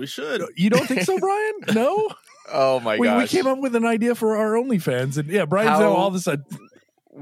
[0.00, 0.42] We should.
[0.56, 1.52] You don't think so, Brian?
[1.74, 2.08] No.
[2.50, 5.68] Oh my we, we came up with an idea for our OnlyFans, and yeah, Brian's
[5.72, 6.46] How- now all of a sudden.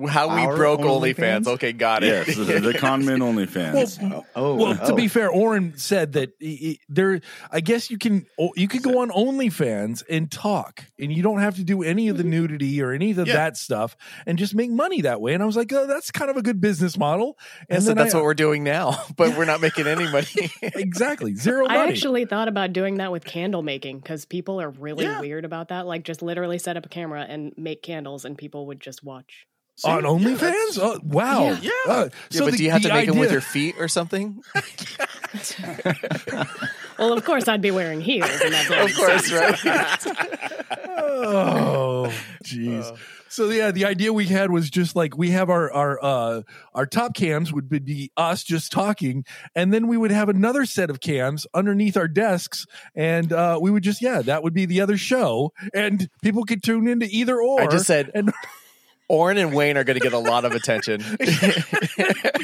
[0.06, 1.14] How we Our broke OnlyFans?
[1.14, 1.46] OnlyFans?
[1.48, 2.26] Okay, got it.
[2.28, 4.00] Yes, the, the conman OnlyFans.
[4.02, 4.96] Well, Oh, oh Well, to oh.
[4.96, 7.20] be fair, Oren said that he- he- there.
[7.50, 11.40] I guess you can oh, you can go on OnlyFans and talk, and you don't
[11.40, 12.30] have to do any of the mm-hmm.
[12.30, 13.34] nudity or any of Yeah.
[13.34, 13.96] that stuff,
[14.26, 15.34] and just make money that way.
[15.34, 17.38] And I was like, oh, that's kind of a good business model.
[17.68, 20.50] And And so that's I, what we're doing now, but we're not making any money.
[20.62, 25.04] exactly zero I actually thought about doing that with candle making because people are really
[25.04, 25.20] Yeah.
[25.20, 25.86] weird about that.
[25.86, 29.46] Like, just literally set up a camera and make candles, and people would just watch.
[29.78, 29.88] See?
[29.88, 30.38] on Yeah, OnlyFans.
[30.40, 31.42] that's- oh, wow.
[31.44, 31.70] Yeah.
[31.86, 33.86] Uh, yeah, so but the- do you have to make them with your feet or
[33.86, 34.42] something?
[36.98, 40.06] Well, of course, I'd be wearing heels, and that's of course, right?
[40.98, 42.12] oh
[42.44, 42.96] jeez
[43.28, 46.42] so yeah the idea we had was just like we have our our uh
[46.74, 49.24] our top cams would be us just talking
[49.54, 53.70] and then we would have another set of cams underneath our desks and uh we
[53.70, 57.40] would just yeah that would be the other show and people could tune into either
[57.40, 58.32] or I just said and
[59.08, 61.02] Oren and Wayne are going to get a lot of attention.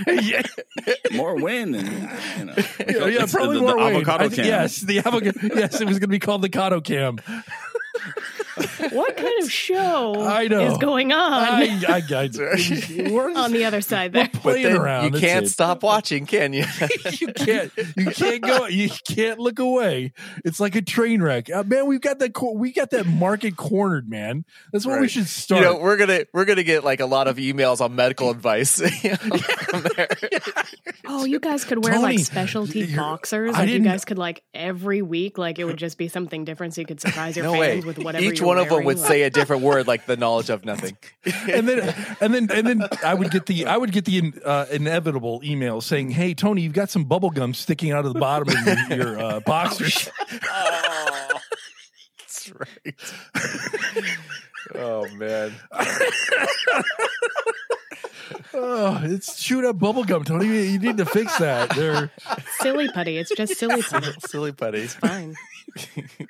[0.06, 0.42] yeah,
[1.12, 1.86] More win than
[2.38, 2.54] you know.
[2.88, 3.96] yeah, yeah probably the, more the Wayne.
[3.96, 4.44] avocado I think- can.
[4.46, 7.18] yes the avocado yes it was going to be called the Cado cam
[8.92, 10.72] What kind of show I know.
[10.72, 12.28] is going on I, I, I,
[13.10, 14.28] we're on the other side there?
[14.32, 15.50] But playing then around you that's can't it.
[15.50, 16.64] stop watching, can you?
[17.20, 20.12] you can't you can't go you can't look away
[20.44, 23.56] it's like a train wreck uh, man we've got that cor- we got that market
[23.56, 25.10] cornered man that's what we Right.
[25.10, 27.94] should you start know, we're gonna we're gonna get like a lot of emails on
[27.96, 28.78] medical advice.
[29.04, 30.08] you know, from there.
[31.06, 33.54] Oh, you guys could wear Tony, like specialty boxers.
[33.54, 36.74] I Like you guys could like every week, like it would just be something different,
[36.74, 37.72] so you could surprise your No way.
[37.74, 38.24] fans with whatever.
[38.24, 40.96] Each you're one of them would say a different word, like the knowledge of nothing.
[41.50, 44.66] and then and then and then i would get the i would get the uh,
[44.70, 48.48] inevitable email saying hey tony you've got some bubble gum sticking out of the bottom
[48.48, 50.10] of your, your uh, boxers
[52.18, 52.94] That's right.
[54.74, 55.54] oh man.
[58.52, 62.10] oh it's chewed up bubble gum tony you, you need to fix that they're
[62.60, 63.16] silly putty.
[63.18, 64.12] It's just silly putty.
[64.26, 64.86] Silly putty.
[64.86, 65.34] Fine.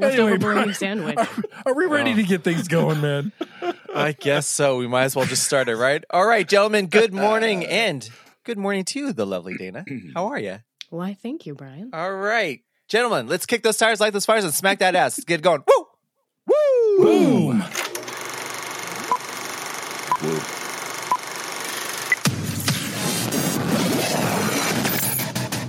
[0.00, 1.18] Anyway, Leftover bologna Brian, sandwich.
[1.18, 1.28] are,
[1.66, 2.16] are we ready oh.
[2.16, 3.30] to get things going man
[3.94, 4.78] I guess so.
[4.78, 6.02] We might as well just start it, right?
[6.10, 6.86] All right, gentlemen.
[6.86, 8.08] Good uh, morning, and
[8.44, 9.84] good morning to you, the lovely Dana.
[10.14, 10.60] How are you?
[10.90, 11.90] Why, thank you, Brian.
[11.92, 13.26] All right, gentlemen.
[13.26, 15.18] Let's kick those tires, light those fires, and smack that ass.
[15.18, 15.62] Let's get going.
[15.66, 15.86] Woo!
[16.46, 17.02] Woo!
[17.02, 17.62] boom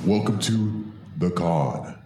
[0.05, 0.85] Welcome to
[1.17, 1.96] the KON.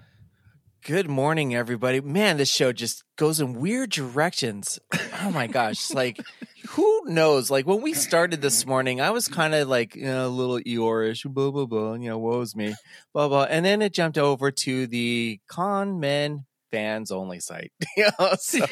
[0.84, 2.02] Good morning, everybody.
[2.02, 4.80] Man, this show just goes in weird directions.
[5.22, 5.92] Oh my gosh.
[5.92, 6.19] Like,
[6.69, 7.52] who knows?
[7.52, 10.58] Like, when we started this morning, I was kind of like, you know, a little
[10.58, 12.74] Eeyore-ish, blah, blah, blah, you know, woe's me,
[13.14, 13.44] blah, blah.
[13.44, 18.66] And then it jumped over to the con men fans only site, you know, so,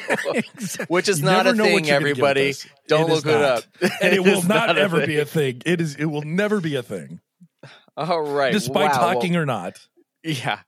[0.88, 2.54] which is You not a thing, you're gonna get with everybody.
[2.88, 3.62] Don't It look it up.
[4.02, 5.62] and it will is not, a ever be a thing.
[5.64, 5.94] It is.
[5.94, 7.20] It will never be a thing,
[7.96, 8.52] All right.
[8.52, 9.12] despite Wow.
[9.12, 9.78] talking or not.
[10.24, 10.58] Yeah.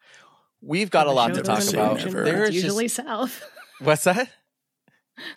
[0.63, 1.99] We've got a lot to talk about.
[1.99, 3.43] direction, There but There it's is usually just, south.
[3.81, 4.31] what's that?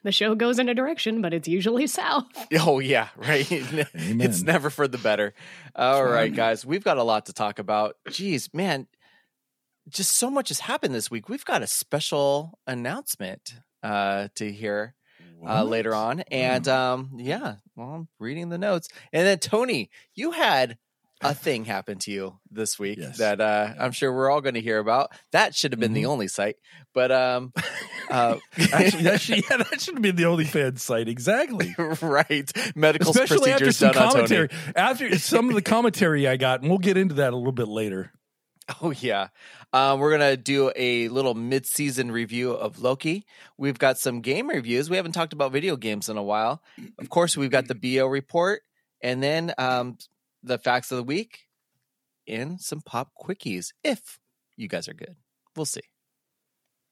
[0.04, 2.26] The show goes in a direction, but it's usually south.
[2.62, 3.46] Oh yeah, right.
[3.52, 5.34] it's never for the better.
[5.76, 7.98] All right, guys, we've got a lot to talk about.
[8.10, 8.88] Jeez, man,
[9.90, 11.28] just so much has happened this week.
[11.28, 14.96] We've got a special announcement uh, to hear
[15.46, 20.32] uh, later on, and um, yeah, well, I'm reading the notes, and then Tony, you
[20.32, 20.78] had
[21.22, 23.18] a thing happened to you this week Yes.
[23.20, 25.12] that uh, I'm sure we're all going to hear about.
[25.32, 26.58] That should have been the only site,
[26.94, 27.54] but um,
[28.10, 28.38] uh,
[28.74, 31.08] Actually, that should, yeah, that should be the OnlyFans site.
[31.08, 31.74] Exactly.
[32.02, 34.28] right, medical Especially after procedures some done on Tony.
[34.28, 34.50] commentary.
[34.76, 37.68] After some of the commentary I got, and we'll get into that a little bit
[37.68, 38.12] later.
[38.82, 39.28] Oh yeah.
[39.74, 43.26] Um, we're gonna do a little mid-season review of Loki.
[43.58, 44.90] We've got some game reviews.
[44.90, 46.62] We haven't talked about video games in a while.
[47.00, 48.62] Of course, we've got the BO report,
[49.02, 49.98] and then um,
[50.46, 51.42] the facts of the week,
[52.28, 53.68] and some pop quickies.
[53.84, 54.20] If
[54.56, 55.16] you guys are good,
[55.56, 55.82] we'll see.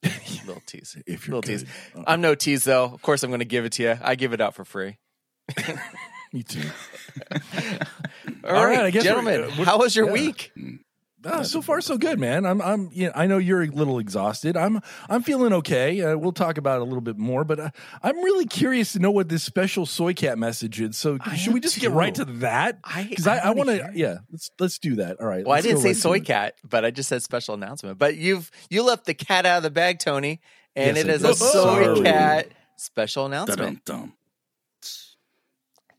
[0.45, 0.97] little tease.
[1.07, 1.63] If you're Little tease.
[1.63, 2.01] good.
[2.01, 2.85] Uh, I'm no tease though.
[2.85, 3.97] Of course, I'm going to give it to you.
[4.01, 4.97] I give it out for free.
[6.33, 6.61] me too.
[7.31, 7.37] All,
[8.55, 9.43] All right, right, I guess gentlemen.
[9.43, 10.13] uh, how was your yeah.
[10.13, 10.51] week?
[11.25, 12.45] Uh, so far, so good, man.
[12.45, 14.57] I'm, I'm, you know, I know you're a little exhausted.
[14.57, 16.01] I'm, I'm feeling okay.
[16.01, 17.69] Uh, we'll talk about it a little bit more, but uh,
[18.01, 20.97] I'm really curious to know what this special soy cat message is.
[20.97, 22.79] So, I should we am just get right to that?
[22.83, 24.17] I Because I, I, wanna want to, yeah.
[24.31, 25.19] Let's let's do that.
[25.21, 25.45] All right.
[25.45, 26.25] Well, I didn't say right to soy it.
[26.25, 27.97] cat, but I just said special announcement.
[27.97, 30.41] But you've you left the cat out of the bag, Tony,
[30.75, 31.31] and Yes, it I is did.
[31.31, 32.01] a soy Sorry.
[32.01, 33.85] cat special announcement.
[33.85, 34.13] Dum-dum.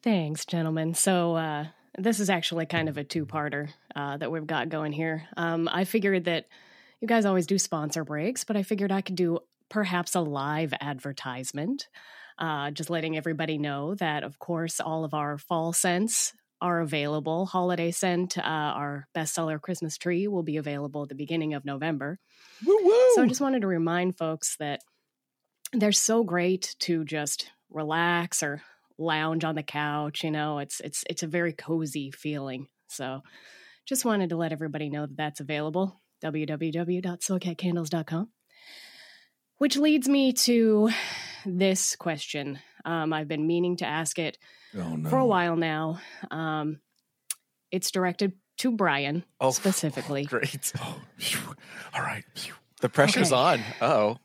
[0.02, 0.92] Thanks, gentlemen.
[0.94, 1.66] So, uh,
[1.98, 5.26] this is actually kind of a two parter uh, that we've got going here.
[5.36, 6.46] Um, I figured that
[7.00, 10.72] you guys always do sponsor breaks, but I figured I could do perhaps a live
[10.80, 11.88] advertisement.
[12.38, 17.46] Uh, just letting everybody know that, of course, all of our fall scents are available.
[17.46, 22.18] Holiday scent, uh, our bestseller Christmas tree, will be available at the beginning of November.
[22.66, 23.10] Woo woo.
[23.14, 24.80] So I just wanted to remind folks that
[25.72, 28.62] they're so great to just relax or
[28.98, 30.24] lounge on the couch.
[30.24, 32.66] You know, it's it's it's a very cozy feeling.
[32.88, 33.20] So
[33.86, 36.00] just wanted to let everybody know that that's available.
[36.22, 38.28] www.soycatcandles.com.
[39.58, 40.90] Which leads me to
[41.46, 42.58] this question.
[42.84, 44.36] Um, I've been meaning to ask it
[44.76, 45.08] oh, no.
[45.08, 46.00] for a while now.
[46.30, 46.80] Um,
[47.70, 50.24] it's directed to Brian Oh, specifically.
[50.24, 50.72] Great.
[50.80, 51.00] Oh,
[51.94, 52.24] all right.
[52.80, 53.40] The pressure's Okay.
[53.40, 53.60] on.
[53.80, 54.16] Oh.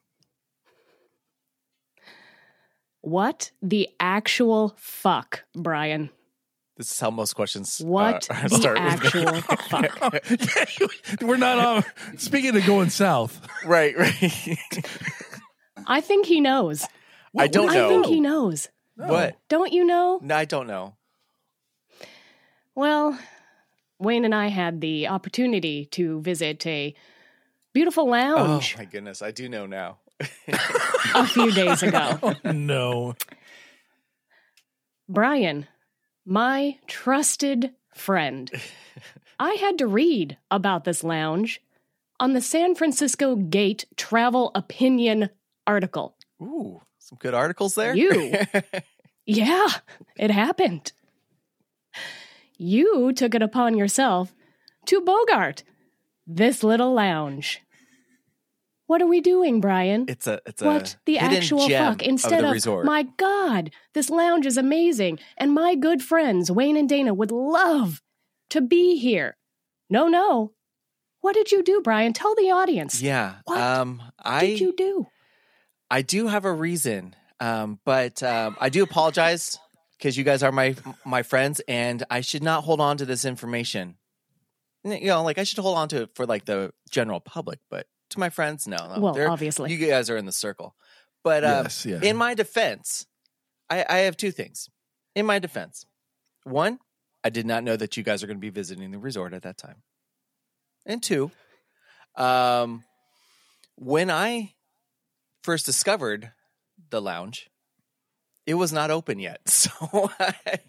[3.01, 6.09] What the actual fuck, Brian?
[6.77, 8.77] This is how most questions uh, What the start.
[8.77, 10.21] actual fuck?
[11.21, 11.83] We're not on.
[12.17, 14.57] Speaking of going south, right, right.
[15.85, 16.85] I think he knows.
[17.37, 17.85] I don't know.
[17.85, 18.69] I think he knows.
[18.95, 19.37] What?
[19.49, 20.19] Don't you know?
[20.21, 20.95] No, I don't know.
[22.75, 23.17] Well,
[23.97, 26.93] Wayne and I had the opportunity to visit a
[27.73, 28.75] beautiful lounge.
[28.75, 29.97] Oh lounge my goodness, I do know now.
[31.13, 32.19] A few days ago.
[32.44, 33.16] Oh, no.
[35.07, 35.68] Brian,
[36.25, 38.51] my trusted friend,
[39.39, 41.62] I had to read about this lounge
[42.19, 45.30] on the San Francisco Gate Travel Opinion
[45.66, 46.16] article.
[46.42, 47.95] Ooh, some good articles there.
[47.95, 48.36] You.
[49.25, 49.68] Yeah,
[50.18, 50.92] it happened.
[52.57, 54.33] You took it upon yourself
[54.88, 55.62] to Bogart
[56.25, 57.62] this little lounge.
[58.89, 60.06] What are we doing, Brian?
[60.07, 62.86] it's a it's a what the actual fuck instead of of, resort.
[62.88, 68.01] my god this lounge is amazing and my good friends wayne and dana would love
[68.50, 69.38] to be here
[69.91, 70.53] no no
[71.21, 73.36] what did you do brian tell the audience yeah.
[73.45, 75.07] What Um I did you do
[75.92, 77.15] I do have a reason.
[77.39, 79.59] Um but um I do apologize
[79.97, 80.75] because you guys are my
[81.06, 83.97] my friends and I should not hold on to this information.
[84.83, 87.85] You know, like I should hold on to it for like the general public, but
[88.09, 88.77] to my friends, no.
[88.77, 89.00] no.
[89.00, 90.75] well They're- obviously you guys are in the circle.
[91.23, 91.85] But um, yes.
[91.85, 92.00] Yeah.
[92.01, 93.06] in my defense,
[93.69, 94.69] I, I have two things.
[95.15, 95.85] In my defense,
[96.44, 96.79] one,
[97.23, 99.41] I did not know that you guys are going to be visiting the resort at
[99.44, 99.83] that time.
[100.85, 101.29] And two,
[102.15, 102.83] um,
[103.75, 104.53] when I
[105.44, 106.31] first discovered
[106.89, 107.50] the lounge,
[108.45, 109.41] it was not open yet.
[109.50, 110.59] So I,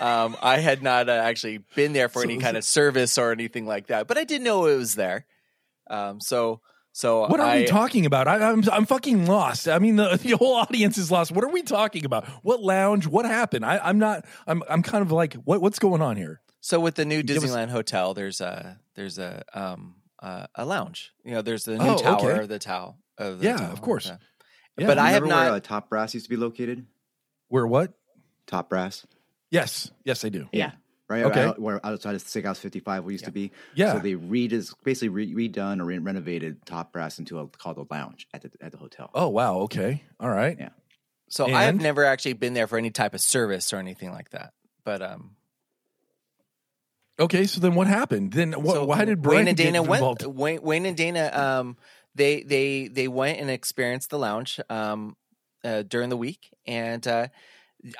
[0.00, 3.30] um, I had not uh, actually been there for So any kind of service or
[3.32, 5.26] anything like that, but I did know it was there.
[5.90, 6.60] Um, so,
[6.92, 8.26] so what are I, we talking about?
[8.28, 9.68] I, I'm I'm fucking lost.
[9.68, 11.30] I mean, the, the whole audience is lost.
[11.32, 12.26] What are we talking about?
[12.42, 13.06] What lounge?
[13.06, 13.64] What happened?
[13.64, 14.24] I, I'm not.
[14.46, 16.40] I'm I'm kind of like, what what's going on here?
[16.60, 20.64] So with the new Give us- Disneyland hotel, there's a there's a um uh, a
[20.64, 21.12] lounge.
[21.24, 22.38] You know, there's the new Oh, tower okay.
[22.40, 24.04] of the tower Of the Yeah, Tao of course.
[24.06, 24.20] Hotel.
[24.76, 24.86] Yeah.
[24.88, 25.48] But I have Remember not.
[25.50, 26.86] where uh, Top Brass used to be located.
[27.48, 27.92] Where what?
[28.46, 29.06] Top Brass,
[29.50, 30.48] Yes, yes, I do.
[30.52, 30.72] yeah
[31.08, 31.24] right?
[31.24, 31.44] Okay.
[31.44, 33.50] Out, where outside of Steakhouse 55 we used to be.
[33.74, 33.94] Yeah.
[33.94, 37.92] So they redis basically re- redone or re- renovated Top Brass into a called a
[37.92, 39.10] lounge at the at the hotel.
[39.14, 39.58] Oh wow.
[39.60, 40.02] Okay.
[40.20, 40.56] All right.
[40.58, 40.70] Yeah.
[41.28, 44.30] so I have never actually been there for any type of service or anything like
[44.30, 44.52] that.
[44.84, 45.36] But um,
[47.20, 47.46] Okay.
[47.46, 48.32] So then what happened?
[48.32, 50.00] Then what, so why did Brian Wayne and Dana went?
[50.00, 50.24] involved?
[50.24, 51.76] Wayne, Wayne and Dana um
[52.14, 55.16] they they they went and experienced the lounge um
[55.64, 57.26] uh, during the week and uh,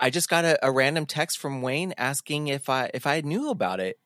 [0.00, 3.50] I just got a, a random text from Wayne asking if I if I knew
[3.50, 3.98] about it,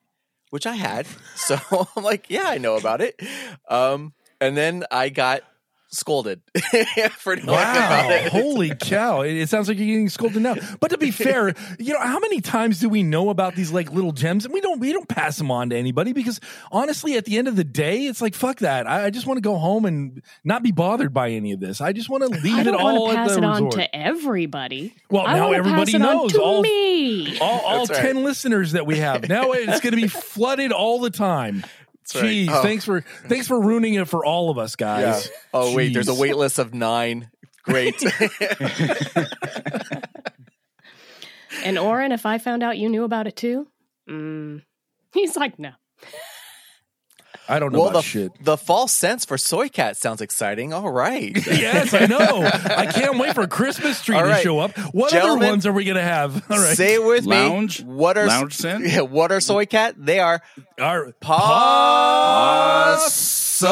[0.49, 1.07] which I had.
[1.35, 1.57] So
[1.95, 3.19] I'm like, yeah, I know about it.
[3.67, 5.41] Um, and then I got
[5.93, 6.41] scolded
[7.17, 8.09] for knowing about Wow!
[8.09, 8.31] it.
[8.31, 9.21] Holy cow!
[9.21, 10.55] It, it sounds like you're getting scolded now.
[10.79, 13.91] But to be fair, you know how many times do we know about these like
[13.91, 16.39] little gems, and we don't we don't pass them on to anybody because
[16.71, 18.87] honestly, at the end of the day, it's like fuck that.
[18.87, 21.79] I, I just want to go home and not be bothered by any of this.
[21.81, 23.53] I just want to leave it don't all want to at pass the it on
[23.65, 23.73] resort.
[23.73, 27.77] to everybody well, I now everybody pass it on knows to all me all, all
[27.85, 28.01] That's right.
[28.13, 29.29] ten listeners that we have.
[29.29, 31.63] Now it's going to be flooded all the time.
[32.11, 32.47] That's right.
[32.49, 32.61] Oh.
[32.61, 35.01] thanks for thanks for ruining it for all of us Yeah.
[35.01, 35.29] guys.
[35.53, 36.19] Oh wait, there's a Jeez.
[36.19, 37.29] wait list of nine.
[37.63, 37.95] Great.
[41.63, 43.67] and oren if i found out you knew about it too
[44.09, 44.61] mm.
[45.13, 45.71] he's like no
[47.47, 48.43] I don't know well, about the shit.
[48.43, 50.73] the false sense for soy cat sounds exciting.
[50.73, 51.35] All right.
[51.47, 52.43] yes, I know.
[52.43, 54.77] I can't wait for a Christmas tree All to show up.
[54.93, 56.49] What Gentlemen, other ones are we going to have?
[56.49, 56.77] All right.
[56.77, 57.83] Say it with Lounge?
[57.83, 57.93] me.
[57.93, 58.85] What are Lounge scent?
[58.93, 59.95] Yeah, what are soy cat?
[59.97, 60.41] They are
[60.79, 63.33] Our Awesome.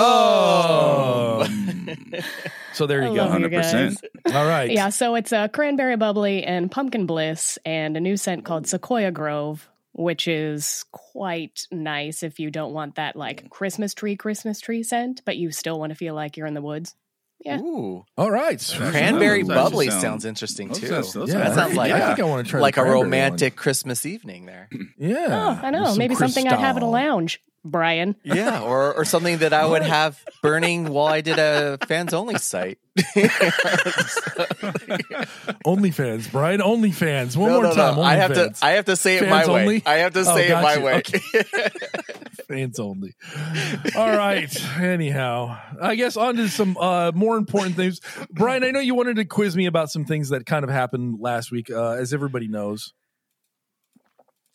[2.73, 3.27] so there I you go.
[3.27, 3.97] 100%.
[4.33, 4.71] All right.
[4.71, 9.11] Yeah, so it's a cranberry bubbly and pumpkin bliss and a new scent called Sequoia
[9.11, 9.67] Grove.
[9.93, 13.49] Which is quite nice if you don't want that like mm.
[13.49, 16.61] Christmas tree, Christmas tree scent, but you still want to feel like you're in the
[16.61, 16.95] woods.
[17.43, 17.59] Yeah.
[17.59, 18.63] Ooh, All right.
[18.77, 20.87] cranberry those bubbly sound- sounds interesting those too.
[21.03, 22.97] sounds- Yeah, that sounds like I a, think I want to try like a cranberry
[22.99, 23.05] one.
[23.07, 24.69] romantic Christmas evening there.
[24.97, 25.27] Yeah.
[25.29, 25.85] Oh, I know.
[25.85, 28.15] some Maybe something I'd have at a lounge, Brian.
[28.23, 32.35] Yeah, or or something that I would have burning while I did a fans only
[32.37, 32.79] site.
[35.65, 36.59] OnlyFans, Brian.
[36.61, 37.37] OnlyFans.
[37.37, 37.95] One no, more no, time.
[37.97, 38.01] no.
[38.01, 38.53] I have to.
[38.61, 39.81] I have to say it Fans my way.
[39.85, 40.81] I have to Oh, say it my gotcha.
[40.81, 40.93] way.
[40.95, 41.69] Okay.
[42.47, 43.13] Fans only.
[43.95, 44.53] All right.
[44.79, 48.01] Anyhow, I guess on to some uh, more important things.
[48.31, 51.19] Brian, I know you wanted to quiz me about some things that kind of happened
[51.21, 51.69] last week.
[51.71, 52.93] Uh, as everybody knows,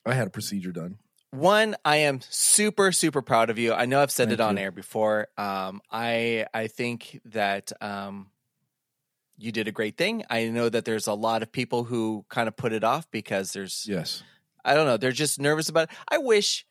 [0.04, 0.98] I had a procedure done.
[1.30, 3.72] One, I am super super proud of you.
[3.72, 4.62] I know I've said Thank it on you.
[4.62, 5.28] air before.
[5.36, 8.30] Um, I I think that um,
[9.36, 10.24] you did a great thing.
[10.30, 13.52] I know that there's a lot of people who kind of put it off because
[13.52, 14.22] there's Yes.
[14.64, 14.96] I don't know.
[14.96, 15.96] They're just nervous about it.
[16.08, 16.66] I wish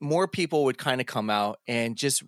[0.00, 2.22] more people would kind of come out and just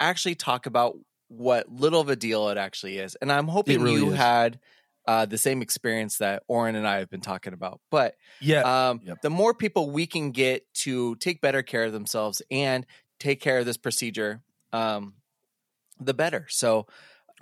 [0.00, 0.96] actually talk about
[1.28, 3.16] what little of a deal it actually is.
[3.16, 4.16] And I'm hoping really you is.
[4.16, 4.58] had
[5.06, 7.80] uh, the same experience that Oren and I have been talking about.
[7.90, 8.62] But Yeah.
[8.90, 9.22] um, Yep.
[9.22, 12.86] the more people we can get to take better care of themselves and
[13.18, 14.42] take care of this procedure,
[14.72, 15.14] um,
[16.00, 16.46] the better.
[16.48, 16.86] So,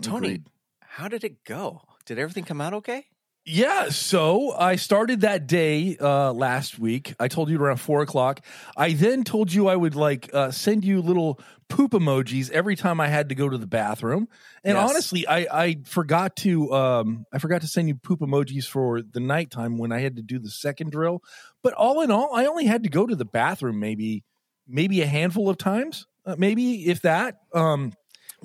[0.02, 0.47] Tony, Agreed.
[0.81, 1.83] how did it go?
[2.07, 3.07] Did everything come out okay?
[3.52, 7.14] Yeah, so I started that day uh, last week.
[7.19, 8.45] I told you around four o'clock.
[8.76, 13.00] I then told you I would like uh, send you little poop emojis every time
[13.00, 14.28] I had to go to the bathroom.
[14.62, 14.90] And Yes.
[14.90, 19.21] honestly, I, I forgot to um, I forgot to send you poop emojis for the
[19.21, 21.21] nighttime when I had to do the second drill.
[21.64, 24.23] But all in all, I only had to go to the bathroom maybe
[24.69, 27.38] maybe a handful of times, uh, maybe if that.
[27.52, 27.95] Um,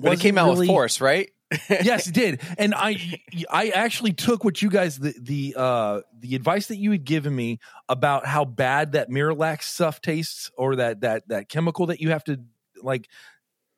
[0.00, 1.30] But it came out with force, right?
[1.68, 2.40] Yes, it did.
[2.58, 6.90] And I I actually took what you guys the the uh the advice that you
[6.90, 11.86] had given me about how bad that Miralax stuff tastes or that that that chemical
[11.86, 12.40] that you have to
[12.82, 13.08] like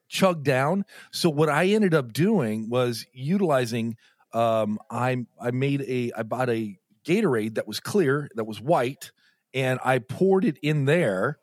[0.08, 0.84] chug down.
[1.12, 3.96] So what I ended up doing was utilizing
[4.32, 9.12] um I I made a I bought a Gatorade that was clear, that was white,
[9.52, 11.38] and I poured it in there.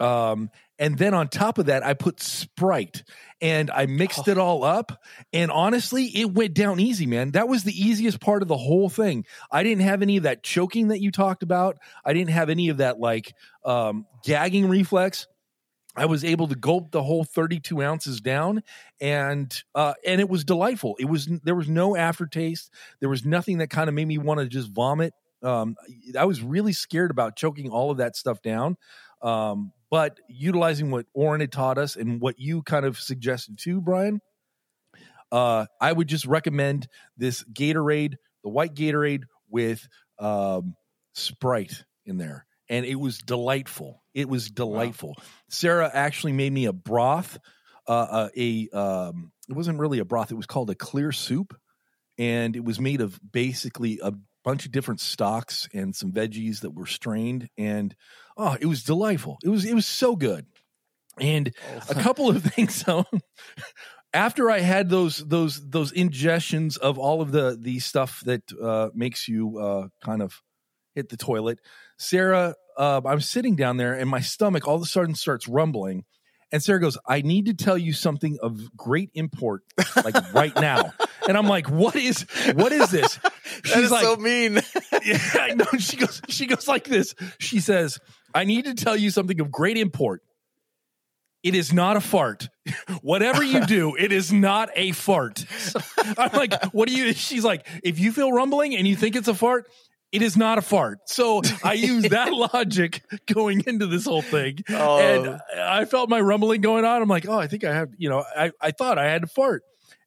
[0.00, 3.02] Um and then on top of that, I put Sprite
[3.40, 5.02] and I mixed it all up.
[5.32, 7.32] And honestly, it went down easy, man.
[7.32, 9.24] That was the easiest part of the whole thing.
[9.50, 11.78] I didn't have any of that choking that you talked about.
[12.04, 15.26] I didn't have any of that like um, gagging reflex.
[15.96, 18.62] I was able to gulp the whole 32 ounces down,
[19.00, 20.94] and uh, and it was delightful.
[21.00, 22.70] It was there was no aftertaste.
[23.00, 25.12] There was nothing that kind of made me want to just vomit.
[25.42, 25.74] Um,
[26.16, 28.76] I was really scared about choking all of that stuff down.
[29.22, 33.80] Um, but utilizing what Oren had taught us and what you kind of suggested too,
[33.80, 34.20] Brian,
[35.32, 39.86] uh, I would just recommend this Gatorade, the white Gatorade with
[40.18, 40.74] um,
[41.14, 42.46] Sprite in there.
[42.70, 44.02] And it was delightful.
[44.12, 45.16] It was delightful.
[45.48, 47.38] Sarah actually made me a broth,
[47.86, 50.30] uh, uh, a um, it wasn't really a broth.
[50.30, 51.56] It was called a clear soup,
[52.18, 54.12] and it was made of basically a
[54.48, 57.50] bunch of different stocks and some veggies that were strained.
[57.58, 57.94] And
[58.34, 59.36] oh, it was delightful.
[59.44, 60.46] It was it was so good.
[61.20, 61.52] And
[61.90, 63.04] a couple of things though.
[64.14, 68.88] After I had those those those ingestions of all of the the stuff that uh,
[68.94, 70.40] makes you uh, kind of
[70.94, 71.58] hit the toilet,
[71.98, 76.06] Sarah, uh, I'm sitting down there and my stomach all of a sudden starts rumbling,
[76.52, 79.62] and Sarah goes, "I need to tell you something of great import,
[79.96, 80.92] like right now."
[81.28, 83.18] And I'm like, "What is what is this?"
[83.64, 84.54] She's That is so mean.
[85.04, 85.66] yeah, I know.
[85.78, 87.14] She goes, she goes like this.
[87.38, 87.98] She says,
[88.34, 90.22] I need to tell you something of great import.
[91.42, 92.48] It is not a fart.
[93.02, 95.44] Whatever you do, it is not a fart.
[96.16, 97.12] I'm like, what do you?
[97.12, 99.68] She's like, if you feel rumbling and you think it's a fart,
[100.10, 101.00] it is not a fart.
[101.06, 104.58] So I use that logic going into this whole thing.
[104.70, 104.98] Oh.
[104.98, 107.02] And I felt my rumbling going on.
[107.02, 109.28] I'm like, oh, I think I have, you know, I, I thought I had to
[109.28, 109.64] fart.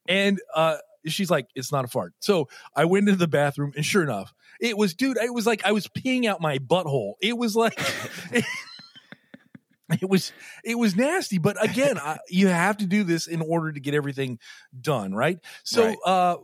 [0.07, 2.13] And uh, she's like, it's not a fart.
[2.19, 5.63] So I went into the bathroom, and sure enough, it was, dude, it was like
[5.65, 7.13] I was peeing out my butthole.
[7.21, 7.79] It was like,
[8.31, 10.31] it was,
[10.63, 11.37] it was nasty.
[11.37, 14.39] But again, I, you have to do this in order to get everything
[14.79, 15.39] done, right?
[15.63, 15.97] So, Right.
[16.05, 16.37] uh,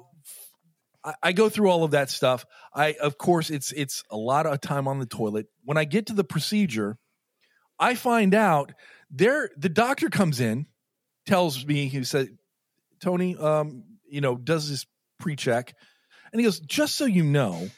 [1.22, 2.46] I, go through all of that stuff.
[2.74, 5.48] I, of course, it's it's a lot of time on the toilet.
[5.64, 6.98] When I get to the procedure,
[7.80, 8.74] I find out
[9.10, 10.66] there the doctor comes in,
[11.26, 12.30] tells me he said,
[13.00, 14.86] Tony, um, you know, does this
[15.20, 15.74] pre-check,
[16.32, 17.70] and he goes, just so you know,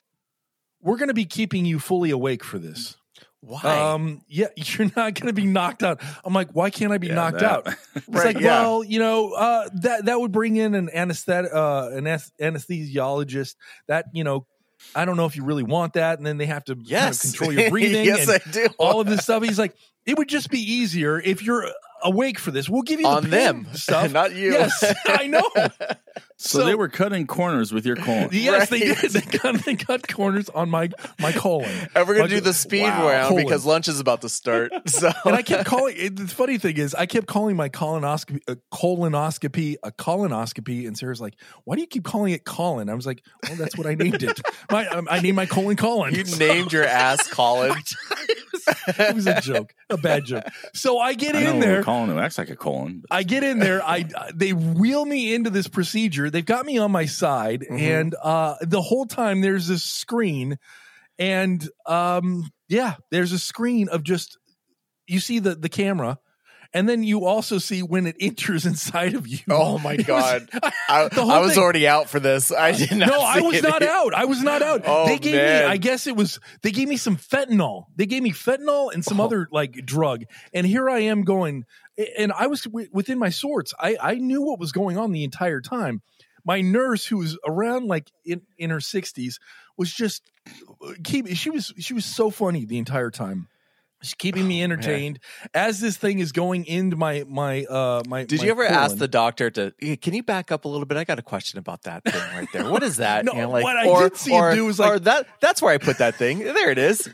[0.82, 2.96] we're going to be keeping you fully awake for this.
[3.41, 3.93] Why?
[3.93, 6.01] Um, yeah, you're not going to be knocked out.
[6.25, 7.67] I'm like, why can't I be Yeah, knocked that- out?
[7.96, 8.62] It's Right, like, yeah.
[8.62, 13.55] well, you know, uh, that that would bring in an anesthetic, uh, an anesthesiologist.
[13.88, 14.46] That you know
[14.96, 16.17] I don't know if you really want that.
[16.17, 18.67] And then they have to kind of control your breathing yes, and I do.
[18.77, 19.43] all of this stuff.
[19.43, 21.65] He's like, it would just be easier if you're
[22.03, 22.69] awake for this.
[22.69, 24.12] We'll give you the on them, stuff.
[24.13, 24.53] not you.
[24.53, 25.50] Yes, I know.
[26.41, 28.29] So, they were cutting corners with your colon.
[28.31, 28.98] Yes, they did.
[28.98, 31.69] They cut, they cut corners on my my colon.
[31.96, 33.08] And we're gonna Like, do the speed wow.
[33.10, 33.43] round Colon.
[33.43, 34.72] because lunch is about to start.
[34.88, 35.96] So And I kept calling.
[35.98, 40.98] It, the funny thing is, I kept calling my colonoscopy a colonoscopy a colonoscopy, and
[40.98, 43.86] Sarah's like, "Why do you keep calling it colon?" I was like, "Well, that's what
[43.86, 44.39] I named it.
[44.72, 47.75] My um, I named my colon colon." you So- named your ass Colin.
[48.88, 50.46] it was a joke, a bad joke.
[50.74, 51.84] So I get I know in there.
[51.84, 53.01] colon who acts like a colon.
[53.08, 53.84] but- I get in there.
[53.84, 56.29] I they wheel me into this procedure.
[56.30, 57.80] They've got me on my side, Mhm.
[57.80, 60.58] and uh, the whole time there's this screen,
[61.18, 64.38] and um, yeah, there's a screen of just
[65.08, 66.20] you see the the camera,
[66.74, 69.40] and then you also see when it enters inside of you.
[69.50, 70.50] Oh my It was- god!
[70.90, 72.52] I, I was thing- already out for this.
[72.52, 73.10] I did not.
[73.10, 73.64] no, I was it.
[73.64, 74.14] not out.
[74.14, 74.84] I was not out.
[74.86, 75.64] Oh, they gave man.
[75.66, 77.86] me, I guess it was, they gave me some fentanyl.
[77.96, 79.26] They gave me fentanyl and some Oh.
[79.26, 80.24] other like drug.
[80.54, 81.66] And here I am going,
[82.18, 83.74] and I was w- within my sorts.
[83.80, 86.02] I, I knew what was going on the entire time.
[86.50, 89.36] My nurse, who was around like in, in her 60s,
[89.77, 90.24] was just
[91.03, 91.27] keep.
[91.27, 93.48] She was she was so funny the entire time.
[94.01, 95.20] She's keeping me Oh, entertained
[95.53, 98.24] as this thing is going into my my uh my.
[98.24, 99.74] Did my you ever ask the doctor to?
[99.77, 100.98] "Hey, Can you back up a little bit?
[100.98, 102.68] I got a question about that thing right there.
[102.68, 103.25] What is that?
[103.25, 105.27] No, You know, like, what I or, did see him do was like- that.
[105.41, 106.39] That's where I put that thing.
[106.39, 107.10] There it is.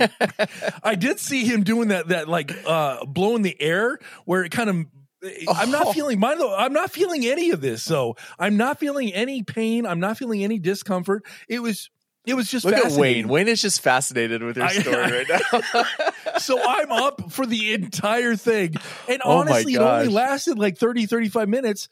[0.84, 4.70] I did see him doing that that like uh blowing the air where it kind
[4.70, 4.86] of
[5.22, 5.72] I'm Oh.
[5.84, 7.82] not feeling mind though I'm not feeling any of this.
[7.82, 9.84] So I'm not feeling any pain.
[9.86, 11.24] I'm not feeling any discomfort.
[11.48, 11.90] It was
[12.26, 12.92] it was just Look at.
[12.92, 13.26] Wayne.
[13.28, 16.38] Wayne is just fascinated with your I- story right now.
[16.38, 18.74] so I'm up for the entire thing.
[19.08, 21.88] And Oh honestly, it only lasted like 30, 35 minutes.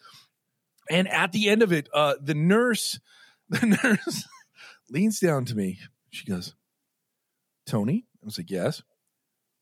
[0.91, 3.01] And at the end of it, uh, the nurse,
[3.49, 4.29] the nurse
[4.91, 5.79] leans down to me.
[6.11, 6.55] She goes,
[7.67, 8.05] Tony?
[8.23, 8.83] I was like, yes.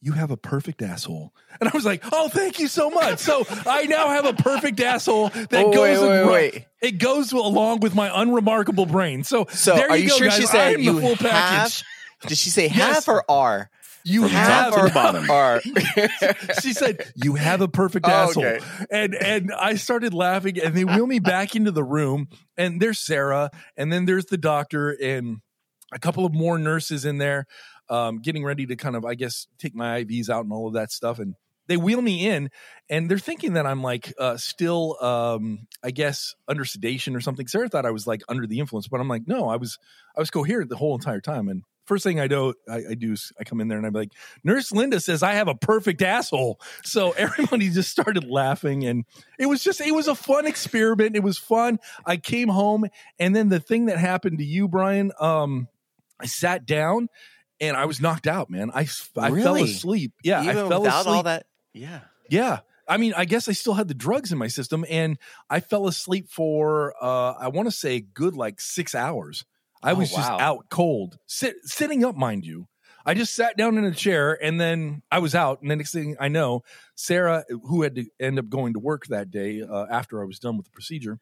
[0.05, 1.33] You have a perfect asshole.
[1.61, 3.21] And I was like, oh, thank you so much.
[3.21, 6.67] So I now have a perfect asshole that Oh, goes wait, wait, wait.
[6.83, 9.25] it goes along with my unremarkable brain.
[9.25, 10.37] So, So, there you, you go, sure guys.
[10.37, 11.19] she said you the full have?
[11.21, 11.85] package.
[12.27, 12.75] Did she say Yes.
[12.75, 13.71] half or R?
[14.07, 15.31] You have or bottom.
[15.31, 15.63] R?
[16.61, 18.61] she said, "You have a perfect Oh, asshole," okay.
[18.91, 22.99] and and I started laughing, and they wheel me back into the room, and there's
[22.99, 25.39] Sarah, and then there's the doctor, and
[25.91, 27.47] a couple of more nurses in there,
[27.89, 30.75] um, getting ready to kind of, I guess, take my IVs out and all of
[30.75, 31.35] that stuff, and
[31.67, 32.51] they wheel me in,
[32.91, 37.47] and they're thinking that I'm like uh, still, um, I guess, under sedation or something.
[37.47, 39.79] Sarah thought I was like under the influence, but I'm like, no, I was,
[40.17, 41.63] I was coherent the whole entire time, and.
[41.87, 44.11] First thing I do, I, I do is I come in there and I'm like,
[44.43, 46.59] Nurse Linda says I have a perfect asshole.
[46.83, 49.05] So everybody just started laughing and
[49.39, 51.15] it was just it was a fun experiment.
[51.15, 51.79] It was fun.
[52.07, 52.87] I came home
[53.19, 55.69] and then the thing that happened to you, Brian, um,
[56.19, 57.11] I sat down
[57.69, 58.71] and I was knocked out, man.
[58.75, 60.13] I I fell asleep.
[60.23, 61.17] Yeah, Even I fell without asleep.
[61.17, 61.47] all that.
[61.73, 62.01] Yeah.
[62.31, 62.61] Yeah.
[62.87, 65.87] I mean, I guess I still had the drugs in my system and I fell
[65.87, 69.45] asleep for uh I want to say good like 6 hours.
[69.83, 71.19] I Oh, was just out cold.
[71.27, 72.69] Sit, sitting up, mind you.
[73.07, 75.61] I just sat down in a chair and then I was out.
[75.61, 76.63] And the next thing I know,
[76.95, 80.39] Sarah, who had to end up going to work that day uh, after I was
[80.39, 81.21] done with the procedure,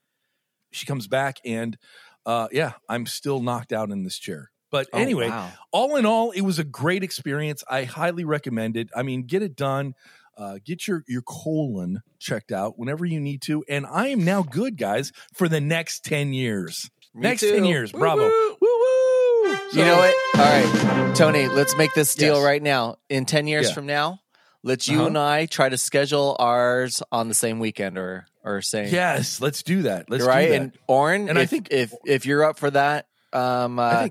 [0.70, 1.76] she comes back and
[2.24, 4.51] uh, yeah, I'm still knocked out in this chair.
[4.72, 5.50] But Oh, anyway, wow.
[5.70, 7.62] all in all, it was a great experience.
[7.70, 8.88] I highly recommend it.
[8.96, 9.94] I mean, get it done.
[10.36, 13.62] Uh, get your your colon checked out whenever you need to.
[13.68, 16.90] And I am now good, guys, for the next ten years.
[17.14, 17.52] Me next too.
[17.52, 18.22] ten years, Woo, bravo.
[18.22, 18.56] woo.
[18.60, 19.56] Woo woo!
[19.74, 20.14] You know what?
[20.36, 22.44] All right, Tony, let's make this deal Yes.
[22.44, 22.96] right now.
[23.10, 23.74] In 10 years Yeah.
[23.74, 24.20] from now,
[24.62, 25.06] let's you Uh-huh.
[25.08, 28.88] and I try to schedule ours on the same weekend or or same.
[28.92, 30.08] Yes, let's do that.
[30.10, 30.46] Let's right.
[30.46, 30.60] do that.
[30.62, 34.08] And Oren, And I think- if if you're up for that, um, uh,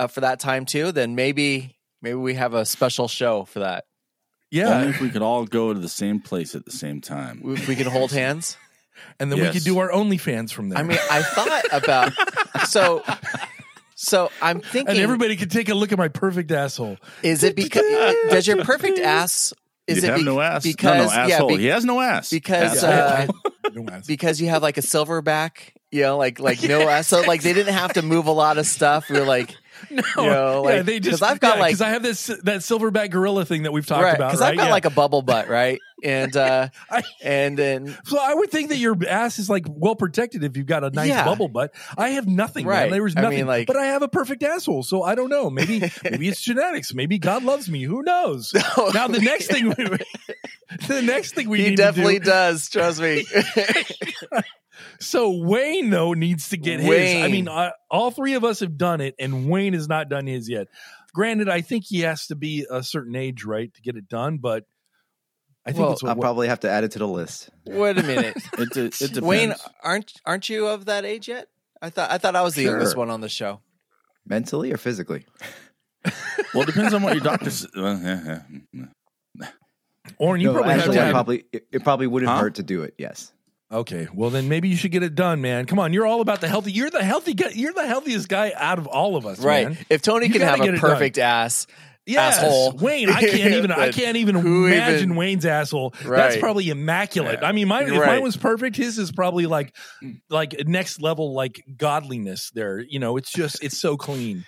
[0.00, 3.44] I think- up for that time too, then maybe maybe we have a special show
[3.44, 3.84] for that.
[4.50, 7.40] yeah, Only if we could all go to the same place at the same time.
[7.42, 8.56] We, we can hold hands.
[9.18, 10.78] and then we could do our OnlyFans from there.
[10.78, 12.12] I mean, I thought about
[12.68, 13.02] so.
[13.94, 16.96] So I'm thinking, and everybody could take a look at my perfect asshole.
[17.22, 17.84] is it because
[18.30, 19.52] does your perfect ass?
[19.86, 20.62] Is you it have be- no ass.
[20.62, 21.48] Because no, no yeah, asshole.
[21.48, 22.30] be- he has no ass.
[22.30, 23.36] because, Asshole.
[23.44, 24.06] uh, No ass.
[24.06, 27.08] because you have like a silverback, you know, like like no ass.
[27.08, 29.10] So like they didn't have to move a lot of stuff.
[29.10, 29.54] We're like,
[29.90, 32.60] no, know, yeah, like- they just 'cause I've got, like- because I have this that
[32.60, 34.14] silverback gorilla thing that we've talked right?
[34.14, 34.28] about.
[34.28, 34.50] Because right?
[34.52, 34.70] I've got Yeah.
[34.72, 35.78] like a bubble butt, right?
[36.02, 39.94] And uh I- and then So I would think that your ass is like well
[39.96, 41.24] protected if you've got a nice Yeah.
[41.24, 41.74] bubble butt.
[41.96, 42.76] I have nothing, man.
[42.76, 42.90] Right.
[42.90, 44.82] There was I nothing, mean, like- but I have a perfect asshole.
[44.82, 45.50] So I don't know.
[45.50, 46.94] Maybe maybe it's genetics.
[46.94, 47.82] Maybe God loves me.
[47.82, 48.52] Who knows?
[48.94, 49.74] now the next thing we
[50.86, 52.26] the next thing we he definitely do.
[52.26, 52.68] does.
[52.68, 53.24] Trust me.
[55.00, 57.22] So Wayne though needs to get his.
[57.22, 60.26] I mean, uh, all three of us have done it, and Wayne has not done
[60.26, 60.68] his yet.
[61.14, 64.38] Granted, I think he has to be a certain age, right, to get it done.
[64.38, 64.64] But
[65.66, 67.50] I think Well, it's I'll what, probably have to add it to the list.
[67.66, 69.20] Wait a minute, It, de- it depends.
[69.22, 71.48] Wayne, aren't aren't you of that age yet?
[71.82, 73.60] I thought I thought I was the youngest one on the show.
[74.26, 75.24] Mentally or physically?
[76.54, 77.70] well, it depends on what your doctor says.
[77.74, 78.40] Well, yeah,
[78.72, 79.46] yeah.
[80.18, 81.12] Oren, you no, probably actually, have I time.
[81.12, 82.38] probably it, it probably wouldn't Huh?
[82.38, 82.94] hurt to do it.
[82.98, 83.32] Yes.
[83.72, 85.64] Okay, well then maybe you should get it done, man.
[85.66, 86.72] Come on, you're all about the healthy.
[86.72, 87.50] You're the healthy guy.
[87.54, 89.68] You're the healthiest guy out of all of us, Right.
[89.68, 89.78] man.
[89.88, 91.66] If Tony You can have get a perfect ass,
[92.06, 92.72] Yes, asshole.
[92.78, 93.08] Wayne.
[93.10, 93.70] I can't even.
[93.70, 95.94] I can't even imagine even- Wayne's asshole.
[96.04, 97.38] That's probably immaculate.
[97.42, 97.48] Yeah.
[97.48, 97.84] I mean, mine.
[97.86, 98.06] If Right.
[98.06, 99.76] mine was perfect, his is probably like,
[100.28, 102.50] like next level, like godliness.
[102.52, 104.44] There, you know, it's just it's so clean.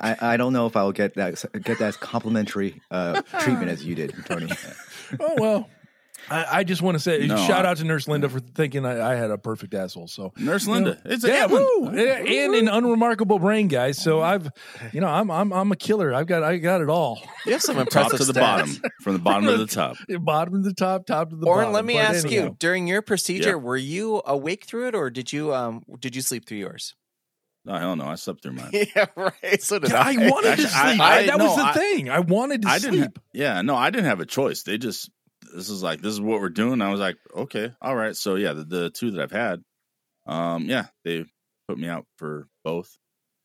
[0.00, 3.84] I, I don't know if I will get that get that complimentary uh, treatment as
[3.84, 4.50] you did, Tony.
[5.20, 5.68] Oh well.
[6.30, 8.86] I, I just want to say No, shout I- out to Nurse Linda for thinking
[8.86, 10.08] I, I had a perfect asshole.
[10.08, 10.98] So Nurse Linda.
[11.04, 11.94] It's a yeah, good one.
[11.94, 13.98] woo, and an unremarkable brain, guys.
[14.02, 14.48] So I've,
[14.92, 16.14] you know, I'm I'm I'm a killer.
[16.14, 17.20] I've got I got it all.
[17.46, 18.40] you have some Top impressive to the stats.
[18.40, 19.96] bottom, from the bottom to the top.
[20.20, 21.72] Bottom to the top, top to the Oren, bottom.
[21.74, 22.44] let me But ask anyhow.
[22.44, 23.54] you: during your procedure, Yeah.
[23.56, 26.94] were you awake through it, or did you um did you sleep through yours?
[27.64, 28.06] No, hell no.
[28.06, 28.70] I slept through mine.
[28.72, 29.62] yeah, right.
[29.62, 31.00] So did Yeah, I wanted to Actually, I- sleep.
[31.00, 32.10] I, I- that no, was the I- thing.
[32.10, 32.92] I wanted to I sleep.
[32.92, 33.18] didn't.
[33.32, 34.64] Yeah, no, I didn't have a choice.
[34.64, 35.10] They just
[35.54, 36.80] this is like this is what we're doing.
[36.82, 38.16] I was like, okay, all right.
[38.16, 39.62] So yeah, the, the two that I've had,
[40.26, 41.24] um, yeah, they
[41.68, 42.96] put me out for both.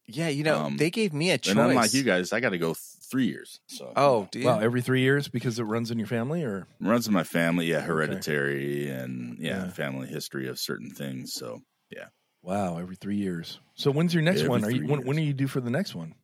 [0.09, 1.51] Yeah, you know, Um, they gave me a choice.
[1.51, 2.77] And unlike you guys, I got to go th-
[3.11, 3.59] three years.
[3.67, 4.41] So Oh, do?
[4.41, 7.65] Wow, every three years because it runs in your family, or runs in my family.
[7.65, 9.69] Yeah, hereditary and yeah, Yeah.
[9.71, 11.33] family history of certain things.
[11.33, 12.07] So yeah,
[12.41, 13.59] wow, every three years.
[13.75, 14.63] So when's your next Every one?
[14.63, 16.15] Are you when, when are you due for the next one?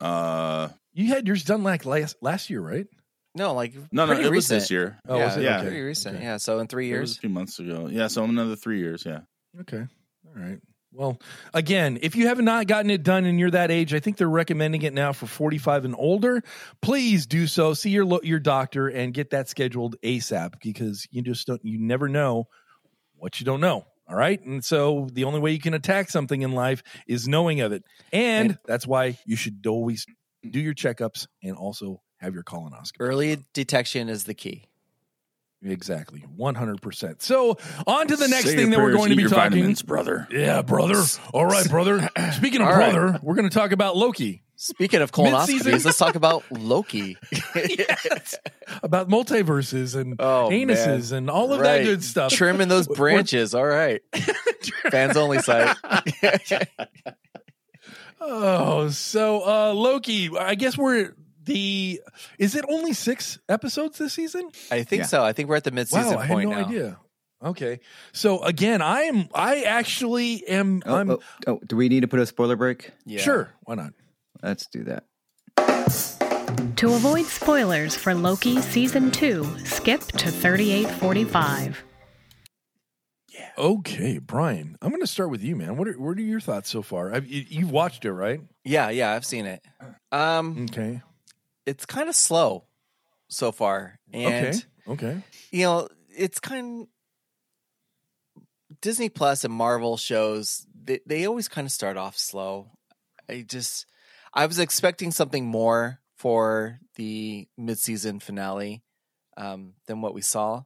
[0.00, 2.86] uh, You had yours done like last last year, right?
[3.34, 4.60] No, like no, no, pretty it was recent.
[4.60, 4.98] this year.
[5.08, 5.42] Oh, yeah, was it?
[5.42, 5.60] Yeah.
[5.62, 6.16] pretty recent.
[6.16, 6.24] Okay.
[6.24, 7.16] Yeah, so in three It was years.
[7.16, 7.88] a few months ago.
[7.90, 9.04] Yeah, so another three years.
[9.06, 9.20] Yeah.
[9.60, 9.86] Okay.
[10.26, 10.58] All right.
[10.92, 11.20] Well,
[11.54, 14.28] again, if you have not gotten it done and you're that age, I think they're
[14.28, 16.42] recommending it now for 45 and older.
[16.82, 17.74] Please do so.
[17.74, 21.78] See your lo- your doctor and get that scheduled ASAP because you just don't you
[21.78, 22.48] never know
[23.14, 23.86] what you don't know.
[24.08, 24.44] All right?
[24.44, 27.84] And so the only way you can attack something in life is knowing of it.
[28.12, 30.06] And, And- that's why you should always
[30.48, 32.92] do your checkups and also have your colonoscopy.
[33.00, 34.64] Early detection is the key.
[35.62, 36.24] Exactly.
[36.38, 37.20] 100%.
[37.20, 39.50] So, on to the next Say thing your that we're going to be your talking
[39.58, 40.26] vitamins, brother.
[40.30, 41.02] yeah, brother.
[41.34, 42.08] All right, brother.
[42.32, 42.90] Speaking of All right.
[42.92, 47.16] brother, we're going to talk about Loki, Speaking of colonoscopies, let's talk about Loki.
[48.82, 51.78] about multiverses and Oh, anuses and all of Right.
[51.78, 52.30] that good stuff.
[52.32, 53.54] Trimming those branches.
[53.54, 54.02] All right.
[54.90, 55.76] Fans only site.
[58.22, 61.14] Oh, so uh Loki, I guess we're
[61.54, 62.00] the
[62.38, 64.50] is it only 6 episodes this season?
[64.70, 65.06] I think Yeah.
[65.06, 65.24] so.
[65.24, 66.66] I think we're at the mid-season Wow, I had point no now.
[66.66, 66.98] idea.
[67.42, 67.80] Okay.
[68.12, 72.08] So again, I am I actually am Oh, I'm oh, oh, do we need to
[72.08, 72.90] put a spoiler break?
[73.06, 73.20] Yeah.
[73.20, 73.92] sure, why not?
[74.42, 75.04] Let's do that.
[76.76, 81.84] To avoid spoilers for Loki Season 2, skip to 3845.
[83.28, 83.50] Yeah.
[83.56, 85.76] Okay, Brian, I'm going to start with you, man.
[85.76, 87.14] What are what are your thoughts so far?
[87.14, 88.40] I've, you, you've watched it, right?
[88.64, 89.64] Yeah, yeah, I've seen it.
[90.12, 91.00] Um, Okay.
[91.66, 92.64] It's kind of slow
[93.28, 94.52] so far, and okay.
[94.88, 95.22] Okay.
[95.52, 96.88] you know, it's kind.
[98.80, 102.70] Disney Plus and Marvel shows they they always kind of start off slow.
[103.28, 103.86] I just
[104.32, 108.82] I was expecting something more for the mid-season finale
[109.36, 110.62] um, than what we saw.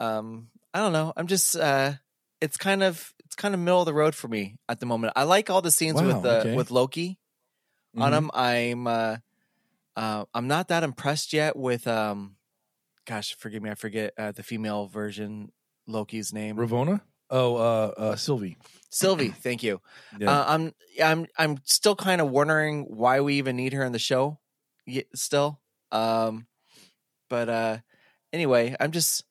[0.00, 1.12] Um, I don't know.
[1.16, 1.92] I'm just uh,
[2.40, 5.14] it's kind of it's kind of middle of the road for me at the moment.
[5.16, 6.54] I like all the scenes Wow, with the okay.
[6.54, 7.18] with Loki
[7.96, 8.14] on Mhm.
[8.14, 8.30] them.
[8.34, 9.16] I'm uh,
[9.96, 12.36] uh, I'm not that impressed yet with um,
[13.06, 15.52] gosh, forgive me, I forget uh, the female version
[15.86, 16.56] Loki's name.
[16.56, 17.00] Ravonna?
[17.30, 18.56] Oh, uh, uh, Sylvie.
[18.90, 19.80] Sylvie, thank you.
[20.18, 20.30] Yeah.
[20.30, 23.98] Uh, I'm I'm I'm still kind of wondering why we even need her in the
[23.98, 24.38] show.
[24.86, 26.46] Yet still, um,
[27.28, 27.78] but uh,
[28.32, 29.24] anyway, I'm just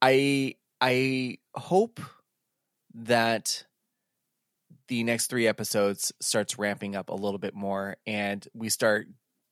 [0.00, 2.00] I I hope
[2.94, 3.64] that
[4.86, 9.08] the next three episodes starts ramping up a little bit more, and we start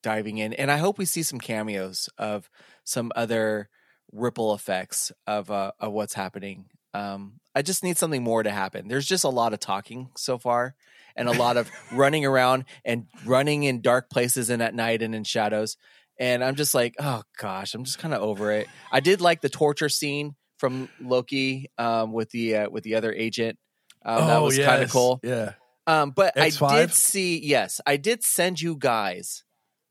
[0.08, 0.54] diving in.
[0.54, 2.48] And I hope we see some cameos of
[2.84, 3.68] some other
[4.10, 6.64] ripple effects of uh, of what's happening.
[6.94, 8.88] Um, I just need something more to happen.
[8.88, 10.74] There's just a lot of talking so far,
[11.14, 15.14] and a lot of running around and running in dark places and at night and
[15.14, 15.76] in shadows.
[16.18, 18.66] And I'm just like, oh gosh, I'm just kind of over it.
[18.90, 23.12] I did like the torture scene from Loki um, with the uh, with the other
[23.12, 23.58] agent.
[24.04, 25.20] Um, that Oh, was kind of cool.
[25.22, 25.52] Yeah.
[25.86, 26.70] Um, but I X5?
[26.76, 29.44] did see, yes, I did send you guys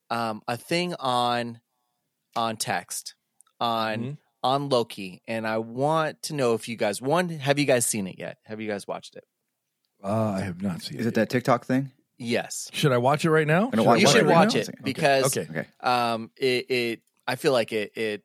[0.10, 1.60] um, a thing on
[2.36, 3.16] on text
[3.60, 4.18] on Mhm.
[4.44, 8.08] on Loki, and I want to know if you guys one have you guys seen
[8.08, 8.38] it yet?
[8.46, 9.24] Have you guys watched it?
[10.04, 11.10] Uh, I have not seen Is it.
[11.10, 11.92] it that TikTok thing?
[12.20, 13.70] Yes, Should I watch it right now?
[13.70, 14.60] Gonna Should I watch you it should right watch now?
[14.62, 14.78] it Okay.
[14.84, 15.48] because Okay.
[15.52, 15.68] Okay.
[15.82, 18.24] um, it, it I feel like it it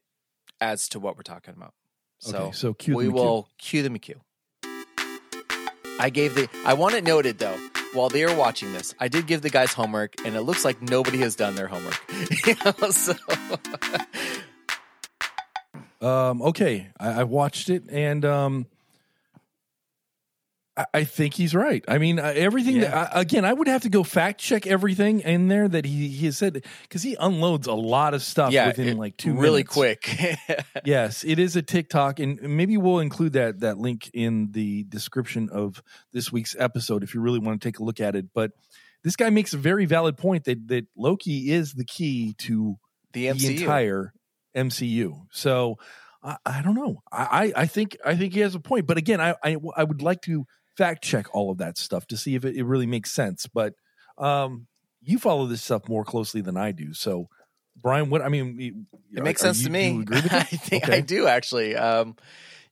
[0.60, 1.74] adds to what we're talking about.
[2.18, 4.20] So, okay, so cue we the will cue the McHugh.
[5.98, 6.48] I gave the.
[6.64, 7.56] I want it noted though.
[7.92, 10.80] While they are watching this, I did give the guys homework, and it looks like
[10.80, 12.00] nobody has done their homework.
[12.92, 13.14] So
[16.00, 18.66] Um, okay, I, I watched it, and um,
[20.94, 21.84] I, think he's right.
[21.86, 22.76] I mean, uh, everything.
[22.76, 22.90] Yeah.
[22.90, 26.08] That, I, again, I would have to go fact check everything in there that he
[26.08, 29.34] he has said because he unloads a lot of stuff yeah, within it- like two
[29.34, 29.74] really minutes.
[29.74, 30.08] quick.
[30.84, 35.50] yes, it is a TikTok, and maybe we'll include that that link in the description
[35.50, 35.82] of
[36.12, 38.26] this week's episode if you really want to take a look at it.
[38.34, 38.52] But
[39.04, 42.76] this guy makes a very valid point that that Loki is the key to
[43.12, 43.38] the MCU.
[43.40, 44.14] the entire
[44.56, 45.26] MCU.
[45.32, 45.76] So
[46.22, 47.02] I, I don't know.
[47.10, 48.86] I, I I think I think he has a point.
[48.86, 52.16] But again, I, I I would like to fact check all of that stuff to
[52.16, 53.46] see if it, it really makes sense.
[53.46, 53.74] But
[54.18, 54.66] um,
[55.02, 56.94] you follow this stuff more closely than I do.
[56.94, 57.28] So
[57.82, 60.04] Brian, what I mean, it are- makes are sense you- to me.
[60.30, 60.96] I think Okay.
[60.98, 61.74] I do actually.
[61.76, 62.16] Um,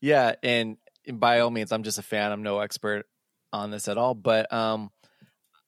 [0.00, 2.32] yeah, and, and by all means, I'm just a fan.
[2.32, 3.06] I'm no expert
[3.52, 4.90] on this at all, but um,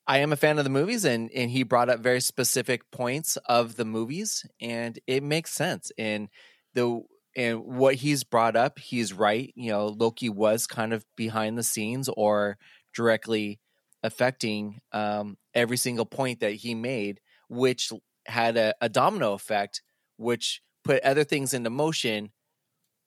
[0.06, 3.36] I am a fan of the movies, and and he brought up very specific points
[3.46, 5.90] of the movies, and it makes sense.
[5.98, 6.28] And
[6.74, 7.02] the
[7.36, 9.52] and what he's brought up, he's right.
[9.56, 12.58] You know, Loki was kind of behind the scenes or
[12.94, 13.60] directly
[14.02, 17.92] affecting um, every single point that he made, which
[18.26, 19.82] had a, a domino effect,
[20.16, 22.32] which put other things into motion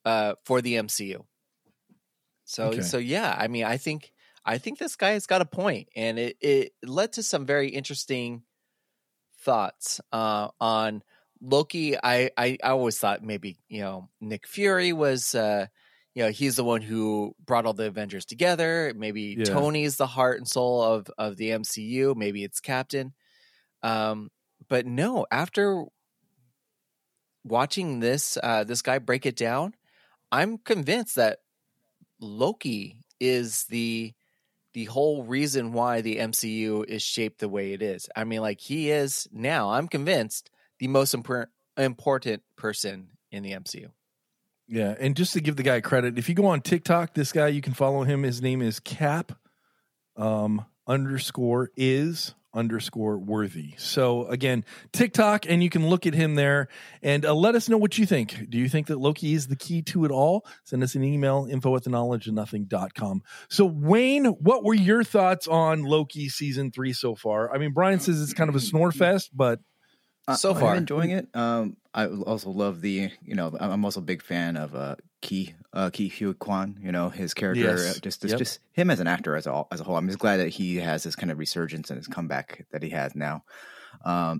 [0.04, 1.26] uh, for the MCU.
[2.44, 2.82] So, Okay.
[2.82, 4.12] so yeah, I mean, I think
[4.44, 7.68] I think this guy has got a point, and it it led to some very
[7.68, 8.44] interesting
[9.40, 11.02] thoughts uh, on
[11.40, 11.96] Loki.
[11.96, 15.34] I, I I always thought maybe you know Nick Fury was.
[15.34, 15.66] Uh,
[16.14, 18.94] you know he's the one who brought all the Avengers together.
[18.96, 19.44] Maybe Yeah.
[19.44, 22.16] Tony's the heart and soul of of the MCU.
[22.16, 23.12] Maybe it's Captain.
[23.82, 24.30] Um,
[24.66, 25.84] but no, after
[27.44, 29.74] watching this uh, this guy break it down,
[30.32, 31.40] I'm convinced that
[32.18, 34.14] Loki is the
[34.72, 38.08] the whole reason why the MCU is shaped the way it is.
[38.14, 39.70] I mean, like he is now.
[39.70, 43.90] I'm convinced the most impor- important person in the MCU.
[44.68, 47.48] Yeah, and just to give the guy credit, if you go on TikTok, this guy
[47.48, 48.24] you can follow him.
[48.24, 49.32] His name is Cap
[50.16, 53.74] um, underscore is underscore worthy.
[53.76, 56.68] So again, TikTok, and you can look at him there
[57.02, 58.48] and uh, let us know what you think.
[58.50, 60.46] Do you think that Loki is the key to it all?
[60.64, 63.22] Send us an email, info at the knowledge of nothing.com.
[63.48, 67.54] So Wayne, what were your thoughts on Loki season three so far?
[67.54, 69.60] I mean, Brian says it's kind of a snore fest, but
[70.34, 70.74] So I'm far.
[70.76, 71.28] enjoying it.
[71.34, 74.96] Um, I also love the, you know, I'm I'm also a big fan of uh,
[75.22, 76.78] Ki uh, Ke Huy Quan.
[76.82, 77.96] You know, his character, Yes.
[77.96, 78.38] uh, just just, Yep.
[78.38, 79.96] just him as an actor as a whole- as a whole.
[79.96, 82.90] I'm just glad that he has this kind of resurgence and his comeback that he
[82.90, 83.44] has now.
[84.04, 84.36] Um, Uh,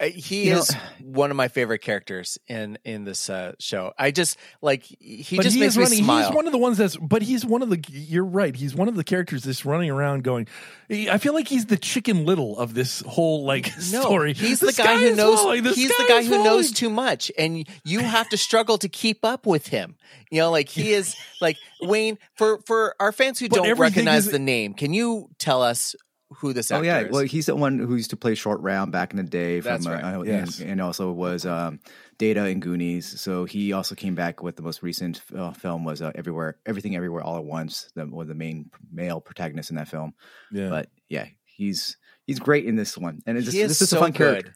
[0.00, 3.92] He You know- is one of my favorite characters in in this uh, show.
[3.98, 6.04] I just like he just he makes me running.
[6.04, 6.26] smile.
[6.26, 6.96] He's one of the ones that's.
[6.96, 7.82] But he's one of the.
[7.90, 8.56] You're right.
[8.56, 10.48] He's one of the characters that's running around going.
[10.90, 14.32] I feel like he's the Chicken Little of this whole like no, story.
[14.32, 15.38] he's The the, guy who knows.
[15.40, 15.62] falling.
[15.64, 19.24] The he's the guy who knows too much, and you have to struggle to keep
[19.24, 19.96] up with him.
[20.30, 22.18] You know, like he is like Wayne.
[22.36, 25.94] For for our fans who But don't recognize is- the name, can you tell us
[26.38, 27.10] who this actor oh yeah, is?
[27.10, 29.60] well he's the one who used to play Short Round back in the day.
[29.60, 30.14] From, That's uh, right.
[30.14, 30.60] uh, Yes.
[30.60, 31.80] and, and also was um,
[32.18, 33.20] Data in Goonies.
[33.20, 36.94] So he also came back with the most recent uh, film was uh, Everywhere, Everything
[36.96, 37.90] Everywhere All at Once.
[37.94, 40.14] The was the main male protagonist in that film.
[40.52, 40.68] Yeah.
[40.68, 43.98] But yeah, he's he's great in this one, and it's just, is this is so
[43.98, 44.16] a fun good.
[44.18, 44.54] character.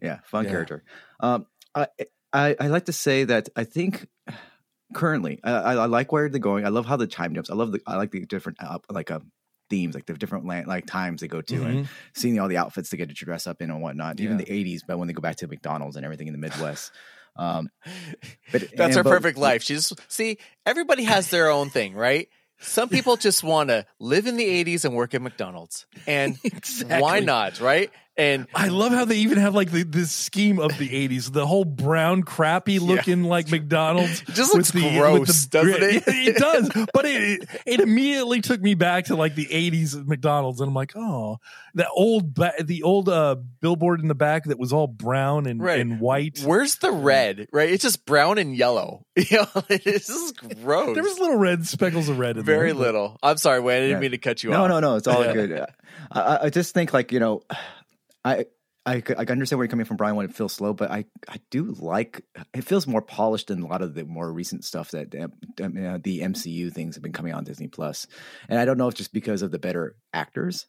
[0.00, 0.50] Yeah, fun Yeah.
[0.50, 0.84] character.
[1.20, 1.88] Um, I,
[2.32, 4.06] I I like to say that I think
[4.94, 6.64] currently I, I I like where they're going.
[6.64, 7.50] I love how the time jumps.
[7.50, 9.32] I love the I like the different uh, like um
[9.70, 11.88] themes, like the different land, like times they go to, and Mhm.
[12.14, 14.20] seeing all the outfits they get to dress up in and whatnot.
[14.20, 14.44] Even Yeah.
[14.44, 16.92] the '80s, but when they go back to McDonald's and everything in the Midwest.
[17.36, 17.68] Um,
[18.52, 19.62] but That's her but- perfect life.
[19.62, 22.28] She's see, everybody has their own thing, right?
[22.58, 25.84] Some people just want to live in the 80s and work at McDonald's.
[26.06, 26.38] And
[26.88, 27.90] why not, right?
[28.18, 31.46] And I love how they even have like the, this scheme of the '80s, the
[31.46, 34.22] whole brown, crappy looking like McDonald's.
[34.22, 36.04] It just looks gross, doesn't it?
[36.06, 40.60] It does, but it, it it immediately took me back to like the '80s McDonald's,
[40.62, 41.38] and I'm like, oh,
[41.74, 45.60] that old ba- the old uh, billboard in the back that was all brown and,
[45.62, 45.78] Right.
[45.80, 46.40] and white.
[46.42, 47.68] where's the red, right?
[47.70, 49.04] It's just brown and yellow.
[49.16, 50.94] You know, it's just gross.
[50.94, 52.74] There was little red speckles of red in very there.
[52.74, 53.18] but- little.
[53.22, 53.76] I'm sorry, Wayne.
[53.76, 54.00] I didn't Yeah.
[54.00, 54.68] mean to cut you no, off.
[54.68, 54.90] no, no.
[54.90, 54.96] No.
[54.96, 55.60] It's all good.
[56.12, 57.42] I, I- I just think like you know,
[58.26, 58.46] I
[58.86, 61.40] I, I understand where you're coming from, Brian, when it feels slow, but I, I
[61.50, 65.12] do like it feels more polished than a lot of the more recent stuff that
[65.16, 68.06] um, uh, the MCU things have been coming on Disney Plus.
[68.48, 70.66] And I don't know if just because of the better actors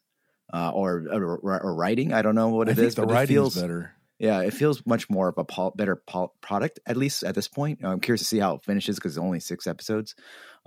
[0.52, 2.12] uh, or, or, or writing.
[2.12, 3.92] I don't know what I it is, the but it writing feels is better.
[4.18, 7.46] Yeah, it feels much more of a pol- better pol- product, at least at this
[7.46, 7.84] point.
[7.84, 10.16] I'm curious to see how it finishes because it's only six episodes.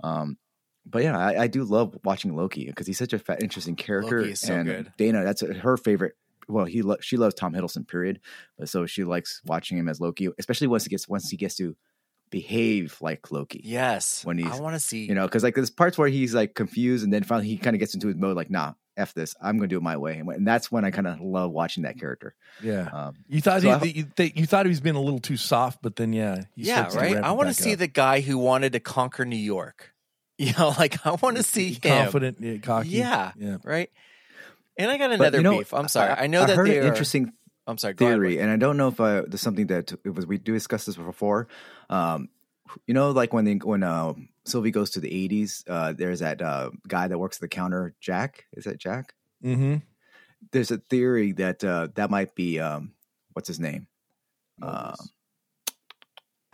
[0.02, 0.38] Um,
[0.86, 4.34] but yeah, I, I do love watching Loki because he's such a fa- interesting character.
[4.36, 4.92] So and good.
[4.96, 6.14] Dana, that's her favorite.
[6.48, 8.20] Well, he lo- she loves Tom Hiddleston, period.
[8.58, 11.54] But so she likes watching him as Loki, especially once he gets once he gets
[11.56, 11.76] to
[12.30, 13.60] behave like Loki.
[13.64, 14.24] Yes.
[14.24, 15.06] When he's- I want to see.
[15.06, 17.74] You know, because like there's parts where he's like confused, and then finally he kind
[17.76, 19.96] of gets into his mode, like, "Nah, f this, I'm going to do it my
[19.96, 22.34] way," and, that's when I kind of love watching that character.
[22.62, 22.88] Yeah.
[22.92, 25.20] Um, You thought So he, I you, that you thought he was being a little
[25.20, 27.16] too soft, but then yeah, he yeah, right.
[27.16, 27.78] I want to see up.
[27.80, 29.90] the guy who wanted to conquer New York.
[30.38, 31.80] You know, like I want to see him.
[32.04, 32.88] confident, yeah, cocky.
[32.88, 33.30] Yeah.
[33.36, 33.58] yeah.
[33.62, 33.90] Right.
[34.78, 35.72] And I got another you know, beef.
[35.74, 36.10] I'm sorry.
[36.10, 36.86] I, know I that heard an are.
[36.88, 37.32] interesting
[37.66, 37.94] I'm sorry.
[37.94, 40.84] theory, and I don't know if uh, there's something that it was we do discuss
[40.86, 41.48] this before.
[41.90, 42.28] Um,
[42.86, 44.14] you know, like when they, when uh,
[44.46, 47.94] Sylvie goes to the 80s, uh, there's that uh, guy that works at the counter,
[48.00, 48.46] Jack.
[48.54, 49.14] Is that Jack?
[49.44, 49.76] Mm-hmm.
[50.52, 52.92] There's a theory that uh, that might be um,
[53.34, 53.86] what's his name,
[54.60, 54.94] Uh,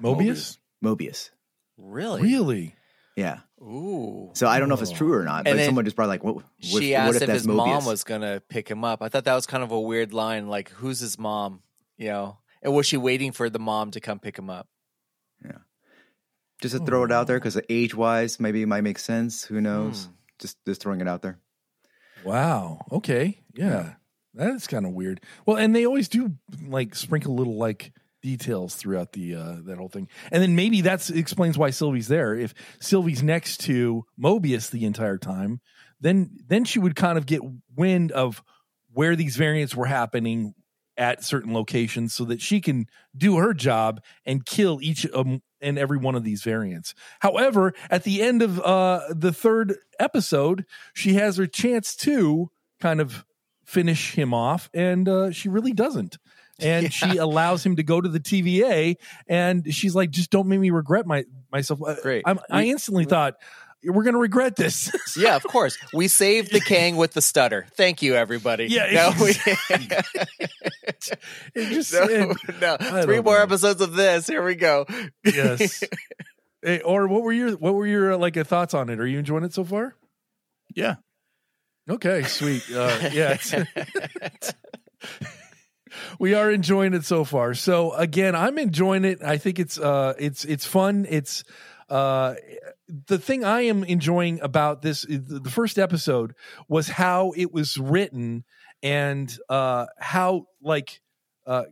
[0.02, 0.58] Mobius?
[0.84, 1.30] Mobius.
[1.76, 2.22] Really?
[2.22, 2.74] Really?
[3.16, 3.40] Yeah.
[3.62, 4.30] Ooh.
[4.34, 6.22] So I don't know if it's true or not, And but someone just brought like,
[6.22, 7.56] what, what, she what if if, that's his Mobius?
[7.56, 9.02] mom was gonna pick him up.
[9.02, 10.48] I thought that was kind of a weird line.
[10.48, 11.62] Like, who's his mom?
[11.96, 14.68] You know, and was she waiting for the mom to come pick him up?
[15.44, 15.58] Yeah,
[16.62, 17.24] just to throw it out Oh.
[17.24, 19.44] there because age wise, maybe it might make sense.
[19.44, 20.04] Who knows?
[20.04, 20.12] Hmm.
[20.38, 21.38] Just just throwing it out there.
[22.24, 22.84] Wow.
[22.92, 23.40] Okay.
[23.54, 23.94] Yeah.
[24.34, 25.20] That is kind of weird.
[25.46, 26.32] Well, and they always do
[26.64, 27.92] like sprinkle a little like
[28.22, 30.08] details throughout the uh that whole thing.
[30.32, 32.34] And then maybe that explains why Sylvie's there.
[32.34, 35.60] If Sylvie's next to Mobius the entire time,
[36.00, 37.40] then then she would kind of get
[37.76, 38.42] wind of
[38.92, 40.54] where these variants were happening
[40.96, 45.78] at certain locations so that she can do her job and kill each um, and
[45.78, 46.94] every one of these variants.
[47.20, 52.50] However, at the end of uh, the third episode, she has her chance to
[52.80, 53.24] kind of
[53.64, 56.18] finish him off, and uh, she really doesn't.
[56.64, 58.96] And she allows him to go to the TVA,
[59.28, 62.24] and she's like, "Just don't make me regret my myself." Uh, Great.
[62.26, 63.34] I'm, I We- instantly thought
[63.84, 64.90] we're going to regret this.
[65.16, 65.78] Yeah, of course.
[65.94, 67.66] We saved the Kang with the stutter.
[67.76, 68.66] Thank you, everybody.
[68.66, 69.34] Yeah, No, we-
[71.54, 73.02] It just no, it- no.
[73.02, 73.42] Three more know.
[73.42, 74.26] episodes of this.
[74.26, 74.84] Here we go.
[75.24, 75.84] yes.
[76.62, 78.98] Hey, or what were your what were your uh, like uh, thoughts on it?
[78.98, 79.94] Are you enjoying it so far?
[80.74, 80.96] Yeah.
[81.88, 82.64] Okay, sweet.
[82.70, 84.54] Uh, yeah, it's-
[86.18, 87.54] we are enjoying it so far.
[87.54, 89.22] So again, I'm enjoying it.
[89.22, 91.06] I think it's uh, it's it's fun.
[91.08, 91.44] It's
[91.88, 92.34] uh,
[93.06, 95.02] the thing I am enjoying about this.
[95.08, 96.34] The first episode
[96.68, 98.44] was how it was written
[98.82, 101.00] and uh, how like
[101.46, 101.64] uh,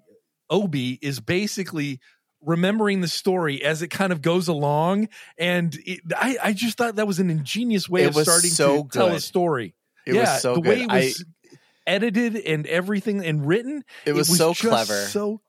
[0.50, 2.00] Obi is basically
[2.42, 5.08] remembering the story as it kind of goes along
[5.38, 8.84] and it, I, I just thought that was an ingenious way It of starting so
[8.84, 9.74] to tell a story
[10.06, 10.68] It yeah, was so the good.
[10.68, 11.24] way it was
[11.86, 13.84] edited and everything and written.
[14.04, 14.94] It was so just clever.
[15.06, 15.40] So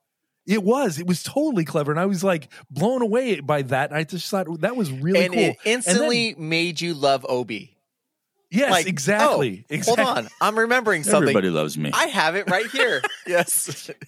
[0.46, 0.98] it was.
[0.98, 3.92] It was totally clever, and I was like blown away by that.
[3.92, 5.42] I just thought that was really and cool.
[5.42, 7.76] it instantly made you love Obi.
[8.50, 9.66] yes, like, exactly.
[9.70, 10.04] oh, exactly.
[10.04, 10.28] Hold on.
[10.40, 11.22] I'm remembering something.
[11.24, 11.90] Everybody loves me.
[11.92, 13.02] I have it right here.
[13.26, 13.90] yes.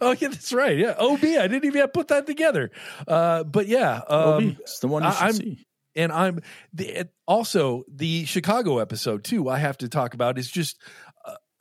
[0.00, 0.78] Oh yeah, that's right.
[0.78, 1.22] Yeah, OB.
[1.22, 2.70] I didn't even put that together.
[3.06, 5.66] Uh, but yeah, Obi, um, it's the one you I- should I'm- see.
[5.94, 6.40] and I'm
[6.72, 9.50] the, also the Chicago episode too.
[9.50, 11.01] I have to talk about is just uh,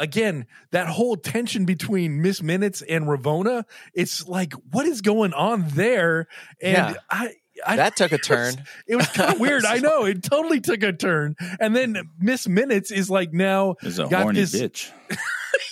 [0.01, 3.63] again that whole tension between Miss Minutes and Ravonna.
[3.93, 6.27] It's like what is going on there,
[6.61, 6.93] and Yeah.
[7.09, 7.33] I.
[7.67, 8.55] I, That took a turn.
[8.87, 9.65] It was kind of weird.
[9.65, 13.99] I know it totally took a turn, and then Miss Minutes is like now Is
[13.99, 14.89] a got horny this- bitch.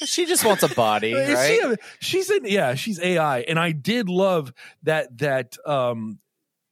[0.05, 1.47] She just wants a body, right?
[1.47, 6.19] she a- she's an yeah, she's AI, and I did love that that um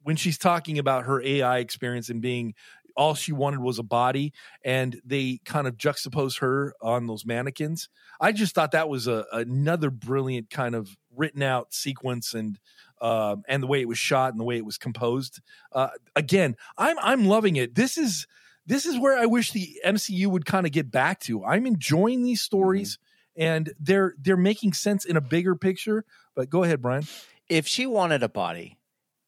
[0.03, 2.53] when she's talking about her AI experience and being
[2.97, 4.33] all she wanted was a body,
[4.65, 7.87] and they kind of juxtapose her on those mannequins.
[8.19, 12.59] I just thought that was a another brilliant kind of written out sequence and.
[12.99, 15.39] Um, and the way it was shot and the way it was composed.
[15.71, 17.75] Uh, again, I'm I'm loving it.
[17.75, 18.25] This is
[18.65, 21.45] this is where I wish the MCU would kind of get back to.
[21.45, 22.97] I'm enjoying these stories
[23.35, 26.03] and they're they're making sense in a bigger picture.
[26.35, 27.05] But go ahead, Brian.
[27.49, 28.77] if she wanted a body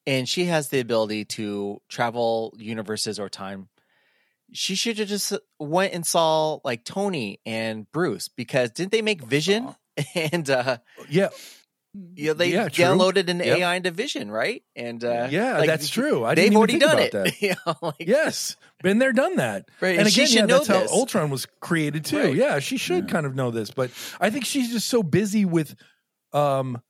[0.09, 3.69] and she has the ability to travel universes or time,
[4.51, 9.21] she should have just went and saw like Tony and Bruce because didn't they make
[9.21, 9.75] Vision?
[10.15, 10.77] And uh
[11.09, 11.29] Yeah,
[12.15, 13.57] you know, they Yeah, downloaded an Yep.
[13.59, 14.63] AI into Vision, right?
[14.75, 16.23] And uh, yeah, like, that's true.
[16.23, 17.11] I they've didn't even already think done about it.
[17.11, 17.41] That.
[17.41, 19.69] you know, like, Yes, been there, done that.
[19.81, 20.91] Right, And and she again, should yeah, know that's how this.
[20.91, 22.17] Ultron was created too.
[22.17, 22.35] Right.
[22.35, 23.11] Yeah, she should Yeah.
[23.11, 23.91] kind of know this, but
[24.21, 25.75] I think she's just so busy with
[26.33, 26.81] um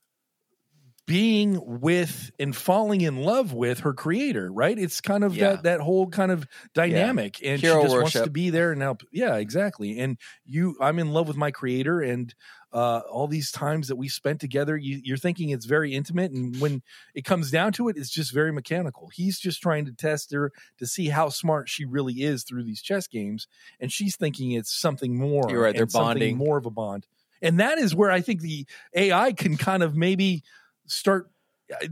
[1.06, 4.78] being with and falling in love with her creator, right?
[4.78, 5.50] It's kind of Yeah.
[5.52, 8.80] that that whole kind of dynamic, and Hero she just wants to be there and
[8.80, 9.02] help.
[9.10, 9.98] Yeah, exactly.
[9.98, 12.32] And you, I'm in love with my creator, and
[12.72, 16.56] uh, all these times that we spent together, you, you're thinking it's very intimate, and
[16.60, 16.82] when
[17.14, 19.08] it comes down to it, it's just very mechanical.
[19.12, 22.80] He's just trying to test her to see how smart she really is through these
[22.80, 23.48] chess games,
[23.80, 25.50] and she's thinking it's something more.
[25.50, 26.36] You're right, they're bonding.
[26.36, 27.08] more of a bond,
[27.42, 30.44] and that is where I think the AI can kind of maybe
[30.90, 31.30] start.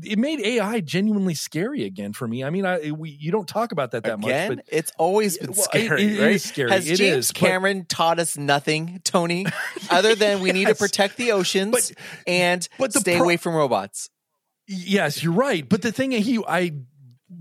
[0.03, 2.42] It made AI genuinely scary again for me.
[2.42, 5.38] I mean, I we you don't talk about that that Again, much, but it's always
[5.38, 6.32] been Well, scary, it right?
[6.32, 6.70] is scary.
[6.72, 9.46] Has It James is, but- Cameron taught us nothing, Tony,
[9.88, 11.92] other than we need to protect the oceans But-
[12.26, 14.11] and but stay pro- away from robots?
[14.66, 15.66] Yes, you're right.
[15.68, 16.72] But the thing that he I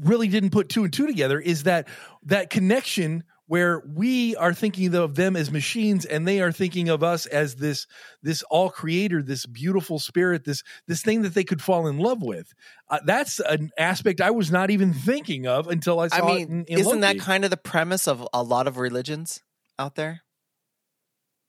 [0.02, 1.88] really didn't put two and two together is that
[2.26, 7.02] that connection where we are thinking of them as machines and they are thinking of
[7.04, 7.88] us as this
[8.22, 12.22] this all creator this beautiful spirit this this thing that they could fall in love
[12.22, 12.54] with
[12.90, 16.50] uh, that's an aspect i was not even thinking of until i saw I it
[16.50, 19.42] in, mean, in isn't that kind of the premise of a lot of religions
[19.80, 20.22] out there?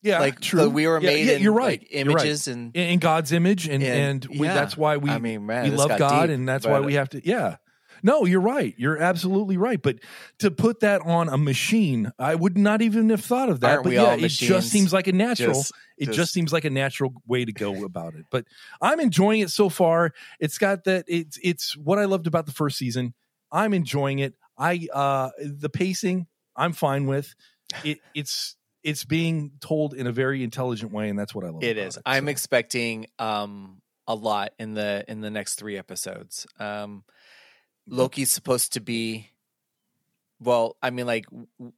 [0.03, 2.25] yeah like true we were made yeah, in you're right like, You're right.
[2.25, 4.55] images and in, in god's image and And, and, we, yeah.
[4.55, 7.09] that's why we I mean, man, we love God, deep, and that's why we have
[7.11, 7.27] to.
[7.27, 7.57] Yeah,
[8.03, 8.75] no, you're right.
[8.77, 9.81] You're absolutely right.
[9.81, 9.97] But
[10.39, 13.71] to put that on a machine, I would not even have thought of that.
[13.71, 15.55] Aren't but yeah, it just seems like a natural.
[15.55, 18.27] Just- it just, just- seems like a natural way to go about it.
[18.31, 18.45] But
[18.81, 20.13] I'm enjoying it so far.
[20.39, 21.05] It's got that.
[21.09, 23.15] It's it's what I loved about the first season.
[23.51, 24.35] I'm enjoying it.
[24.57, 26.27] I uh the pacing.
[26.55, 27.35] I'm fine with
[27.85, 27.99] it.
[28.15, 31.65] It's it's being told in a very intelligent way, and that's what I love.
[31.65, 31.97] It about is.
[31.97, 32.31] It, I'm so.
[32.31, 36.47] expecting um a lot in the in the next three episodes.
[36.61, 37.05] Um
[37.89, 39.31] Loki's supposed to be
[40.41, 41.27] well, I mean like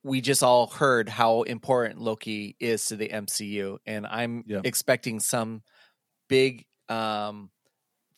[0.03, 4.61] we just all heard how important Loki is to the MCU and I'm Yeah.
[4.65, 5.63] expecting some
[6.29, 7.51] big um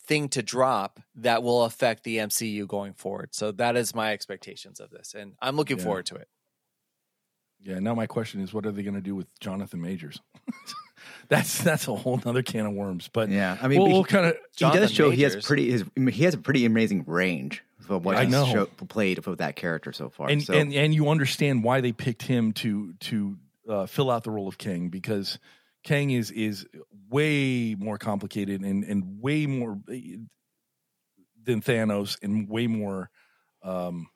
[0.05, 3.29] thing to drop that will affect the MCU going forward.
[3.33, 5.83] So that is my expectations of this and I'm looking Yeah.
[5.85, 6.27] forward to it.
[7.61, 7.79] Yeah.
[7.79, 10.19] Now my question is, what are they going to do with Jonathan Majors?
[11.29, 13.09] that's that's a whole nother can of worms.
[13.13, 15.71] But Yeah, I mean, we'll, he- we'll kind of he does show he has pretty
[15.71, 18.45] his he has a pretty amazing range for what I he's know.
[18.45, 20.29] show, played for that character so far.
[20.29, 23.37] and, so, and and you understand why they picked him to to
[23.69, 25.39] uh, fill out the role of Kang because
[25.83, 26.65] Kang is is
[27.09, 30.17] way more complicated and and way more eh,
[31.43, 33.09] than Thanos and way more.
[33.63, 34.07] Um,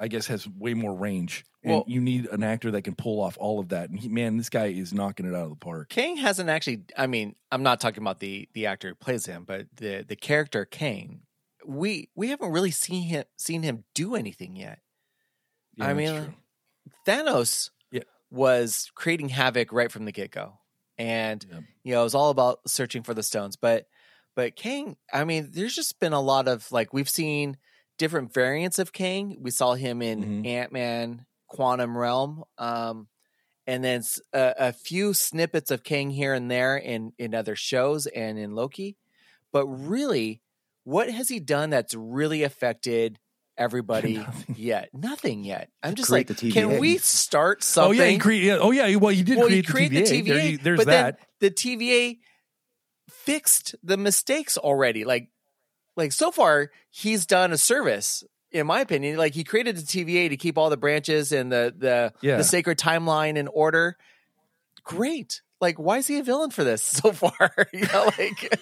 [0.00, 3.20] I guess has way more range, and Well- you need an actor that can pull
[3.20, 3.88] off all of that.
[3.88, 5.90] And he, man, this guy is knocking it out of the park.
[5.90, 6.82] Kang hasn't actually.
[6.98, 10.16] I mean, I'm not talking about the the actor who plays him, but the the
[10.16, 11.20] character Kang.
[11.66, 14.80] We we haven't really seen him seen him do anything yet.
[15.76, 16.34] Yeah, I mean.
[17.06, 18.02] Thanos Yeah.
[18.30, 20.58] was creating havoc right from the get go,
[20.98, 21.60] and Yeah.
[21.84, 23.56] you know it was all about searching for the stones.
[23.56, 23.86] But
[24.34, 27.56] but Kang, I mean, there's just been a lot of like we've seen
[27.98, 29.36] different variants of Kang.
[29.40, 30.46] We saw him in Mhm.
[30.46, 33.08] Ant Man, Quantum Realm, um,
[33.66, 34.02] and then
[34.32, 38.96] a few snippets of Kang here and there in in other shows and in Loki.
[39.52, 40.40] But really,
[40.84, 43.18] what has he done that's really affected
[43.56, 44.54] everybody Nothing.
[44.58, 44.88] yet?
[44.92, 45.68] Nothing yet.
[45.82, 48.00] I'm just create like, the can we start something?
[48.00, 48.94] Oh yeah, he cre- yeah, oh yeah.
[48.96, 50.26] Well, you did well, create, you create the TVA.
[50.26, 51.18] There you- there's but that.
[51.40, 52.18] then the TVA
[53.10, 55.04] fixed the mistakes already.
[55.04, 55.28] Like,
[55.96, 59.16] like so far, he's done a service, in my opinion.
[59.18, 62.38] Like he created the TVA to keep all the branches and the the Yeah.
[62.38, 63.96] the sacred timeline in order.
[64.84, 65.42] Great.
[65.60, 67.50] Like, why is he a villain for this so far?
[67.72, 68.58] you know, like,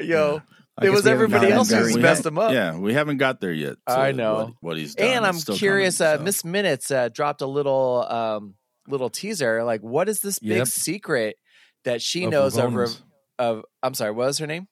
[0.00, 0.06] yo,
[0.38, 0.42] know,
[0.78, 2.52] I it was everybody gotten else very who's We messed him up.
[2.52, 3.74] Yeah, we haven't got there yet.
[3.86, 4.34] to I know.
[4.34, 5.06] what, what he's done.
[5.08, 5.98] And I'm curious.
[5.98, 6.22] coming, uh, so.
[6.24, 8.54] Miss Minutes uh, dropped a little um,
[8.88, 9.64] little teaser.
[9.64, 10.66] Like, what is this big Yep.
[10.68, 11.36] secret
[11.84, 13.02] that she Of knows of, Ravonna's.
[13.38, 13.64] Rav- of?
[13.82, 14.66] I'm sorry, what was her name?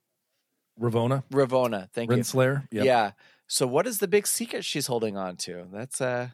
[0.81, 1.89] Ravonna, Ravonna.
[1.93, 2.17] Thank you.
[2.17, 2.67] Renslayer.
[2.73, 2.85] Yep.
[2.85, 3.11] Yeah.
[3.47, 5.67] So, what is the big secret she's holding on to?
[5.71, 6.29] That's uh,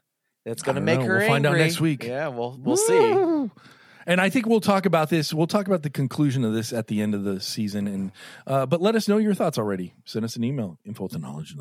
[0.45, 1.07] that's going to make know.
[1.07, 2.05] her We'll find out next week.
[2.05, 3.51] Yeah, we'll we'll see.
[4.07, 5.35] And I think we'll talk about this.
[5.35, 7.87] We'll talk about the conclusion of this at the end of the season.
[7.89, 8.13] And
[8.47, 9.95] uh, but let us know your thoughts already.
[10.05, 11.55] Send us an email, info to knowledge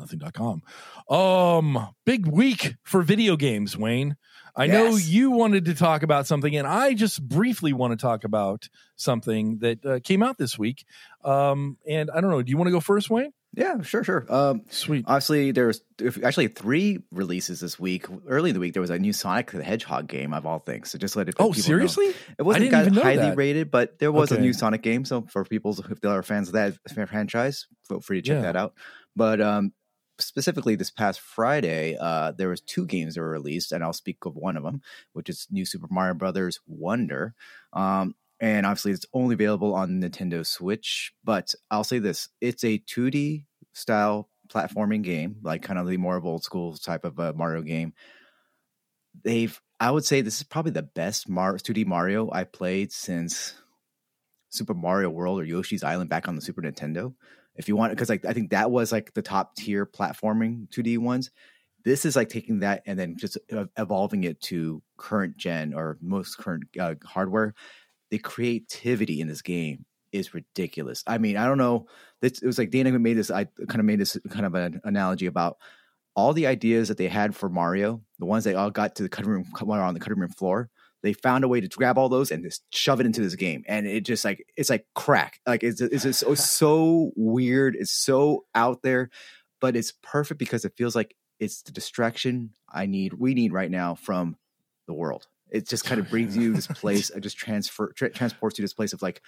[1.10, 4.16] Um, big week for video games, Wayne.
[4.58, 8.24] I know you wanted to talk about something, and I just briefly want to talk
[8.24, 10.86] about something that uh, came out this week.
[11.24, 12.40] Um, and I don't know.
[12.42, 13.32] Do you want to go first, Wayne?
[13.56, 14.26] Yeah, sure, sure.
[14.28, 15.04] Um, Sweet.
[15.08, 15.80] Obviously, there's
[16.22, 18.04] actually three releases this week.
[18.28, 20.90] Early in the week, there was a new Sonic the Hedgehog game of all things.
[20.90, 21.36] So just let it.
[21.38, 21.62] Oh, people know.
[21.62, 22.14] seriously?
[22.38, 23.36] It wasn't didn't got even know highly that.
[23.36, 25.06] rated, but there was a new Sonic game.
[25.06, 26.74] So for people if they are fans of that
[27.08, 28.42] franchise, feel free to check Yeah.
[28.42, 28.74] that out.
[29.16, 29.72] But um,
[30.18, 34.18] specifically, this past Friday, uh, there was two games that were released, and I'll speak
[34.26, 34.82] of one of them,
[35.14, 37.34] which is New Super Mario Brothers Wonder.
[37.72, 41.14] Um, and obviously, it's only available on Nintendo Switch.
[41.24, 43.44] But I'll say this: it's a 2D
[43.76, 47.62] style platforming game, like kind of the more of old school type of a Mario
[47.62, 47.92] game.
[49.22, 53.54] They've, I would say, this is probably the best Mar- 2D Mario I played since
[54.48, 57.14] Super Mario World or Yoshi's Island back on the Super Nintendo.
[57.54, 60.98] If you want, because like I think that was like the top tier platforming 2D
[60.98, 61.30] ones.
[61.84, 65.98] This is like taking that and then just uh, evolving it to current gen or
[66.00, 67.54] most current uh, hardware.
[68.10, 71.02] The creativity in this game is ridiculous.
[71.06, 71.86] I mean, I don't know.
[72.20, 73.30] This, it was like Dana made this.
[73.30, 75.58] I kind of made this kind of an analogy about
[76.14, 79.08] all the ideas that they had for Mario, the ones they all got to the
[79.08, 80.70] cutting room on the cutting room floor.
[81.02, 83.64] They found a way to grab all those and just shove it into this game,
[83.68, 85.40] and it just like it's like crack.
[85.46, 86.24] Like it's it's just
[86.56, 87.76] so weird.
[87.76, 89.10] It's so out there,
[89.60, 93.12] but it's perfect because it feels like it's the distraction I need.
[93.12, 94.36] We need right now from
[94.86, 95.26] the world.
[95.50, 97.10] It just kind of brings you this place.
[97.10, 99.22] It just transfer tra- transports you to this place of like,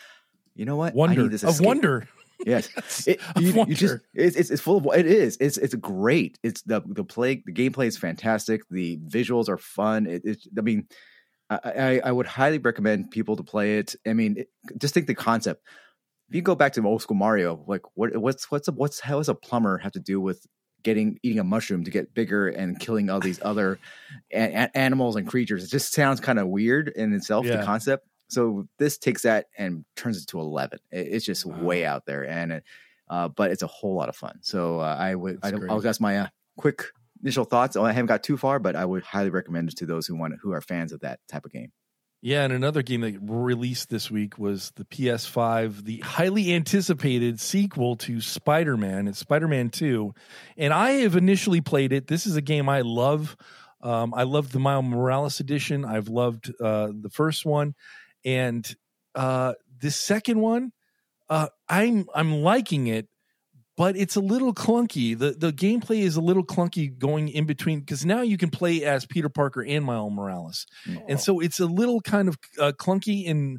[0.59, 0.93] you know what?
[0.93, 2.09] I Wonder need this of wonder.
[2.45, 2.69] Yes,
[3.07, 6.37] it, you, you just it's, it's it's full of it is it's it's great.
[6.43, 8.63] It's the the play the gameplay is fantastic.
[8.69, 10.07] The visuals are fun.
[10.07, 10.89] It, it I mean,
[11.49, 13.95] I, I I would highly recommend people to play it.
[14.05, 15.63] I mean, it, just think the concept.
[16.29, 19.19] If you go back to old school Mario, like what what's what's a, what's how
[19.19, 20.45] does a plumber have to do with
[20.83, 23.79] getting eating a mushroom to get bigger and killing all these other
[24.33, 25.63] a- animals and creatures?
[25.63, 27.47] It just sounds kind of weird in itself.
[27.47, 27.59] Yeah.
[27.59, 28.08] The concept.
[28.29, 30.79] So this takes that and turns it to eleven.
[30.91, 31.62] It, it's just Wow.
[31.62, 32.64] way out there, and it,
[33.09, 34.39] uh, but it's a whole lot of fun.
[34.43, 36.26] So uh, I would I don't, I'll guess my uh,
[36.57, 36.85] quick
[37.22, 37.76] initial thoughts.
[37.76, 40.16] Oh, I haven't got too far, but I would highly recommend it to those who
[40.16, 41.72] want who are fans of that type of game.
[42.20, 47.95] Yeah, and another game that released this week was the PS5, the highly anticipated sequel
[47.99, 49.07] to Spider Man.
[49.07, 50.12] It's Spider Man 2.
[50.57, 52.09] And I have initially played it.
[52.09, 53.37] This is a game I love.
[53.83, 55.85] Um, I loved the Miles Morales edition.
[55.85, 57.76] I've loved uh, the first one.
[58.25, 58.69] And
[59.14, 60.73] uh, this second one,
[61.29, 63.09] uh, I'm I'm liking it,
[63.77, 65.19] but it's a little clunky.
[65.19, 68.85] the The gameplay is a little clunky going in between because now you can play
[68.85, 70.66] as Peter Parker and Miles Morales,
[71.09, 73.59] and so it's a little kind of uh, clunky in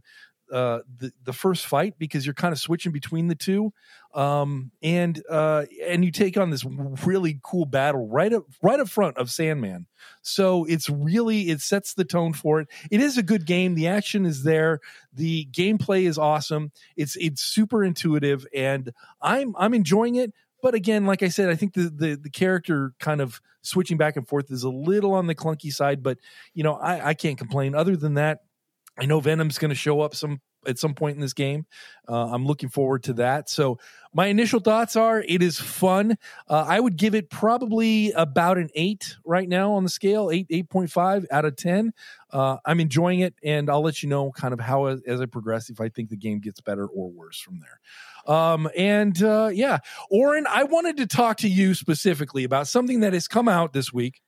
[0.52, 3.72] uh, the the first fight because you're kind of switching between the two,
[4.14, 6.66] um, and uh, and you take on this
[7.06, 9.88] really cool battle right up right up front of Sandman.
[10.22, 12.68] So it's really it sets the tone for it.
[12.92, 13.76] It is a good game.
[13.76, 14.80] The action is there.
[15.14, 16.72] The gameplay is awesome.
[16.96, 18.92] It's it's super intuitive, and
[19.22, 20.34] I'm I'm enjoying it.
[20.62, 24.16] But again, like I said, I think the the, the character kind of switching back
[24.16, 26.04] and forth is a little on the clunky side.
[26.04, 26.18] But
[26.54, 27.76] you know, I, I can't complain.
[27.76, 28.42] Other than that,
[29.00, 31.66] I know Venom's going to show up some at some point in this game.
[32.08, 33.50] Uh, I'm looking forward to that.
[33.50, 33.80] So
[34.14, 36.18] my initial thoughts are it is fun.
[36.48, 40.48] Uh, I would give it probably about an eight right now on the scale, eight
[40.50, 41.94] eight point five out of ten.
[42.32, 45.70] Uh, I'm enjoying it, and I'll let you know kind of how as, I progress
[45.70, 48.36] if I think the game gets better or worse from there.
[48.36, 49.80] Um, and uh, yeah,
[50.10, 53.94] Oren, I wanted to talk to you specifically about something that has come out this
[53.94, 54.22] week.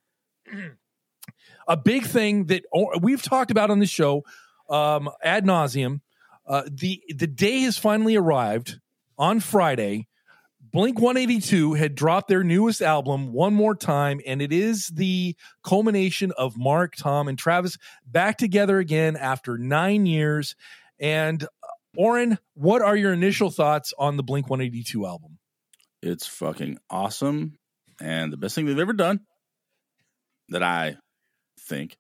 [1.68, 2.64] a big thing that
[3.02, 4.24] we've talked about on the show
[4.72, 6.02] um, ad nauseum.
[6.48, 8.80] Uh, the the day has finally arrived
[9.18, 10.08] on Friday.
[10.72, 16.32] Blink 182 had dropped their newest album one more time, and it is the culmination
[16.38, 20.56] of Mark, Tom, and Travis back together again after nine years.
[21.00, 21.48] And uh,
[21.98, 25.40] Oren, what are your initial thoughts on the Blink 182 album?
[26.02, 27.58] It's fucking awesome
[28.00, 29.20] and the best thing they've ever done
[30.50, 30.98] that I
[31.60, 31.98] think.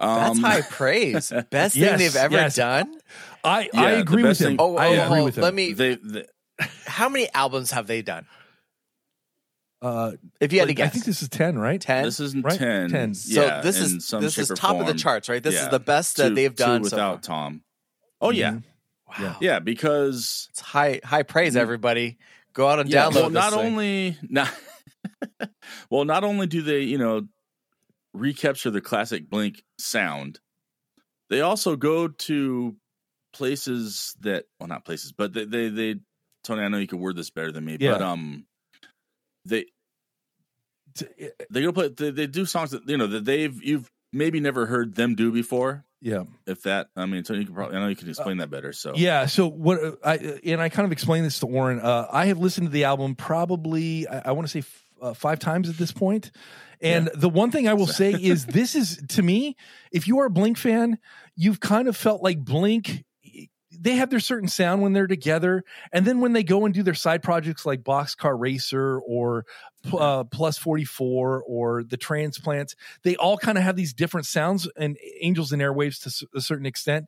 [0.00, 1.30] That's Um, high praise.
[1.50, 2.56] Best Yes, thing they've ever yes.
[2.56, 2.98] done.
[3.44, 4.46] I, Yeah, I agree with best him.
[4.48, 5.42] thing- Oh, I oh, agree oh, with him.
[5.42, 5.72] let me.
[5.74, 6.24] They, they,
[6.86, 8.26] How many albums have they done?
[9.82, 11.80] uh, If you had to like, I think this is 10, right?
[11.80, 12.04] ten.
[12.04, 12.58] this isn't right?
[12.58, 12.90] 10.
[12.90, 13.14] 10.
[13.14, 15.42] so Yeah, this is some this is or top of the charts, right?
[15.42, 15.64] This Yeah.
[15.64, 16.98] is the best that Two- they've two done so far.
[17.10, 17.62] without Tom.
[18.20, 18.52] Oh, yeah.
[18.52, 18.62] Mhm.
[19.18, 21.56] Wow, Yeah, because it's high high praise.
[21.56, 22.18] Everybody,
[22.52, 23.14] go out and yeah, download.
[23.14, 23.58] well, this not thing.
[23.66, 24.50] only not
[25.90, 27.26] well, not only do they, you know,
[28.14, 30.40] recapture the classic Blink sound,
[31.28, 32.76] they also go to
[33.32, 35.94] places that well, not places, but they they, they
[36.42, 37.92] Tony, I know you could word this better than me, Yeah.
[37.92, 38.46] but um,
[39.44, 39.66] they
[40.96, 41.06] T-
[41.50, 44.66] they go play they, they do songs that you know that they've you've maybe never
[44.66, 46.24] heard them do before Yeah.
[46.48, 48.72] If that, I mean, so you can probably, I know you can explain that better.
[48.72, 49.26] So Yeah.
[49.26, 51.78] So what uh, I and I kind of explained this to Warren.
[51.78, 54.66] Uh, I have listened to the album probably I, I want to say
[55.00, 56.30] uh, five times at this point,
[56.80, 59.56] and the one thing I will say is this is to me,
[59.92, 60.98] if you are a Blink fan,
[61.36, 63.04] you've kind of felt like Blink.
[63.72, 66.82] They have their certain sound when they're together, and then when they go and do
[66.82, 69.46] their side projects like Boxcar Racer or
[69.92, 72.74] uh, Plus Forty Four or the Transplants,
[73.04, 76.66] they all kind of have these different sounds and Angels and Airwaves to a certain
[76.66, 77.06] extent.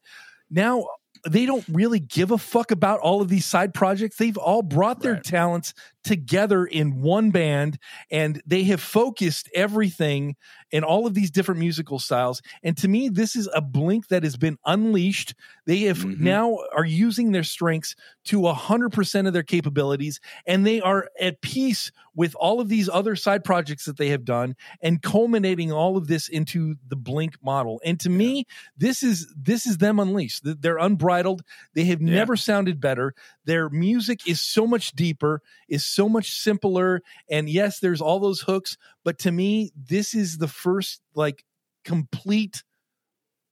[0.50, 0.86] Now
[1.28, 4.16] they don't really give a fuck about all of these side projects.
[4.16, 5.24] They've all brought their Right.
[5.24, 5.74] talents
[6.04, 7.78] together in one band
[8.10, 10.36] and they have focused everything
[10.70, 12.40] in all of these different musical styles.
[12.62, 15.34] And to me, this is a blink that has been unleashed.
[15.66, 16.20] They have Mhm.
[16.20, 17.94] now are using their strengths
[18.24, 22.68] to a hundred percent of their capabilities and they are at peace with all of
[22.68, 26.96] these other side projects that they have done and culminating all of this into the
[26.96, 27.80] blink model.
[27.84, 28.46] And to me,
[28.76, 30.42] this is this is them unleashed.
[30.44, 31.42] They're unbridled.
[31.74, 32.14] They have Yeah.
[32.14, 33.14] never sounded better.
[33.44, 37.00] Their music is so much deeper, is so much simpler.
[37.30, 41.44] And yes, there's all those hooks, but to me, this is the first like
[41.84, 42.62] complete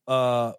[0.06, 0.52] uh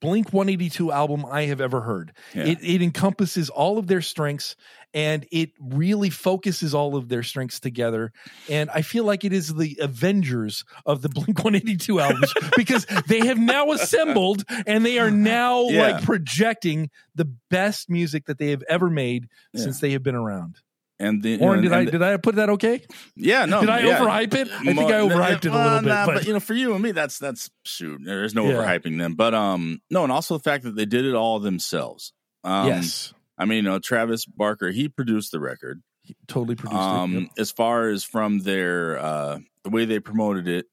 [0.00, 2.12] Blink 182 album I have ever heard.
[2.34, 2.44] Yeah.
[2.44, 4.56] It it encompasses all of their strengths
[4.94, 8.12] and it really focuses all of their strengths together.
[8.48, 13.20] And I feel like it is the Avengers of the Blink 182 albums because they
[13.26, 15.82] have now assembled and they are now Yeah.
[15.92, 19.62] like projecting the best music that they have ever made Yeah.
[19.64, 20.56] since they have been around.
[21.00, 22.82] And the, you know, did I the- did I put that okay?
[23.16, 23.98] yeah, no, did I yeah.
[23.98, 24.48] overhype it?
[24.52, 26.74] I think I overhyped it a well, little bit, nah, but, you know, for you
[26.74, 28.00] and me, that's that's shoot.
[28.04, 28.54] There's no Yeah.
[28.56, 32.12] overhyping them, but um, no, and also the fact that they did it all themselves.
[32.44, 35.82] Um, yes, I mean, you know, Travis Barker, he produced the record.
[36.02, 37.20] He totally produced Um, it.
[37.20, 37.30] Yep.
[37.38, 40.66] as far as from their uh the way they promoted it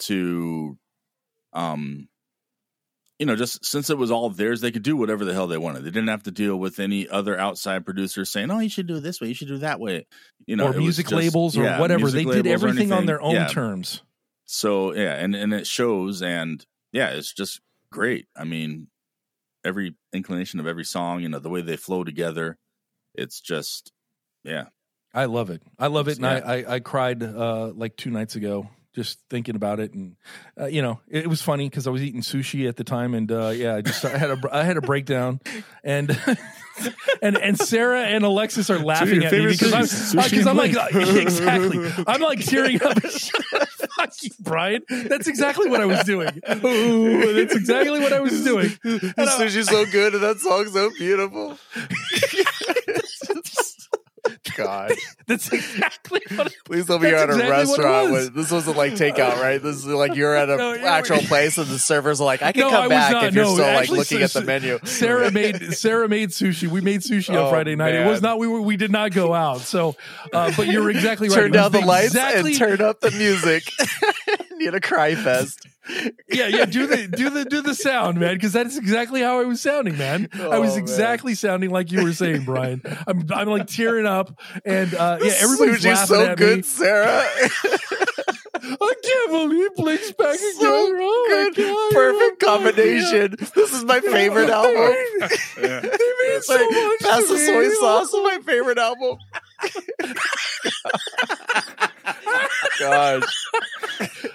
[0.00, 0.76] to,
[1.52, 2.08] um,
[3.18, 5.56] you know, just since it was all theirs, they could do whatever the hell they
[5.58, 5.80] wanted.
[5.84, 8.96] They didn't have to deal with any other outside producers saying, "Oh, you should do
[8.96, 10.06] it this way, you should do that way,"
[10.46, 12.10] you know, or music just- labels or yeah, whatever.
[12.10, 13.48] They did everything on their own Yeah.
[13.48, 14.02] terms.
[14.46, 17.60] So yeah, and and it shows, and yeah, it's just
[17.92, 18.26] great.
[18.36, 18.88] I mean,
[19.64, 22.58] every inclination of every song, you know, the way they flow together,
[23.14, 23.92] it's just
[24.42, 24.66] yeah,
[25.14, 25.62] I love it.
[25.78, 26.40] I love it, and Yeah.
[26.44, 30.16] I, I I cried uh, like two nights ago just thinking about it, and
[30.60, 33.14] uh, you know it, it was funny because I was eating sushi at the time,
[33.14, 35.40] and uh, yeah, I just I had a I had a breakdown,
[35.82, 36.10] and
[37.22, 40.56] and and Sarah and Alexis are laughing your at me because I'm sushi- sushi I'm
[40.56, 40.88] like uh,
[41.20, 43.00] exactly I'm like tearing up.
[43.96, 44.82] Fuck you, Brian.
[44.88, 46.40] That's exactly what I was doing.
[46.64, 48.70] Ooh, that's exactly what I was doing.
[48.82, 51.58] The And sushi's so good and that song's so beautiful.
[54.54, 54.92] God,
[55.26, 56.46] That's exactly what.
[56.48, 58.10] I, please tell me you're at That's a exactly restaurant.
[58.12, 58.30] was.
[58.32, 59.62] This wasn't like takeout, right?
[59.62, 62.42] This is like you're at an No, yeah, actual place and the servers are like,
[62.42, 63.24] I can No, come was back not.
[63.24, 64.78] if you're No, still like looking so- at the menu.
[64.84, 66.68] Sarah made Sarah made sushi.
[66.68, 67.94] We made sushi on Oh, Friday night.
[67.94, 69.60] It was not we were we did not go out.
[69.60, 69.96] So,
[70.32, 71.34] uh, but you're exactly right.
[71.36, 73.64] Turn It down the lights exactly, and turn up the music.
[74.58, 75.66] Need a cry fest.
[76.30, 76.64] Yeah, yeah.
[76.64, 79.98] Do the do the do the sound, man, because that's exactly how I was sounding,
[79.98, 80.30] man.
[80.32, 80.78] I was Oh, man.
[80.78, 82.80] exactly sounding like you were saying, Brian.
[83.06, 84.34] I'm I'm like tearing up,
[84.64, 86.62] and uh, yeah, everybody's Sushi's laughing so at good, me.
[86.62, 87.28] Sarah.
[88.56, 88.94] I
[89.34, 90.54] can't believe Blake's back again.
[90.54, 91.56] so Oh my good.
[91.56, 91.92] God.
[91.92, 92.74] Perfect Oh, man.
[92.74, 93.36] combination.
[93.54, 94.94] This is my favorite album.
[95.60, 95.80] yeah.
[95.80, 95.88] They
[96.28, 97.46] mean so Like, much Pass to the me.
[97.46, 99.18] soy sauce is my favorite album.
[102.78, 103.46] Gosh.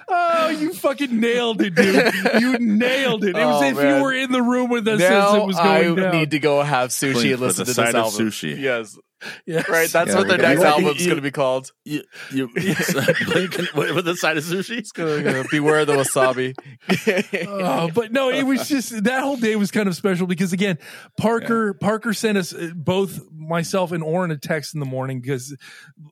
[0.08, 2.14] Oh, you fucking nailed it, dude.
[2.42, 3.36] You nailed it.
[3.36, 3.98] It was Oh, if man.
[3.98, 6.12] you were in the room with us as now it was I going down.
[6.14, 8.28] need to go have sushi Blink and listen to side this album.
[8.30, 8.60] sushi.
[8.60, 8.98] Yes,
[9.46, 9.68] Yes.
[9.68, 9.90] right.
[9.90, 11.72] That's Yeah, what their next you- album's you- going to be called.
[11.84, 14.78] You, you, Blink with with the side of sushi.
[14.78, 16.56] It's going to beware the wasabi.
[17.50, 20.78] Oh, but no, it was just that whole day was kind of special because again,
[21.18, 25.56] Parker Parker sent us uh, both myself and Oren a text in the morning because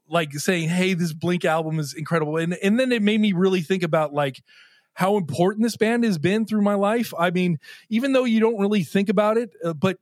[0.10, 3.62] like saying, "Hey, this Blink album is incredible," and and then it made me really
[3.62, 4.42] think about like
[4.94, 7.14] how important this band has been through my life.
[7.18, 9.98] I mean, even though you don't really think about it, uh, but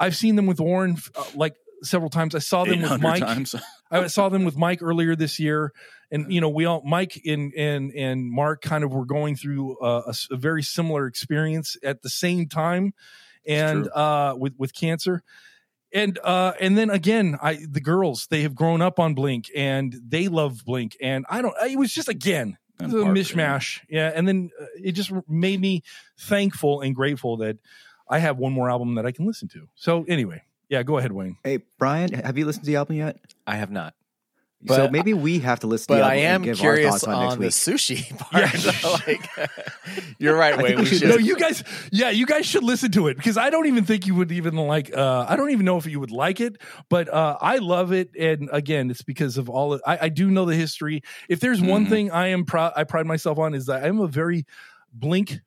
[0.00, 2.34] I've seen them with Oren uh, like several times.
[2.34, 3.22] I saw them with Mike.
[3.90, 5.72] I saw them with Mike earlier this year,
[6.10, 9.76] and you know we all Mike and and and Mark kind of were going through
[9.80, 12.94] a, a, very similar experience at the same time,
[13.46, 15.22] and uh, with with cancer.
[15.94, 19.94] And uh, and then again, I the girls they have grown up on Blink and
[20.06, 21.54] they love Blink, and I don't.
[21.68, 24.10] It was just again it And was a mishmash, yeah.
[24.14, 25.82] And then uh, it just made me
[26.18, 27.58] thankful and grateful that
[28.08, 29.68] I have one more album that I can listen to.
[29.74, 31.36] So anyway, yeah, go ahead, Wayne.
[31.44, 33.18] Hey, Brian, have you listened to the album yet?
[33.46, 33.94] I have not.
[34.66, 35.88] so maybe we have to listen.
[35.88, 38.16] to But the I album and am give our curious thoughts on, on, the sushi
[38.18, 38.54] part.
[38.64, 38.90] Yeah.
[39.06, 39.50] like,
[40.18, 40.76] you're right, I Wayne.
[40.76, 41.08] We we should- should.
[41.08, 44.06] No, you guys, yeah, you guys should listen to it because I don't even think
[44.06, 44.96] you would even like.
[44.96, 46.56] Uh, I don't even know if you would like it,
[46.88, 48.10] but uh, I love it.
[48.16, 49.78] And again, it's because of all.
[49.86, 51.02] I, I do know the history.
[51.28, 51.90] If there's one Mhm.
[51.90, 54.46] thing I am proud, I pride myself on is that I'm a very
[54.94, 55.40] Blink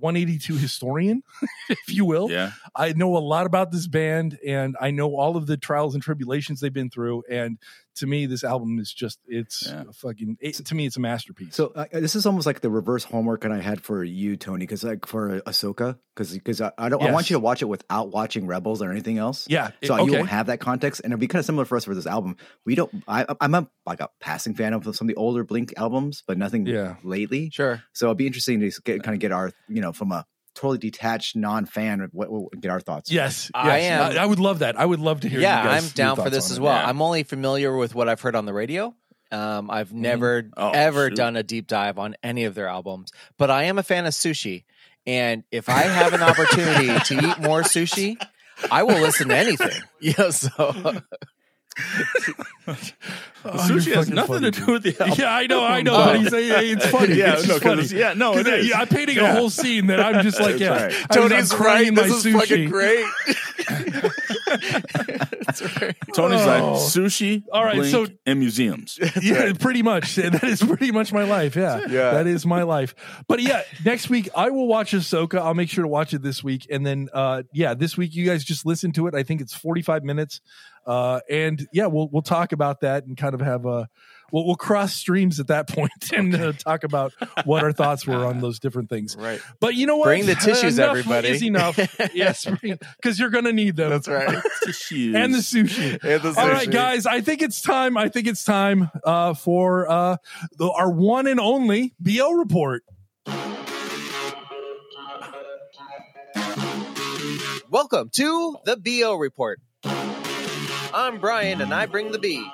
[0.00, 1.22] 182 historian,
[1.68, 2.30] if you will.
[2.30, 2.52] Yeah.
[2.74, 6.02] I know a lot about this band, and I know all of the trials and
[6.02, 7.24] tribulations they've been through.
[7.30, 7.58] And
[8.00, 9.84] to me, this album is just it's Yeah.
[9.88, 10.36] a fucking.
[10.40, 11.54] It, to me, it's a masterpiece.
[11.54, 14.66] So uh, this is almost like the reverse homework that I had for you, Tony,
[14.66, 17.66] because like for Ahsoka, because because I, I don't I want you to watch it
[17.66, 19.46] without watching Rebels or anything else.
[19.48, 20.16] yeah, So it- you okay.
[20.18, 22.36] won't have that context, and it'll be kind of similar for us for this album.
[22.66, 22.90] We don't.
[23.08, 26.36] I, I'm a like a passing fan of some of the older Blink albums, but
[26.36, 26.96] nothing Yeah.
[27.04, 27.50] lately.
[27.52, 27.82] Sure.
[27.92, 30.78] So it'll be interesting to get, kind of get our you know from a totally
[30.78, 33.10] detached non-fan what, what get our thoughts.
[33.10, 34.78] Yes, I am- I, would love that.
[34.78, 35.40] I would love to hear.
[35.40, 36.74] Yeah, you guys, I'm down for this as well.
[36.74, 36.86] Yeah.
[36.88, 38.94] I'm only familiar with what I've heard on the radio.
[39.32, 41.16] Um, I've never Oh, ever shoot.
[41.16, 44.12] done a deep dive on any of their albums, but I am a fan of
[44.12, 44.64] sushi.
[45.06, 48.16] And if I have an opportunity to eat more sushi,
[48.70, 49.80] I will listen to anything.
[50.00, 50.50] Yeah, so
[53.42, 55.16] Oh, sushi has nothing funny, to do with the album.
[55.18, 55.92] Yeah, I know, I know.
[55.96, 57.14] But he's, it's funny.
[57.14, 57.84] Yeah, it's no, funny.
[57.84, 58.68] it's- yeah, no, it is.
[58.68, 59.32] yeah, I'm painting Yeah.
[59.32, 60.68] a whole scene that I'm just like, yeah.
[60.68, 60.82] right.
[60.82, 61.94] I was- I'm Tony's crying right.
[61.94, 62.38] my This is sushi.
[62.38, 63.04] fucking great.
[64.50, 65.96] That's right.
[66.14, 66.46] Tony's Oh.
[66.46, 68.98] like sushi, All right, Blink, so- and museums.
[69.22, 70.14] Yeah, pretty much.
[70.30, 71.56] That is pretty much my life.
[71.56, 71.80] Yeah.
[71.88, 72.10] Yeah.
[72.12, 72.94] That is my life.
[73.28, 75.38] But yeah, next week I will watch Ahsoka.
[75.38, 76.66] I'll make sure to watch it this week.
[76.70, 79.14] And then uh yeah, this week you guys just listen to it.
[79.14, 80.40] I think it's 45 minutes.
[80.86, 83.88] Uh and yeah, we'll we'll talk about that and kind of have a
[84.32, 87.12] we'll, we'll cross streams at that point and uh, talk about
[87.44, 89.16] what our thoughts were on those different things.
[89.20, 89.40] Right.
[89.60, 90.06] But you know what?
[90.06, 91.28] Bring the tissues, Enough everybody.
[91.28, 91.78] Is enough.
[92.14, 93.90] yes, because you're going to need them.
[93.90, 94.42] That's right.
[94.64, 95.14] Tissues.
[95.14, 96.02] and the sushi.
[96.02, 97.06] And the All right, guys.
[97.06, 97.96] I think it's time.
[97.98, 100.16] I think it's time uh, for uh,
[100.56, 102.82] the, our one and only BO report.
[107.68, 109.60] Welcome to the BO Report.
[109.84, 112.44] I'm Brian and I bring the B.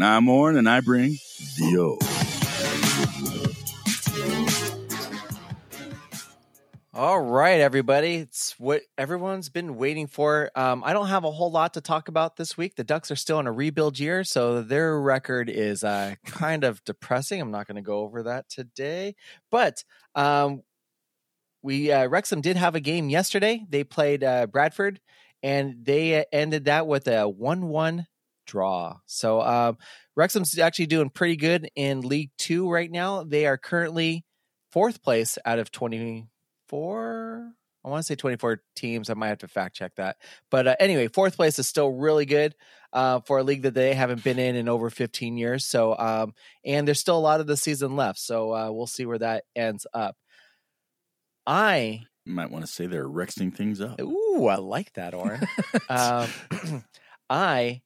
[0.00, 1.18] And I'm Orrin, and I bring
[1.58, 1.98] the O.
[6.94, 8.14] All right, everybody.
[8.14, 10.50] It's what everyone's been waiting for.
[10.54, 12.76] Um, I don't have a whole lot to talk about this week.
[12.76, 16.82] The Ducks are still in a rebuild year, so their record is uh, kind of
[16.84, 17.38] depressing.
[17.38, 19.16] I'm not going to go over that today,
[19.50, 19.84] but
[20.14, 20.62] um,
[21.60, 23.66] we uh, Wrexham did have a game yesterday.
[23.68, 24.98] They played uh, Bradford,
[25.42, 28.06] and they uh, ended that with a one-one
[28.50, 28.96] draw.
[29.06, 29.78] So um,
[30.16, 33.22] Wrexham's actually doing pretty good in League Two right now.
[33.22, 34.24] They are currently
[34.72, 39.08] fourth place out of 24 i want to say 24 teams.
[39.08, 40.16] I might have to fact check that.
[40.50, 42.54] But uh, anyway fourth place is still really good
[42.92, 45.64] uh, for a league that they haven't been in in over 15 years.
[45.64, 46.34] So um,
[46.64, 48.18] and there's still a lot of the season left.
[48.18, 50.16] So uh, we'll see where that ends up.
[51.46, 54.00] I You might want to say they're rexing things up.
[54.00, 55.40] ooh i like that orin.
[55.88, 56.28] Um,
[57.30, 57.80] i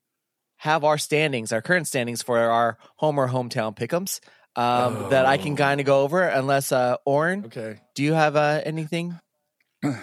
[0.57, 4.21] have our standings our current standings for our home or hometown pick'ems
[4.57, 5.57] um, that i can Oh.
[5.57, 7.81] kind of go over unless uh, orin Okay.
[7.95, 9.19] do you have uh, anything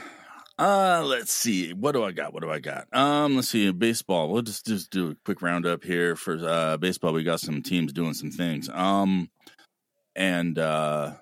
[0.59, 1.73] Uh, let's see.
[1.73, 2.33] What do I got?
[2.35, 2.85] What do I got?
[2.93, 3.71] Um, let's see.
[3.71, 4.29] Baseball.
[4.29, 7.13] We'll just just do a quick roundup here for uh baseball.
[7.13, 8.69] We got some teams doing some things.
[8.69, 9.31] Um,
[10.15, 11.13] and uh,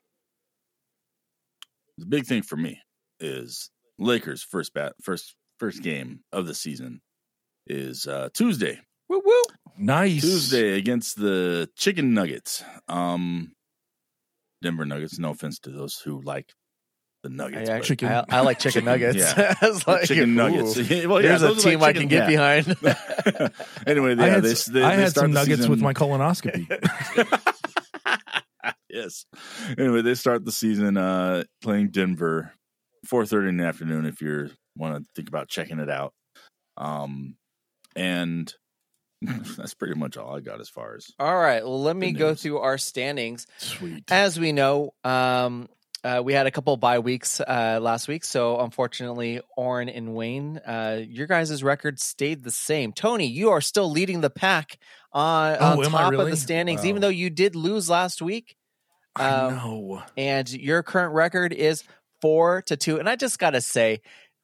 [1.98, 2.82] the big thing for me
[3.22, 7.00] is Lakers first bat first first game of the season
[7.66, 8.82] is uh Tuesday.
[9.10, 9.44] Woo woo
[9.82, 10.22] Nice.
[10.22, 12.64] Tuesday against the Chicken Nuggets.
[12.90, 13.54] Um,
[14.62, 15.18] Denver Nuggets.
[15.18, 16.54] No offense to those who like
[17.24, 17.70] the I Nuggets.
[17.70, 18.10] actually chicken.
[18.10, 19.18] I, I like chicken, Chicken, nuggets.
[19.38, 19.56] yeah.
[19.62, 20.76] I was like, chicken nuggets.
[21.06, 22.62] well, yeah, There's a team like I can get yeah.
[22.62, 22.68] behind.
[23.88, 26.68] anyway, I had, they, they, I they had start some the nuggets with my colonoscopy.
[28.90, 29.26] yes.
[29.78, 32.52] Anyway, they start the season uh playing Denver,
[33.06, 34.06] four thirty in the afternoon.
[34.06, 36.14] If you want to think about checking it out,
[36.78, 37.36] um,
[37.96, 38.54] and
[39.58, 42.20] that's pretty much all I got as far as All right, well, let me Good
[42.20, 42.42] go news.
[42.42, 43.48] through our standings.
[43.58, 44.04] Sweet.
[44.12, 45.68] As we know, um,
[46.04, 50.58] uh, we had a couple bye weeks uh, last week, so unfortunately, Oren and Wayne,
[50.66, 52.94] uh, your guys' record stayed the same.
[52.94, 54.78] Tony, you are still leading the pack
[55.12, 56.88] on, Oh, on am I top of the standings, Wow.
[56.88, 58.56] even though you did lose last week.
[59.16, 60.04] I um, know.
[60.16, 61.84] and your current record is
[62.22, 63.00] four to two.
[63.00, 64.00] And I just gotta say,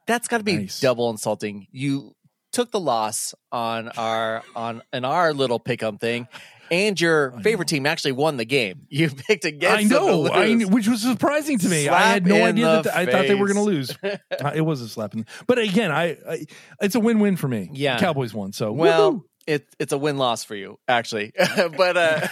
[0.08, 0.82] that's gotta be Nice.
[0.82, 1.68] double insulting.
[1.72, 2.16] You
[2.56, 6.28] took the loss on our on in our little pick'em thing,
[6.72, 8.84] and your favorite team actually won the game.
[8.90, 11.90] You picked against I know, I, which was surprising to me.
[11.90, 13.96] I had no idea that th- I thought they were going to lose.
[14.02, 16.46] Uh, it was a slap in, but again, I, I
[16.82, 17.70] it's a win-win for me.
[17.74, 18.00] Yeah.
[18.00, 19.22] Cowboys won, so Well, woohoo.
[19.48, 21.32] It, it's a win loss for you actually
[21.78, 22.28] but uh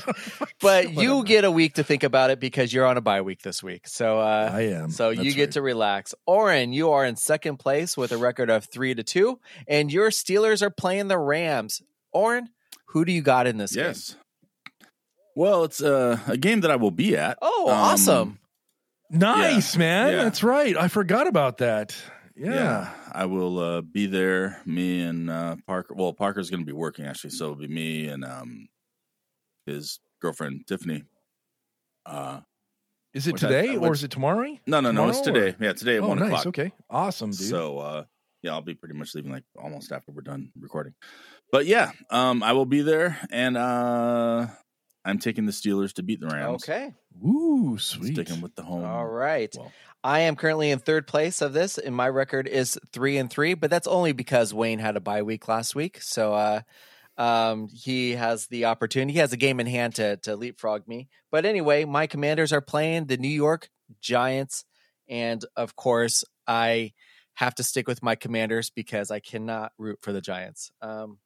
[0.60, 3.42] but you get a week to think about it because you're on a bye week
[3.42, 4.90] this week so uh I am.
[4.90, 5.52] so you That's get right.
[5.52, 9.38] to relax oren you are in second place with a record of three to two
[9.68, 12.48] and your steelers are playing the rams oren
[12.88, 14.16] who do you got in this game Yes.
[15.36, 17.38] Well, it's uh, a game that I will be at.
[17.42, 18.38] oh Um, awesome
[19.10, 20.12] Nice, man.
[20.12, 20.24] Yeah.
[20.24, 20.76] That's right.
[20.76, 21.94] I forgot about that.
[22.36, 22.90] Yeah.
[23.12, 24.60] I will uh, be there.
[24.66, 25.94] Me and uh, Parker.
[25.94, 28.68] Well, Parker's going to be working actually, so it'll be me and um,
[29.66, 31.04] his girlfriend Tiffany.
[32.06, 32.40] Uh,
[33.14, 34.58] Is it Which I- today or is it tomorrow?
[34.66, 35.64] no, no, no, it's Tomorrow, or- today.
[35.64, 36.28] Yeah, today at Oh, one nice.
[36.28, 36.46] o'clock.
[36.48, 36.72] Okay.
[36.90, 37.40] Awesome, dude.
[37.48, 38.04] So uh,
[38.42, 40.94] yeah, I'll be pretty much leaving like almost after we're done recording.
[41.52, 44.48] But yeah, um, I will be there, and uh,
[45.04, 46.62] I'm taking the Steelers to beat the Rams.
[46.64, 46.94] okay
[47.24, 48.14] Ooh, sweet.
[48.14, 48.84] sticking with the home.
[48.84, 52.78] all right Well, I am currently in third place of this, and my record is
[52.92, 53.54] three and three.
[53.54, 56.60] But that's only because Wayne had a bye week last week, so uh,
[57.16, 59.14] um, he has the opportunity.
[59.14, 61.08] He has a game in hand to to leapfrog me.
[61.30, 63.70] But anyway, my Commanders are playing the New York
[64.02, 64.66] Giants,
[65.08, 66.92] and of course, I
[67.34, 70.70] have to stick with my Commanders because I cannot root for the Giants.
[70.82, 71.18] Um,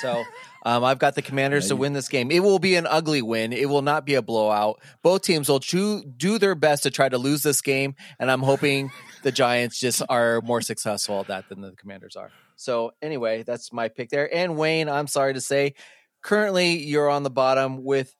[0.00, 0.24] so
[0.64, 2.30] um, I've got the Commanders to win this game.
[2.30, 3.52] It will be an ugly win.
[3.52, 4.80] It will not be a blowout.
[5.02, 8.90] Both teams will do their best to try to lose this game, and I'm hoping
[9.22, 12.30] the Giants just are more successful at that than the Commanders are.
[12.56, 14.32] So anyway, that's my pick there.
[14.32, 15.74] And Wayne, I'm sorry to say,
[16.22, 18.14] currently you're on the bottom with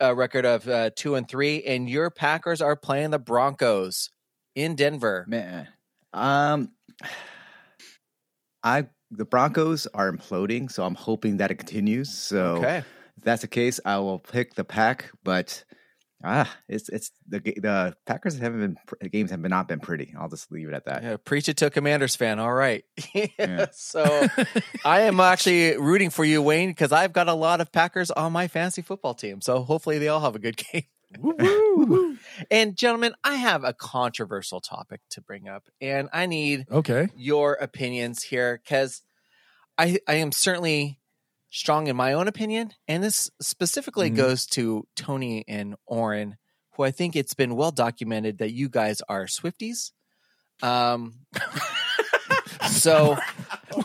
[0.00, 4.10] a record of uh, two and three, and your Packers are playing the Broncos
[4.54, 5.24] in Denver.
[5.28, 5.68] Man,
[6.12, 6.70] um,
[8.62, 12.12] I the Broncos are imploding, so I'm hoping that it continues.
[12.12, 12.78] So Okay.
[13.16, 15.10] if that's the case, I will pick the pack.
[15.24, 15.64] But
[16.24, 20.14] ah, it's it's the the Packers haven't been games have not been pretty.
[20.18, 21.02] I'll just leave it at that.
[21.02, 22.38] Yeah, preach it to a Commanders fan.
[22.38, 22.84] All right.
[23.38, 23.66] Yeah.
[23.72, 24.26] so
[24.84, 28.32] I am actually rooting for you, Wayne, because I've got a lot of Packers on
[28.32, 29.40] my fantasy football team.
[29.40, 30.84] So hopefully they all have a good game.
[32.50, 37.08] And gentlemen, I have a controversial topic to bring up, and I need okay.
[37.16, 39.02] your opinions here because
[39.78, 40.98] I I am certainly
[41.50, 44.16] strong in my own opinion, and this specifically Mhm.
[44.16, 46.36] goes to Tony and Oren,
[46.72, 49.92] who I think it's been well documented that you guys are Swifties.
[50.62, 51.26] Um,
[52.70, 53.16] so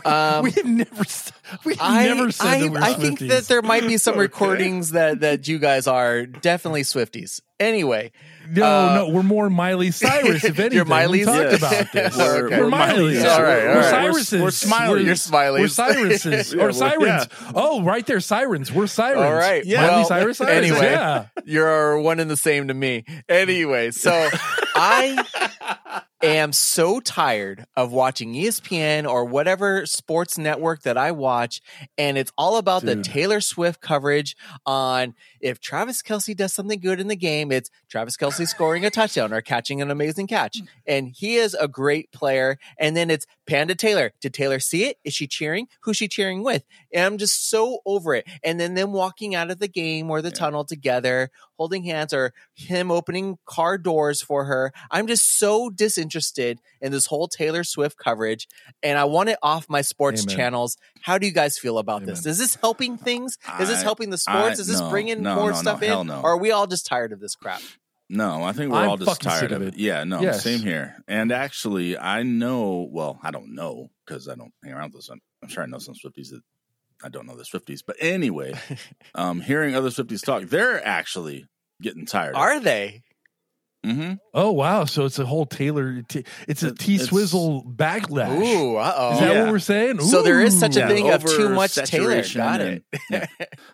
[0.06, 1.04] um, we have never,
[1.66, 4.14] we I, never said I, that we were I think that there might be some
[4.16, 4.22] Okay.
[4.22, 7.42] recordings that that you guys are definitely Swifties.
[7.60, 8.12] Anyway,
[8.50, 10.44] no, uh, no, we're more Miley Cyrus.
[10.44, 11.26] If anything, You're we Miley's?
[11.28, 11.58] talked Yes.
[11.60, 12.18] about this.
[12.18, 12.98] We're- we're, we're Miley's.
[12.98, 13.24] Miley's.
[13.26, 13.90] All right, all we're right.
[13.92, 14.32] Smiley's.
[14.34, 15.04] We're Smiley.
[15.06, 15.62] You're Smiley's.
[15.62, 17.28] We're Cyrus's Yeah, or we're- Sirens.
[17.30, 17.52] yeah.
[17.54, 18.72] Oh, right there, Sirens.
[18.72, 19.22] We're Sirens.
[19.22, 19.64] All right.
[19.64, 19.82] Yeah.
[19.82, 20.38] Miley Well, Cyrus.
[20.40, 20.58] Sirens.
[20.72, 20.92] anyway.
[20.92, 21.26] yeah.
[21.46, 23.06] You're one and the same to me.
[23.30, 24.30] Anyway, so
[24.76, 25.24] I
[26.24, 31.41] am so tired of watching ESPN or whatever sports network that I watch,
[31.98, 34.36] and it's all about the Taylor Swift coverage
[34.66, 38.90] on if Travis Kelce does something good in the game, it's Travis Kelce scoring a
[38.90, 40.62] touchdown or catching an amazing catch.
[40.86, 42.58] And he is a great player.
[42.78, 44.14] And then it's Panda Taylor.
[44.22, 44.98] Did Taylor see it?
[45.04, 45.68] Is she cheering?
[45.82, 46.64] Who's she cheering with?
[46.94, 48.28] And I'm just so over it.
[48.44, 50.36] And then them walking out of the game or the Yeah.
[50.36, 54.72] tunnel together, holding hands, or him opening car doors for her.
[54.90, 58.48] I'm just so disinterested in this whole Taylor Swift coverage.
[58.84, 60.36] And I want it off my sports Amen.
[60.36, 60.78] channels.
[61.02, 62.26] How do you guys feel about this?
[62.26, 63.38] Is this helping things?
[63.60, 64.60] Is this helping the sports?
[64.60, 66.08] I- Is this no, bringing no, more no, no, stuff hell in?
[66.08, 66.22] no.
[66.22, 67.62] Or are we all just tired of this crap?
[68.10, 69.74] No, I think we're I'm all just tired of of it.
[69.76, 69.80] it.
[69.80, 70.44] Yeah, no, Yes.
[70.44, 70.98] same here.
[71.08, 72.90] And actually, I know.
[72.92, 75.20] Well, I don't know because I don't hang around with some.
[75.42, 76.42] I'm sure I know some Swifties that
[77.04, 77.82] I don't know the Swifties.
[77.86, 78.54] But anyway,
[79.16, 81.46] um, hearing other Swifties talk, they're actually
[81.82, 82.36] getting tired.
[82.36, 83.02] Are they?
[83.86, 84.14] mm-hmm.
[84.34, 84.86] Oh wow!
[84.86, 86.04] So it's a whole Taylor.
[86.08, 88.38] T- it's a It- T it's- Swizzle backlash.
[88.40, 89.14] Ooh, uh oh.
[89.14, 89.44] Is that Yeah.
[89.44, 90.00] what we're saying?
[90.02, 90.88] So there is such a Ooh.
[90.88, 92.12] thing of too much Taylor.
[92.22, 93.02] oversaturation Got and- it.
[93.10, 93.26] yeah.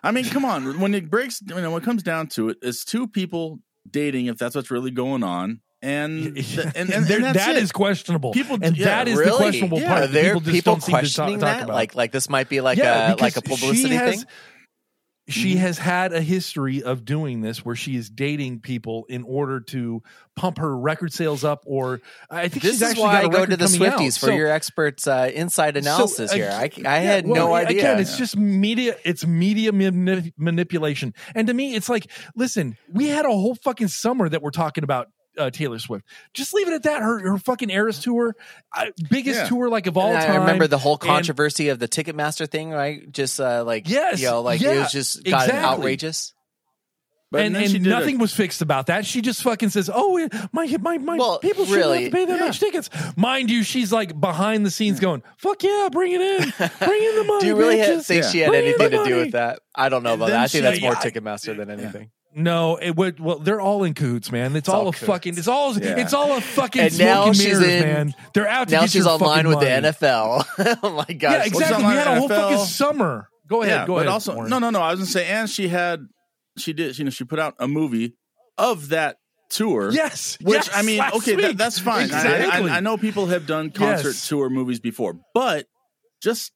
[0.02, 0.80] I mean, come on.
[0.80, 3.58] When it breaks, you know, when it comes down to it, it's two people
[3.90, 4.26] dating.
[4.26, 7.62] If that's what's really going on, and th- and, and, and that it.
[7.62, 8.32] is questionable.
[8.32, 10.10] People- and yeah, that is the questionable Yeah, part.
[10.12, 11.62] There people just people don't seem to talk, questioning talk that?
[11.64, 11.74] about.
[11.74, 14.24] Like, like this might be like Yeah, a like a publicity she has, thing.
[15.30, 15.58] She Mhm.
[15.58, 20.02] has had a history of doing this, where she is dating people in order to
[20.36, 21.64] pump her record sales up.
[21.66, 22.00] Or
[22.30, 23.98] I think This she's is actually why I go to the coming out.
[24.00, 26.50] Swifties for So- your experts' uh, inside analysis uh, here.
[26.50, 27.76] I, I had well, no idea.
[27.78, 28.96] Again, it's just media.
[29.04, 31.12] It's media mani- manipulation.
[31.34, 34.82] And to me, it's like, listen, we had a whole fucking summer that we're talking
[34.82, 35.08] about
[35.38, 36.04] uh, Taylor Swift.
[36.34, 37.00] Just leave it at that.
[37.02, 38.34] Her her fucking Eras tour,
[38.76, 39.48] uh, biggest Yeah.
[39.48, 40.32] tour like of all And time.
[40.32, 43.10] I remember the whole And- controversy of the Ticketmaster thing, right?
[43.10, 45.58] Just uh, like Yes, you know, like it was just got exactly.
[45.64, 46.34] outrageous.
[47.30, 49.04] But and then and she did a- nothing was fixed about that.
[49.04, 50.16] She just fucking says, "Oh,
[50.50, 52.44] my my my Well, people shouldn't really, have to pay that yeah.
[52.46, 56.38] much tickets." Mind you, she's like behind the scenes going, "Fuck yeah, bring it in,
[56.78, 58.30] bring in the money." Do you really ha- bitches." think Yeah.
[58.30, 59.58] she had Bring anything the to do with that?
[59.74, 60.36] I don't know about that.
[60.40, 62.10] I think she- that's more Yeah, Ticketmaster than anything.
[62.38, 63.20] No, it would.
[63.20, 64.54] Well, they're all in cahoots, man.
[64.56, 65.36] It's, all, all a fucking.
[65.36, 65.76] It's all.
[65.76, 65.96] Yeah.
[65.98, 68.14] It's all a fucking And now and she's mirrors, in- man.
[68.32, 69.66] They're out to Now get she's your online with money.
[69.80, 70.78] the NFL.
[70.82, 71.32] oh my gosh.
[71.32, 71.84] Yeah, exactly.
[71.84, 72.36] We had a whole NFL.
[72.50, 73.28] fucking summer.
[73.48, 73.74] Go ahead.
[73.80, 74.08] yeah, go but ahead.
[74.08, 74.50] also Warren.
[74.50, 74.80] no, no, no.
[74.80, 76.00] I was gonna say, and she had,
[76.56, 78.14] she did, you know, she put out a movie
[78.58, 79.16] of that
[79.50, 79.90] tour.
[79.90, 80.36] Yes.
[80.42, 82.02] Which yes, I mean, last okay, that, that's fine.
[82.12, 82.70] I- Exactly.
[82.70, 84.28] I, I, know people have done concert Yes.
[84.28, 85.66] tour movies before, but
[86.22, 86.52] just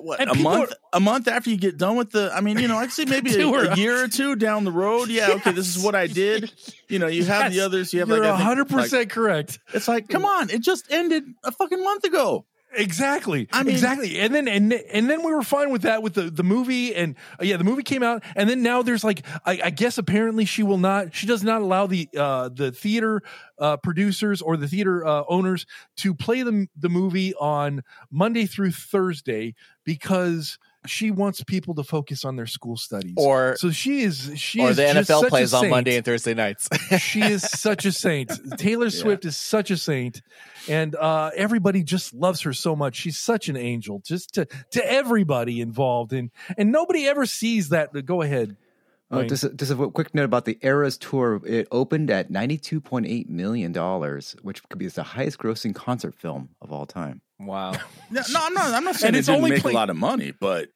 [0.00, 2.58] what And a month, are- a month after you get done with the, I mean,
[2.58, 5.08] you know, I'd say maybe a, a year or two down the road.
[5.08, 6.52] Yeah, okay, this is what I did.
[6.88, 7.92] You know, you have the others.
[7.92, 9.58] You have You're like I think, hundred like- percent correct.
[9.72, 12.44] It's like, come on, it just ended a fucking month ago.
[12.74, 13.48] Exactly.
[13.52, 14.18] I mean- exactly.
[14.20, 17.16] And then and and then we were fine with that with the the movie and
[17.40, 20.44] uh, yeah, the movie came out and then now there's like I, I guess apparently
[20.44, 23.22] she will not she does not allow the uh the theater
[23.58, 25.64] uh producers or the theater uh, owners
[25.98, 29.54] to play the the movie on Monday through Thursday
[29.84, 30.58] because
[30.88, 33.14] she wants people to focus on their school studies.
[33.16, 35.68] Or- so she is she or is the NFL plays on.
[35.68, 36.68] Monday and Thursday nights.
[36.98, 38.32] she is such a saint.
[38.58, 40.22] Taylor Swift is such a saint,
[40.68, 42.96] and uh, everybody just loves her so much.
[42.96, 47.90] She's such an angel, just to to everybody involved, and and nobody ever sees that.
[48.06, 48.56] Go ahead.
[49.10, 49.28] Oh, Wayne.
[49.30, 51.40] just, just a quick note about the Eras tour.
[51.46, 56.14] It opened at ninety-two point eight million dollars, which could be the highest grossing concert
[56.14, 57.22] film of all time.
[57.38, 57.72] wow.
[58.10, 58.74] No, no, I'm not.
[58.74, 60.68] I'm not saying And it it's didn't only make play- a lot of money, but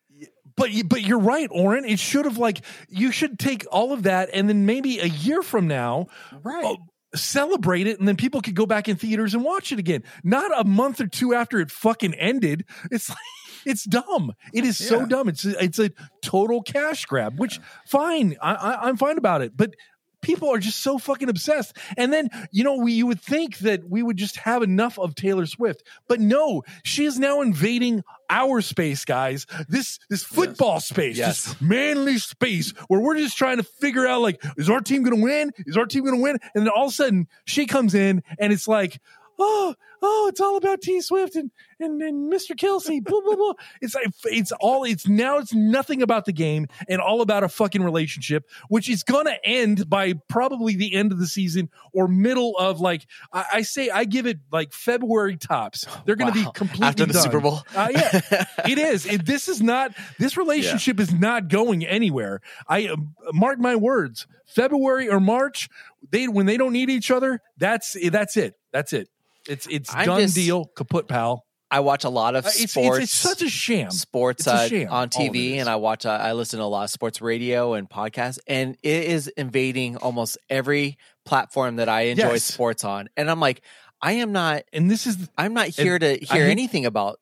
[0.57, 1.85] But but you're right, Oren.
[1.85, 5.43] It should have like you should take all of that, and then maybe a year
[5.43, 6.07] from now,
[6.43, 6.65] right.
[6.65, 6.77] oh,
[7.15, 10.03] celebrate it, and then people could go back in theaters and watch it again.
[10.25, 12.65] Not a month or two after it fucking ended.
[12.91, 13.19] It's like
[13.67, 14.33] it's dumb.
[14.53, 15.29] It is so dumb.
[15.29, 15.91] It's a, it's a
[16.23, 17.39] total cash grab.
[17.39, 19.57] Which fine, I, I, I'm fine about it.
[19.57, 19.75] But
[20.23, 21.77] people are just so fucking obsessed.
[21.97, 25.15] And then you know we you would think that we would just have enough of
[25.15, 29.47] Taylor Swift, but no, she is now invading our space, guys.
[29.69, 31.45] This this football space, Yes.
[31.45, 35.17] this manly space where we're just trying to figure out like, is our team going
[35.17, 35.53] to win?
[35.67, 36.39] Is our team going to win?
[36.55, 39.01] And then all of a sudden she comes in and it's like,
[39.43, 42.55] oh, oh, it's all about T Swift and and, and Mr.
[42.57, 43.03] Kelce.
[43.03, 43.53] blah blah blah.
[43.81, 47.49] It's like it's all it's now it's nothing about the game and all about a
[47.49, 52.57] fucking relationship, which is gonna end by probably the end of the season or middle
[52.59, 55.87] of like I, I say I give it like February tops.
[56.05, 56.45] They're gonna Wow.
[56.45, 57.23] be completely After the done.
[57.23, 57.61] Super Bowl.
[57.75, 58.21] Uh, yeah,
[58.69, 59.07] it is.
[59.07, 59.93] It, this is not.
[60.19, 62.41] This relationship is not going anywhere.
[62.69, 62.97] I uh,
[63.33, 64.27] mark my words.
[64.47, 65.69] February or March,
[66.11, 68.55] they when they don't need each other, that's that's it.
[68.71, 69.09] That's it.
[69.49, 70.67] It's it's I'm done just- deal.
[70.77, 71.45] Kaput pal.
[71.71, 72.99] I watch a lot of Uh, sports.
[72.99, 73.91] it's, it's such a sham.
[73.91, 75.61] sports It's a uh, sham, on all of it TV, is.
[75.61, 76.05] and I watch.
[76.05, 79.97] Uh, I listen to a lot of sports radio and podcasts, and it is invading
[79.97, 82.45] almost every platform that I enjoy Yes.
[82.45, 83.09] sports on.
[83.17, 83.63] And I'm like,
[84.03, 84.65] I am not.
[84.75, 87.19] And this is I'm not here to hear hate- anything about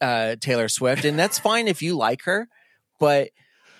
[0.00, 2.48] uh, Taylor Swift, and that's fine if you like her,
[2.98, 3.28] but.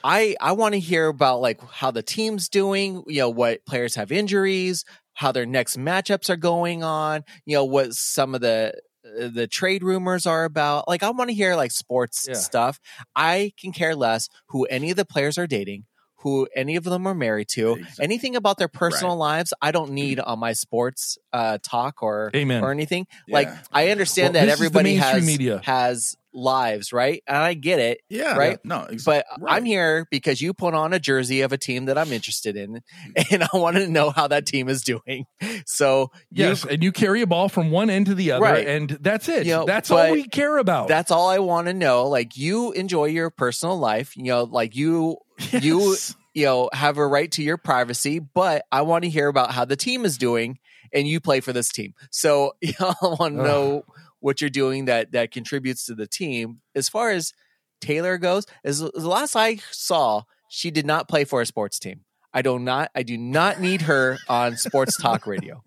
[0.05, 3.95] I, I want to hear about like how the team's doing, you know, what players
[3.95, 4.85] have injuries,
[5.15, 8.75] how their next matchups are going on, you know, what some of the
[9.05, 10.89] uh, the trade rumors are about.
[10.89, 12.35] Like I want to hear like sports Yeah.
[12.35, 12.81] stuff.
[13.15, 15.85] I can care less who any of the players are dating,
[16.23, 17.73] who any of them are married to.
[17.75, 18.05] Exactly.
[18.05, 22.63] Anything about their personal lives, I don't need on my sports uh, talk or Amen.
[22.63, 23.07] or anything.
[23.29, 25.61] Like I understand Well, that this is the everybody has media.
[25.65, 27.23] has lives, right?
[27.27, 28.01] And I get it.
[28.09, 28.59] yeah, right?
[28.65, 29.57] No, ex- But right.
[29.57, 32.81] I'm here because you put on a jersey of a team that I'm interested in,
[33.31, 35.27] and I want to know how that team is doing.
[35.67, 38.67] So you- yes, and you carry a ball from one end to the other, Right.
[38.67, 39.47] and that's it.
[39.47, 40.89] You know, that's all we care about.
[40.89, 42.09] that's all I want to know.
[42.09, 45.19] Like you enjoy your personal life, you know, like you you
[45.53, 46.17] Yes.
[46.35, 49.65] you know have a right to your privacy, but I want to hear about how
[49.65, 50.59] the team is doing,
[50.93, 51.95] and you play for this team.
[52.11, 53.85] So you know, I want to know
[54.21, 56.61] what you're doing that that contributes to the team.
[56.75, 57.33] As far as
[57.81, 61.79] Taylor goes, as, as the last I saw, she did not play for a sports
[61.79, 62.03] team.
[62.33, 62.91] I do not.
[62.95, 65.63] I do not need her on sports talk radio.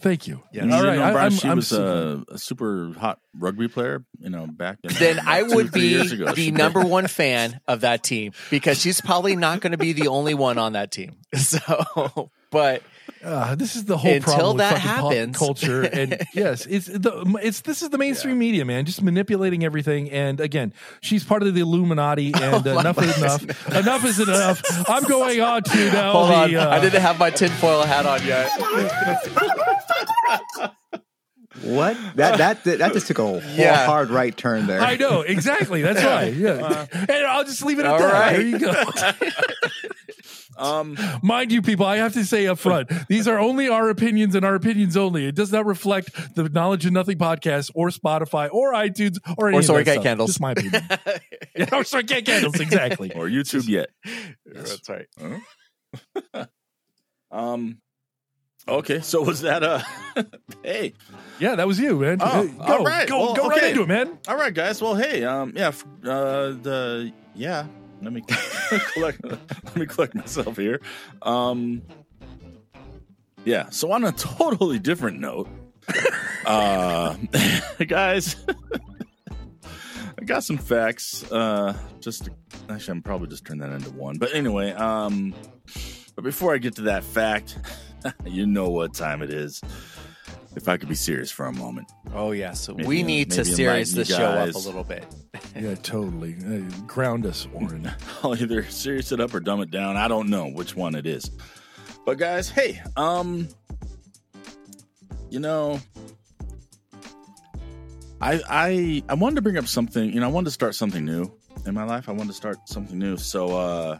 [0.00, 0.42] Thank you.
[0.52, 2.38] Yeah, All you didn't right, know, I- Brian, I'm- she I'm was uh, a, a
[2.38, 4.04] super hot rugby player.
[4.18, 8.02] You know, back in then I would three be the number one fan of that
[8.02, 11.16] team because she's probably not going to be the only one on that team.
[11.36, 12.82] So, but
[13.26, 16.86] Uh, this is the whole Until problem with that fucking pop culture, and yes, it's
[16.86, 20.08] the it's this is the mainstream media, man, just manipulating everything.
[20.12, 23.68] And again, she's part of the Illuminati, and Oh uh, enough is enough.
[23.74, 24.62] enough is enough.
[24.88, 26.12] I'm going on to now.
[26.12, 28.48] hold on, uh, I didn't have my tinfoil hat on yet.
[31.62, 31.96] What?
[32.16, 33.86] That that that just took a Yeah.
[33.86, 34.80] hard right turn there.
[34.80, 35.82] I know exactly.
[35.82, 36.24] That's why.
[36.24, 38.12] Yeah, and I'll just leave it at All that.
[38.12, 38.32] right.
[38.36, 38.72] There you go.
[40.58, 44.34] Um, Mind you, people, I have to say up front, these are only our opinions
[44.34, 45.26] and our opinions only.
[45.26, 49.58] It does not reflect the Knowledge of Nothing podcast or Spotify or iTunes or any
[49.58, 50.04] Or of Sorry that Cat stuff.
[50.04, 50.28] Candles.
[50.30, 50.82] Just my opinion.
[51.54, 53.12] yeah, or Soy Cat Candles, exactly.
[53.12, 53.90] or YouTube yet.
[54.46, 56.48] That's right.
[57.30, 57.78] Um,
[58.68, 59.82] okay, so was that uh
[60.62, 60.92] hey,
[61.38, 62.18] Yeah, that was you, man.
[62.20, 63.08] Oh, Hey, go, all right.
[63.08, 64.18] go, Well, go right into it, man.
[64.28, 64.80] all right, guys.
[64.82, 67.66] Well, hey, um, yeah, f- uh, the yeah.
[68.02, 68.22] Let me
[68.92, 69.20] collect.
[69.24, 70.80] let me collect myself here.
[71.22, 71.82] Um,
[73.44, 73.70] yeah.
[73.70, 75.48] So on a totally different note,
[76.46, 77.16] uh,
[77.86, 78.36] guys,
[80.20, 81.30] I got some facts.
[81.32, 82.32] Uh, just to,
[82.68, 84.18] actually, I'm probably just turn that into one.
[84.18, 85.34] But anyway, um,
[86.14, 87.56] but before I get to that fact,
[88.24, 89.60] you know what time it is.
[90.54, 91.92] If I could be serious for a moment.
[92.14, 92.52] Oh yeah.
[92.52, 95.04] So Maybe- we need to maybe serious enlighten this show up a little bit.
[95.54, 96.36] Yeah, totally.
[96.46, 97.90] Uh, ground us, Warren.
[98.22, 99.96] I'll either serious it up or dumb it down.
[99.96, 101.30] I don't know which one it is.
[102.04, 103.48] But guys, hey, um
[105.30, 105.80] you know
[108.20, 111.04] I I I wanted to bring up something, you know, I wanted to start something
[111.04, 111.30] new
[111.66, 112.08] in my life.
[112.08, 113.16] I wanted to start something new.
[113.16, 113.98] So uh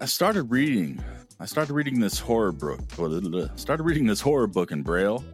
[0.00, 1.02] I started reading.
[1.42, 2.78] I started reading this horror book.
[3.56, 5.24] Started reading this horror book in Braille.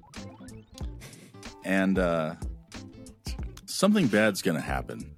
[1.66, 2.34] And uh
[3.66, 5.14] something bad's going to happen.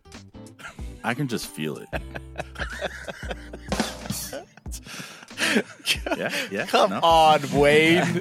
[1.05, 1.89] I can just feel it.
[6.19, 6.67] yeah, yeah.
[6.67, 6.99] Come no.
[7.01, 8.03] on, Wayne.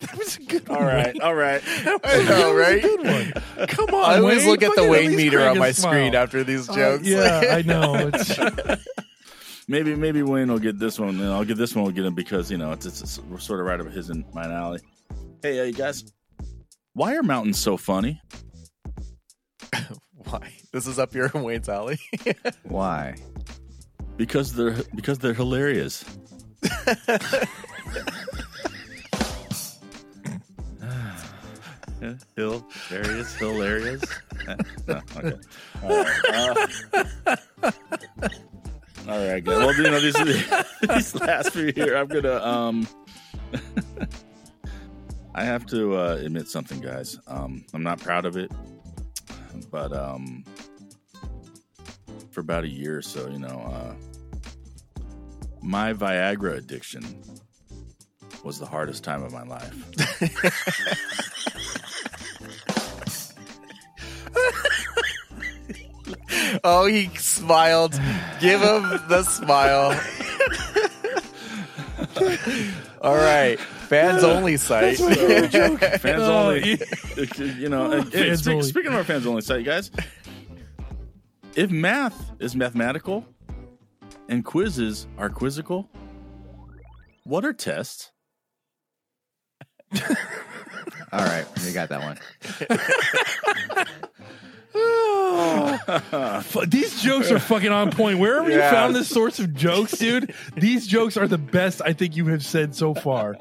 [0.00, 0.78] That was a good one.
[0.78, 1.62] All right, all right.
[2.02, 2.80] I know, right?
[2.82, 3.32] Good one.
[3.68, 4.10] Come on.
[4.10, 4.48] I always Wayne.
[4.48, 5.92] look at the Wayne meter on my smile.
[5.92, 7.06] screen after these Uh, jokes.
[7.06, 8.10] yeah, I know.
[8.12, 8.38] It's,
[9.70, 11.84] Maybe maybe Wayne will get this one, and I'll get this one.
[11.84, 14.24] We'll get him because you know it's, it's, it's sort of right up his and
[14.34, 14.80] mine alley.
[15.44, 16.12] Hey, uh, you guys,
[16.92, 18.20] why are mountains so funny?
[20.28, 20.52] Why?
[20.72, 22.00] This is up your Wayne's alley.
[22.64, 23.14] Why?
[24.16, 26.04] Because they're because they're hilarious.
[32.34, 34.02] Hill, hilarious, hilarious.
[34.88, 35.38] no, okay.
[35.84, 38.28] All right, uh,
[39.08, 39.58] all right, guys.
[39.58, 40.14] Well, you know these
[40.88, 42.88] these last few here, I'm gonna um,
[45.34, 47.18] I have to uh, admit something, guys.
[47.26, 48.50] Um, I'm not proud of it,
[49.70, 50.44] but um,
[52.30, 53.94] for about a year or so, you know, uh,
[55.62, 57.04] my Viagra addiction
[58.42, 59.74] was the hardest time of my life.
[66.64, 67.92] oh, he smiled.
[68.40, 69.98] Give him the smile.
[73.02, 73.58] All right.
[73.58, 74.96] Fans only site.
[76.00, 76.78] fans Oh, only.
[77.58, 78.66] You know, hey, Fans speak- only.
[78.68, 79.90] speaking of our fans only site, guys,
[81.56, 83.24] if math is mathematical
[84.28, 85.88] and quizzes are quizzical,
[87.24, 88.12] what are tests?
[91.12, 92.18] All right, you got that one.
[96.68, 98.18] These jokes are fucking on point.
[98.18, 102.16] Wherever you found this source of jokes, dude, these jokes are the best I think
[102.16, 103.36] you have said so far.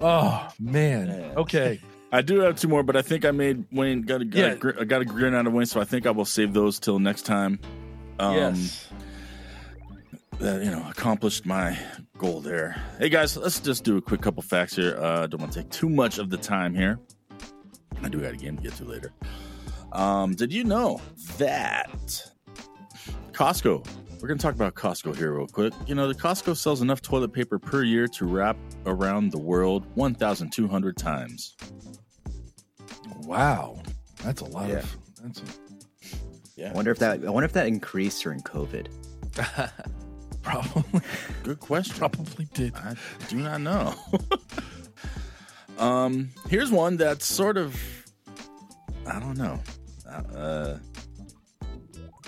[0.00, 1.32] Oh man.
[1.36, 1.80] Okay.
[2.12, 4.46] I do have two more, but I think I made Wayne got a, got, Yeah.
[4.52, 6.78] a, gr- got a grin out of Wayne, so I think I will save those
[6.78, 7.58] till next time.
[8.20, 8.88] Um, yes.
[10.38, 11.76] that you know accomplished my
[12.18, 12.80] goal there.
[12.98, 14.96] Hey guys, let's just do a quick couple facts here.
[14.98, 16.98] Uh, don't want to take too much of the time here.
[18.02, 19.12] I do got a game to get to later.
[19.94, 21.00] Um, did you know
[21.38, 21.90] that
[23.32, 23.86] Costco?
[24.20, 25.72] We're gonna talk about Costco here real quick.
[25.86, 29.84] You know, the Costco sells enough toilet paper per year to wrap around the world
[29.94, 31.54] 1,200 times.
[33.18, 33.82] Wow.
[34.22, 34.76] That's a lot Yeah.
[34.78, 35.44] of that's a,
[36.56, 37.24] Yeah, I wonder if that.
[37.24, 38.86] I wonder if that increased during COVID.
[40.42, 41.00] probably
[41.42, 41.96] good question.
[41.96, 42.74] probably did.
[42.76, 42.94] I
[43.28, 43.94] do not know.
[45.78, 47.76] um, here's one that's sort of,
[49.06, 49.60] I don't know.
[50.34, 50.78] Uh,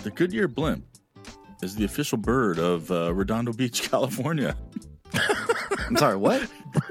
[0.03, 0.85] the Goodyear blimp
[1.63, 4.57] is the official bird of uh, Redondo Beach, California.
[5.89, 6.49] I'm sorry, what?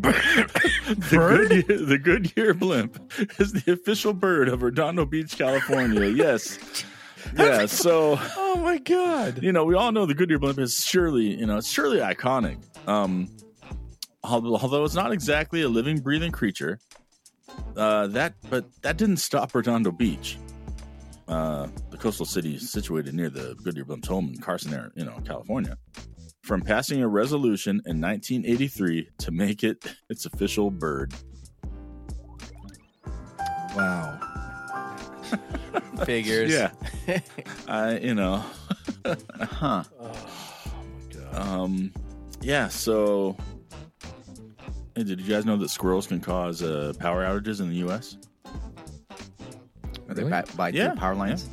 [0.00, 6.06] The Goodyear, the Goodyear blimp is the official bird of Redondo Beach, California.
[6.08, 6.58] Yes.
[7.36, 9.42] Yeah, so Oh my god.
[9.42, 12.58] you know, we all know the Goodyear blimp is surely, you know, it's surely iconic.
[12.88, 13.28] Um,
[14.24, 16.78] although, although it's not exactly a living, breathing creature,
[17.76, 20.38] uh, that but that didn't stop Redondo Beach,
[21.28, 25.18] uh, the coastal city situated near the Goodyear blimp's home in Carson, Air- you know,
[25.24, 25.76] California,
[26.42, 31.12] from passing a resolution in 1983 to make it its official bird.
[33.76, 34.18] Wow.
[36.04, 36.50] Figures.
[36.52, 36.70] Yeah.
[37.68, 38.44] I, you know,
[39.40, 39.84] Huh.
[41.32, 41.92] um,
[42.40, 42.68] yeah.
[42.68, 43.36] So,
[45.00, 48.16] hey, did you guys know that squirrels can cause uh, power outages in the U.S.?
[50.08, 50.30] Are they Really?
[50.30, 51.48] by, by Yeah, power lines?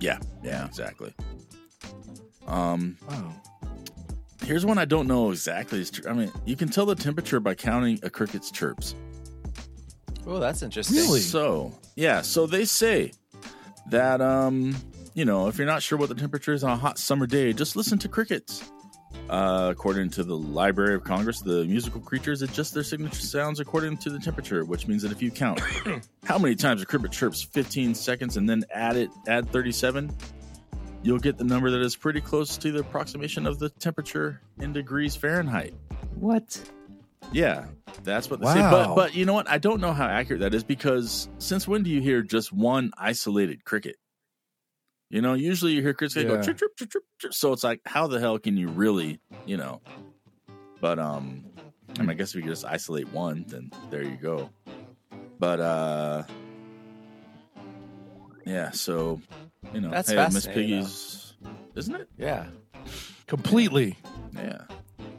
[0.00, 1.12] Yeah, yeah, exactly.
[2.46, 3.32] Um, Wow.
[4.44, 5.80] here's one I don't know exactly.
[5.80, 6.08] is true.
[6.10, 8.94] I mean, you can tell the temperature by counting a cricket's chirps.
[10.26, 10.96] Oh, that's interesting.
[10.96, 11.20] Really?
[11.20, 13.12] So, yeah, so they say
[13.90, 14.74] that um,
[15.14, 17.52] you know, if you're not sure what the temperature is on a hot summer day,
[17.52, 18.62] just listen to crickets.
[19.28, 23.96] Uh, according to the Library of Congress, the musical creatures adjust their signature sounds according
[23.98, 25.60] to the temperature, which means that if you count
[26.24, 30.10] how many times a cricket chirps 15 seconds and then add it add 37,
[31.02, 34.72] you'll get the number that is pretty close to the approximation of the temperature in
[34.72, 35.74] degrees Fahrenheit.
[36.14, 36.60] What?
[37.32, 37.66] Yeah,
[38.04, 38.60] that's what they say.
[38.60, 39.48] But but you know what?
[39.48, 42.92] I don't know how accurate that is because since when do you hear just one
[42.96, 43.96] isolated cricket?
[45.10, 46.42] You know, usually you hear Chris that go Yeah.
[46.42, 47.34] chirp, chirp, chirp, chirp, chirp.
[47.34, 49.80] So it's like, how the hell can you really, you know?
[50.80, 51.44] But um,
[51.96, 54.50] I mean, I guess if you just isolate one, then there you go.
[55.38, 56.22] But uh,
[58.44, 58.70] yeah.
[58.70, 59.20] So
[59.74, 61.34] you know, That's hey, Miss Piggy's,
[61.74, 62.08] isn't it?
[62.16, 62.46] Yeah.
[63.26, 63.96] Completely.
[64.34, 64.62] Yeah.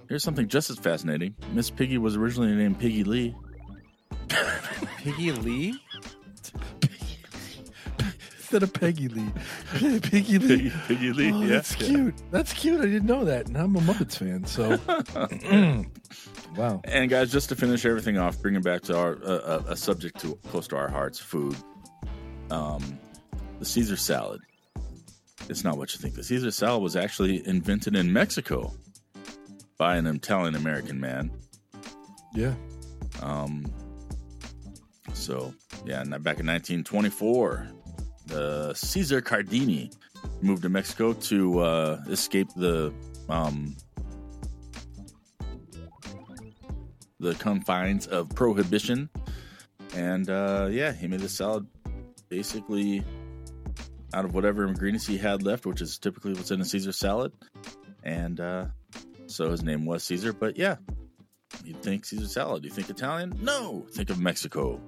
[0.08, 1.36] Here's something just as fascinating.
[1.54, 3.36] Miss Piggy was originally named Piggy Lee.
[4.98, 5.80] Piggy Lee?
[8.52, 9.32] Instead of Peggy Lee.
[10.00, 10.58] Peggy Lee.
[10.58, 11.32] Piggy, Piggy Lee.
[11.32, 11.48] Oh, yeah.
[11.50, 12.16] that's cute.
[12.32, 12.82] That's cute.
[12.82, 13.48] I didn't know that.
[13.48, 14.44] And I'm a Muppets fan.
[14.46, 14.80] So,
[16.58, 16.82] wow.
[16.84, 20.20] And guys, just to finish everything off, bringing back to our uh, a, a subject
[20.22, 21.56] to close to our hearts, food.
[22.50, 22.98] Um,
[23.60, 24.42] the Caesar salad.
[25.48, 26.16] It's not what you think.
[26.16, 28.74] The Caesar salad was actually invented in Mexico
[29.78, 31.30] by an Italian American man.
[32.34, 32.56] Yeah.
[33.22, 33.72] Um,
[35.14, 35.54] so
[35.86, 37.68] yeah, and back in 1924,
[38.30, 39.92] the Caesar Cardini
[40.42, 42.94] moved to Mexico to uh, escape the
[43.28, 43.76] um,
[47.20, 49.10] the confines of prohibition,
[49.96, 51.68] and uh, yeah, he made a salad
[52.30, 53.04] basically
[54.14, 57.34] out of whatever ingredients he had left, which is typically what's in a Caesar salad,
[58.04, 58.66] and uh,
[59.28, 60.34] so his name was Caesar.
[60.34, 60.78] But yeah,
[61.64, 62.64] you think Caesar salad?
[62.64, 63.38] You think Italian?
[63.42, 64.80] No, think of Mexico.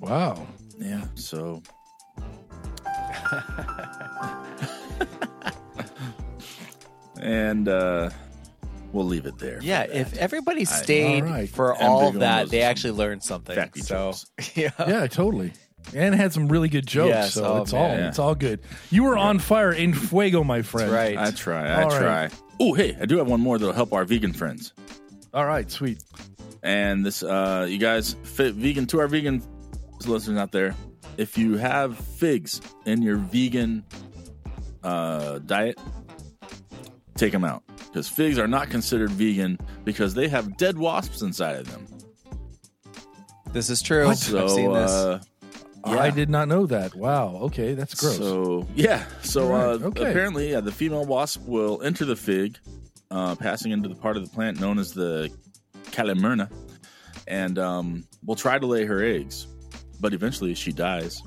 [0.00, 0.46] Wow.
[0.78, 1.62] Yeah, so
[7.20, 8.10] and uh
[8.92, 9.58] we'll leave it there.
[9.62, 11.48] Yeah, if everybody I- stayed All right.
[11.48, 13.56] for I'm all big of on that, those they actually learned something.
[13.56, 14.14] facty so,
[14.60, 14.70] yeah.
[14.78, 15.52] Yeah, totally.
[15.94, 17.08] And had some really good jokes.
[17.08, 18.04] Yes, so oh, it's all man.
[18.04, 18.60] it's all good.
[18.90, 20.90] You were on fire in fuego, my friend.
[20.92, 21.18] That's right.
[21.18, 22.22] I try, I All try.
[22.24, 22.34] right.
[22.60, 24.72] Oh, hey, I do have one more that'll help our vegan friends.
[25.32, 26.02] All right, sweet.
[26.62, 29.42] And this, uh, you guys, fit vegan to our vegan
[30.06, 30.74] listeners out there.
[31.18, 33.84] If you have figs in your vegan
[34.82, 35.78] uh, diet,
[37.16, 41.56] take them out because figs are not considered vegan because they have dead wasps inside
[41.56, 41.86] of them.
[43.52, 44.14] This is true.
[44.14, 44.90] So, I've seen this.
[44.92, 45.20] uh,
[45.86, 45.98] yeah.
[45.98, 46.94] I did not know that.
[46.94, 47.36] Wow.
[47.44, 48.16] Okay, that's gross.
[48.18, 50.10] So yeah, so All uh, okay.
[50.10, 52.58] apparently, yeah, the female wasp will enter the fig,
[53.10, 55.30] uh, passing into the part of the plant known as the
[55.90, 56.50] calamurna,
[57.26, 59.46] and um, will try to lay her eggs,
[60.00, 61.22] but eventually she dies,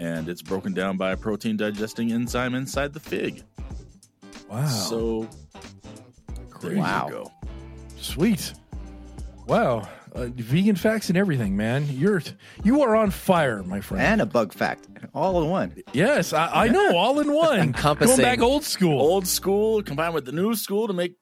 [0.00, 3.42] and it's broken down by a protein digesting enzyme inside the fig.
[4.48, 4.66] wow.
[4.66, 5.28] So
[6.62, 7.06] there Wow.
[7.08, 7.32] you go.
[7.98, 8.52] Sweet.
[9.46, 9.88] Wow.
[10.14, 11.86] Uh, vegan facts and everything, man.
[11.90, 12.22] You're
[12.62, 14.00] you are on fire, my friend.
[14.04, 15.74] And a bug fact, all in one.
[15.92, 17.58] yes, I, I know, all in one.
[17.58, 18.18] Encompassing.
[18.18, 19.00] Going back old school.
[19.00, 21.16] Old school combined with the new school to make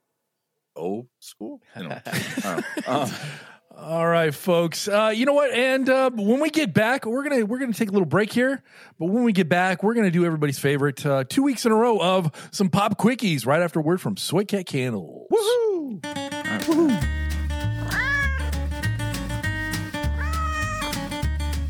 [0.77, 1.63] old school.
[1.75, 2.03] Anyway,
[2.45, 3.11] uh, uh,
[3.83, 4.87] All right, folks.
[4.87, 5.53] Uh, you know what?
[5.53, 8.63] And uh, when we get back, we're gonna we're gonna take a little break here.
[9.01, 11.75] But when we get back, we're gonna do everybody's favorite uh, two weeks in a
[11.75, 13.45] row of some pop quickies.
[13.45, 15.27] Right after word from Soy Cat Candles.
[15.33, 16.01] Woohoo!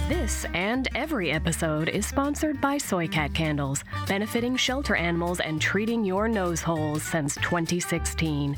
[0.07, 6.05] This and every episode is sponsored by Soy Cat Candles, benefiting shelter animals and treating
[6.05, 8.57] your nose holes since 2016.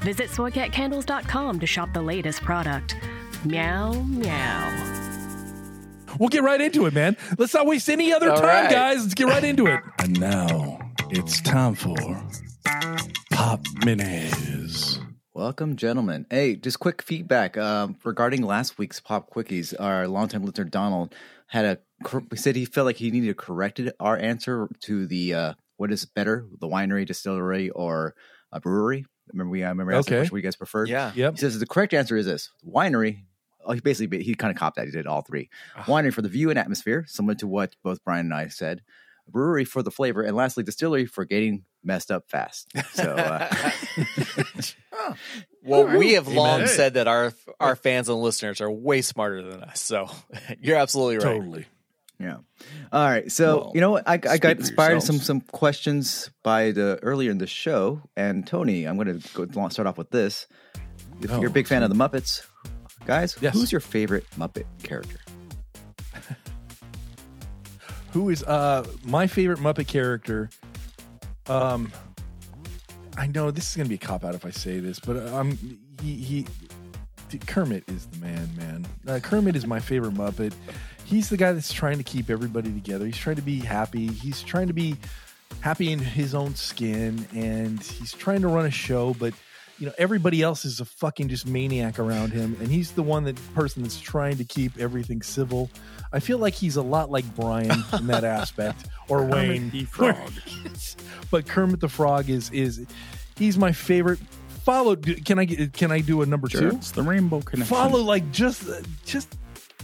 [0.00, 2.96] Visit soycatcandles.com to shop the latest product.
[3.44, 4.94] Meow, meow.
[6.18, 7.16] We'll get right into it, man.
[7.36, 8.70] Let's not waste any other All time, right.
[8.70, 9.02] guys.
[9.02, 9.80] Let's get right into it.
[9.98, 10.78] And now
[11.10, 11.96] it's time for
[13.30, 14.98] Pop Minis.
[15.34, 16.26] Welcome, gentlemen.
[16.30, 19.72] Hey, just quick feedback um, regarding last week's pop quickies.
[19.78, 21.14] Our longtime listener Donald
[21.46, 25.06] had a cor- he said he felt like he needed to correct our answer to
[25.06, 28.16] the uh, what is better, the winery, distillery, or
[28.50, 29.06] a brewery.
[29.32, 30.20] Remember we I remember asking Okay.
[30.22, 30.88] which one you guys preferred.
[30.88, 31.12] Yeah.
[31.14, 31.34] Yep.
[31.34, 33.24] He says the correct answer is this winery.
[33.64, 34.86] Oh, he basically he kind of copped that.
[34.86, 35.50] He did all three.
[35.76, 35.84] Ah.
[35.84, 38.82] Winery for the view and atmosphere, similar to what both Brian and I said.
[39.30, 42.66] Brewery for the flavor, and lastly, distillery for getting messed up fast.
[42.94, 43.70] So uh,
[45.62, 46.68] Well, we have long Amen.
[46.68, 49.80] said that our our fans and listeners are way smarter than us.
[49.80, 50.08] So
[50.60, 51.24] you're absolutely right.
[51.36, 51.66] Totally.
[52.20, 52.38] Yeah.
[52.92, 53.30] All right.
[53.30, 54.08] So Well, you know what?
[54.08, 58.86] I, I got inspired some some questions by the earlier in the show, and Tony,
[58.86, 60.46] I'm going to go start off with this.
[61.20, 62.44] If Oh, you're a big fan of the Muppets,
[63.06, 63.54] guys, Yes.
[63.54, 65.18] who's your favorite Muppet character?
[68.12, 70.48] Who is uh my favorite Muppet character?
[71.46, 71.92] Um,
[73.16, 75.58] I know this is gonna be a cop out if I say this, but um,
[76.02, 76.46] he he
[77.46, 78.86] Kermit is the man, man.
[79.06, 80.54] Uh, Kermit is my favorite Muppet.
[81.08, 83.06] He's the guy that's trying to keep everybody together.
[83.06, 84.06] He's trying to be happy.
[84.08, 84.96] He's trying to be
[85.60, 89.32] happy in his own skin, and he's trying to run a show, but.
[89.80, 93.22] You know, everybody else is a fucking just maniac around him, and he's the one
[93.26, 95.70] that person that's trying to keep everything civil.
[96.12, 99.70] I feel like he's a lot like Brian in that aspect, or Wayne.
[99.70, 100.16] the Frog.
[101.30, 102.84] but Kermit the Frog is is
[103.36, 104.18] he's my favorite.
[104.64, 106.76] Followed, can I get- can I do a number Sure, two?
[106.78, 107.72] it's the Rainbow Connection.
[107.76, 108.64] Follow like just
[109.06, 109.36] just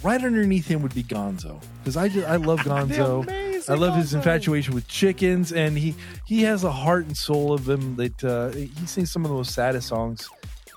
[0.05, 3.29] right underneath him would be Gonzo because I just I love Gonzo.
[3.69, 5.95] I love his infatuation with chickens, and he
[6.27, 9.37] he has a heart and soul of him that uh, he sings some of the
[9.37, 10.29] most saddest songs,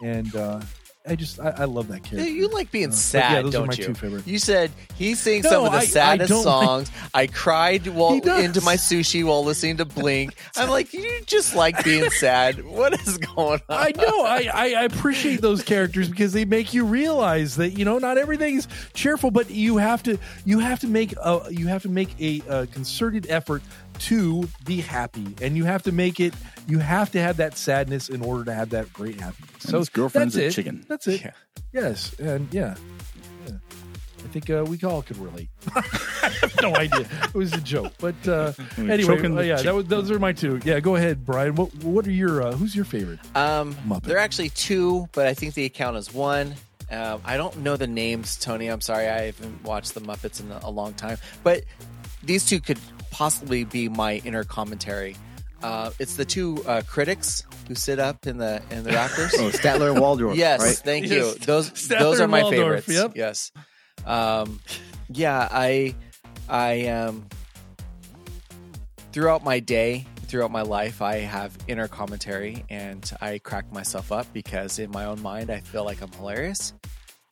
[0.01, 0.61] and uh,
[1.07, 2.29] I just I, I love that character.
[2.29, 3.85] You like being Uh, sad, yeah, those don't my you?
[3.85, 4.27] two favorite.
[4.27, 6.91] You said he sings No, some of the I- I saddest like- songs.
[7.13, 10.35] I cried while into my sushi while listening to Blink.
[10.57, 12.63] I'm like, you just like being sad.
[12.65, 13.77] What is going on?
[13.77, 14.23] I know.
[14.25, 18.17] I, I, I appreciate those characters because they make you realize that you know not
[18.17, 21.89] everything is cheerful, but you have to you have to make a you have to
[21.89, 23.61] make a, a concerted effort
[23.99, 26.33] to be happy, and you have to make it.
[26.67, 29.49] You have to have that sadness in order to have that great happiness.
[29.63, 30.51] And So his girlfriend's that's a it.
[30.53, 30.85] chicken.
[30.87, 31.21] That's it.
[31.21, 31.31] Yeah.
[31.73, 32.75] Yes, and yeah.
[33.47, 33.53] yeah.
[34.23, 35.49] I think uh, we all could relate.
[35.75, 35.81] I
[36.41, 37.07] have no idea.
[37.23, 40.59] It was a joke, but uh, anyway, uh, yeah, that was, those are my two.
[40.65, 41.55] Yeah, go ahead, Brian.
[41.55, 43.19] What what are your uh, who's your favorite?
[43.35, 44.03] Um, Muppet.
[44.03, 46.55] they're actually two, but I think they count as one.
[46.91, 48.67] Um, I don't know the names, Tony.
[48.67, 51.17] I'm sorry, I haven't watched the Muppets in a, a long time.
[51.43, 51.63] But
[52.23, 52.79] these two could
[53.11, 55.15] possibly be my inner commentary.
[55.63, 59.33] Uh, it's the two uh, critics who sit up in the in the rafters.
[59.39, 60.37] Oh, Statler and Waldorf.
[60.37, 60.75] yes, right?
[60.75, 61.13] thank Yes.
[61.13, 61.33] you.
[61.45, 62.89] Those Statler those are my Waldorf, favorites.
[62.89, 63.11] yep.
[63.15, 63.51] Yes.
[64.05, 64.59] Um,
[65.09, 65.95] yeah, I
[66.47, 67.25] I um
[69.11, 74.27] throughout my day, throughout my life, I have inner commentary and I crack myself up
[74.33, 76.73] because in my own mind I feel like I'm hilarious.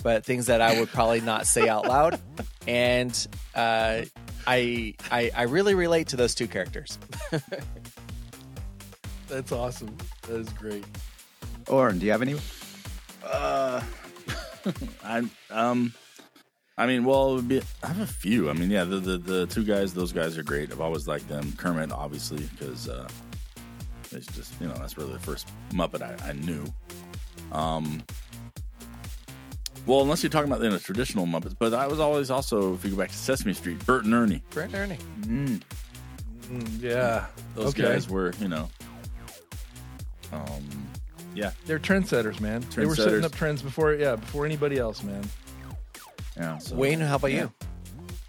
[0.06, 2.22] But things that I would probably not say out loud.
[2.68, 4.04] And uh
[4.46, 7.00] I I I really relate to those two characters.
[9.28, 9.98] That's awesome.
[10.28, 10.86] That is great.
[11.68, 12.36] Oren, do you have any?
[13.26, 13.82] Uh,
[15.04, 15.92] I um,
[16.78, 18.52] I mean, well, it would be, I have a few.
[18.52, 20.72] I mean, yeah, the, the the two guys, those guys are great.
[20.72, 21.52] I've always liked them.
[21.58, 23.08] Kermit, obviously, because uh,
[24.12, 26.64] it's just you know that's really the first Muppet I, I knew.
[27.52, 28.04] Um,
[29.86, 32.84] well, unless you're talking about you know, traditional Muppets, but I was always also, if
[32.84, 34.42] you go back to Sesame Street, Bert and Ernie.
[34.52, 34.98] Bert and Ernie.
[35.22, 35.62] Mm.
[36.50, 37.26] Mm, yeah,
[37.56, 37.82] Those Okay.
[37.84, 38.70] guys were, you know,
[40.32, 40.88] um,
[41.34, 42.64] yeah, they're trendsetters, man.
[42.76, 43.24] They were setting Trendsetters.
[43.26, 45.24] up trends before, yeah, before anybody else, man.
[46.38, 46.58] Yeah.
[46.60, 47.42] so, Wayne, how about yeah.
[47.44, 47.52] you?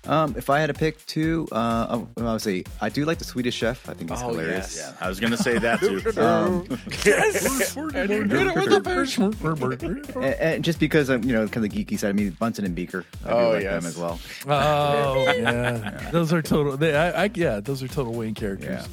[0.08, 3.24] Um, if I had to pick two, uh, I would say I do like the
[3.24, 3.88] Swedish Chef.
[3.88, 4.76] I think it's Oh, hilarious.
[4.76, 4.94] yes.
[5.00, 6.00] Yeah, I was gonna say that too.
[6.20, 6.64] Um,
[7.04, 7.76] yes.
[7.76, 8.32] and,
[10.24, 12.10] and just because I'm, you know, kind of the geeky side.
[12.10, 13.04] I mean, Bunsen and Beaker.
[13.24, 13.82] I do Oh, like yes.
[13.82, 14.20] them as well.
[14.46, 16.76] Oh yeah, those are total.
[16.76, 18.82] They, I, I, yeah, those are total Wayne characters.
[18.82, 18.86] Yeah.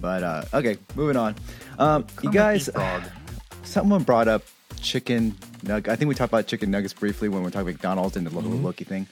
[0.00, 1.34] But uh, okay, moving on.
[1.78, 2.68] Um, you guys,
[3.64, 4.42] someone brought up
[4.80, 5.32] chicken
[5.64, 5.88] nug.
[5.88, 8.26] I think we talked about chicken nuggets briefly when we were talking about McDonald's and
[8.26, 8.64] the little Mm-hmm.
[8.64, 9.06] Loki thing.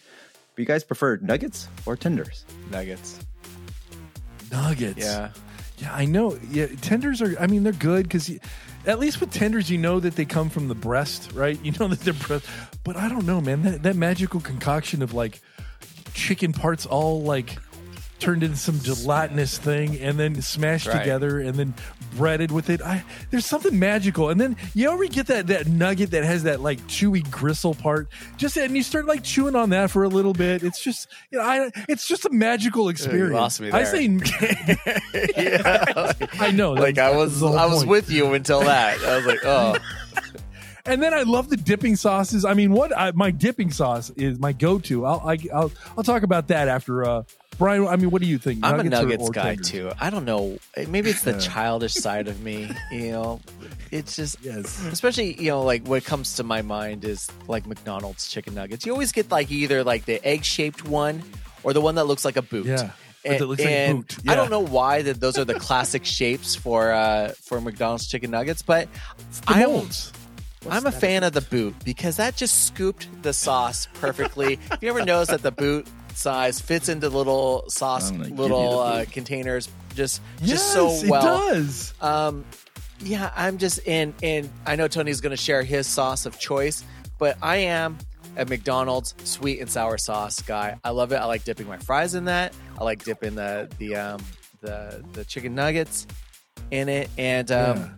[0.57, 2.47] But you guys prefer nuggets or tenders?
[2.71, 3.21] Nuggets.
[4.51, 4.99] Nuggets.
[4.99, 5.31] Yeah.
[5.77, 6.39] Yeah, I know.
[6.51, 7.39] Yeah, tenders are.
[7.39, 8.31] I mean, they're good because
[8.87, 11.63] at least with tenders, you know that they come from the breast, right?
[11.63, 12.47] You know that they're breast.
[12.83, 13.61] But I don't know, man.
[13.63, 15.43] That that magical concoction of like
[16.15, 17.59] chicken parts all like
[18.19, 20.99] turned into some gelatinous thing and then smashed Right.
[21.01, 21.75] together and then
[22.17, 22.81] breaded with it.
[22.83, 24.31] I there's something magical.
[24.31, 28.09] And then you ever get that that nugget that has that like chewy gristle part?
[28.37, 30.63] Just and you start like chewing on that for a little bit.
[30.63, 33.33] It's just you know, I it's just a magical experience.
[33.35, 34.03] lost me I say
[35.37, 36.13] yeah.
[36.41, 36.73] I know.
[36.73, 37.89] like I was I was point.
[37.89, 38.99] with you until that.
[39.03, 39.77] I was like, oh,
[40.87, 42.45] And then I love the dipping sauces.
[42.45, 45.05] I mean, what I, my dipping sauce is my go-to.
[45.05, 47.05] I'll I, I'll I'll talk about that after.
[47.05, 47.23] Uh,
[47.59, 48.61] Brian, I mean, what do you think?
[48.63, 49.71] I'm a Nuggets or- Nuggets guy tenders?
[49.71, 49.91] too.
[49.99, 50.59] I don't know.
[50.89, 52.71] Maybe it's the childish side of me.
[52.93, 53.41] You know,
[53.91, 54.85] it's just Yes.
[54.93, 58.85] especially you know like what comes to my mind is like McDonald's chicken nuggets.
[58.85, 61.23] You always get like either like the egg shaped one
[61.63, 62.67] or the one that looks like a boot.
[62.67, 62.91] Yeah.
[63.25, 64.19] And, that looks like and boot.
[64.29, 68.31] I don't know why that those are the classic shapes for uh for McDonald's chicken
[68.31, 68.87] nuggets, but
[69.47, 69.63] The I'm
[70.71, 70.85] molds.
[70.85, 74.57] I'm a fan of the boot because that just scooped the sauce perfectly.
[74.71, 78.39] Have you ever noticed that the boot size fits into little sauce I'm gonna give
[78.39, 81.49] little uh, containers just Yes, just so well.
[81.51, 81.95] it does.
[82.01, 82.45] Um,
[83.01, 86.83] yeah, I'm just in, and I know Tony's going to share his sauce of choice,
[87.19, 87.99] but I am
[88.39, 90.79] a McDonald's sweet and sour sauce guy.
[90.83, 91.17] I love it.
[91.17, 92.55] I like dipping my fries in that.
[92.79, 94.23] I like dipping the the um
[94.63, 96.07] the the chicken nuggets
[96.71, 97.89] in it, and um, Yeah.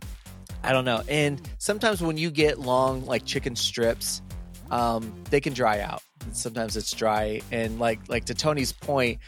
[0.63, 1.03] I don't know.
[1.09, 4.21] And sometimes when you get long like chicken strips,
[4.71, 6.03] um, they can dry out.
[6.33, 9.19] Sometimes it's dry, and like like to Tony's point,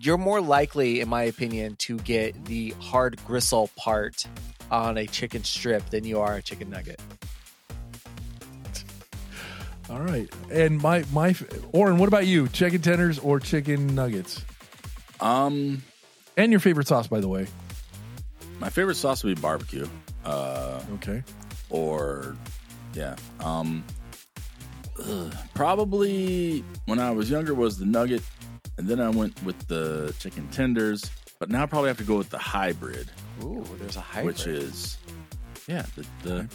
[0.00, 4.24] you're more likely, in my opinion, to get the hard gristle part
[4.70, 7.00] on a chicken strip than you are a chicken nugget.
[9.90, 10.28] All right.
[10.50, 11.34] And my my
[11.72, 12.48] Oren, what about you?
[12.48, 14.42] Chicken tenders or chicken nuggets?
[15.20, 15.82] Um,
[16.36, 17.46] And your favorite sauce, by the way.
[18.58, 19.86] my favorite sauce would be barbecue.
[20.24, 21.22] Uh, Okay.
[21.70, 22.36] or
[22.94, 23.16] yeah.
[23.40, 23.84] Um,
[25.06, 28.22] ugh, probably when I was younger was the nugget,
[28.78, 31.10] and then I went with the chicken tenders.
[31.40, 33.10] But now I probably have to go with the hybrid,
[33.42, 34.26] Ooh, there's a hybrid.
[34.36, 34.96] which is
[35.66, 36.48] yeah, the the,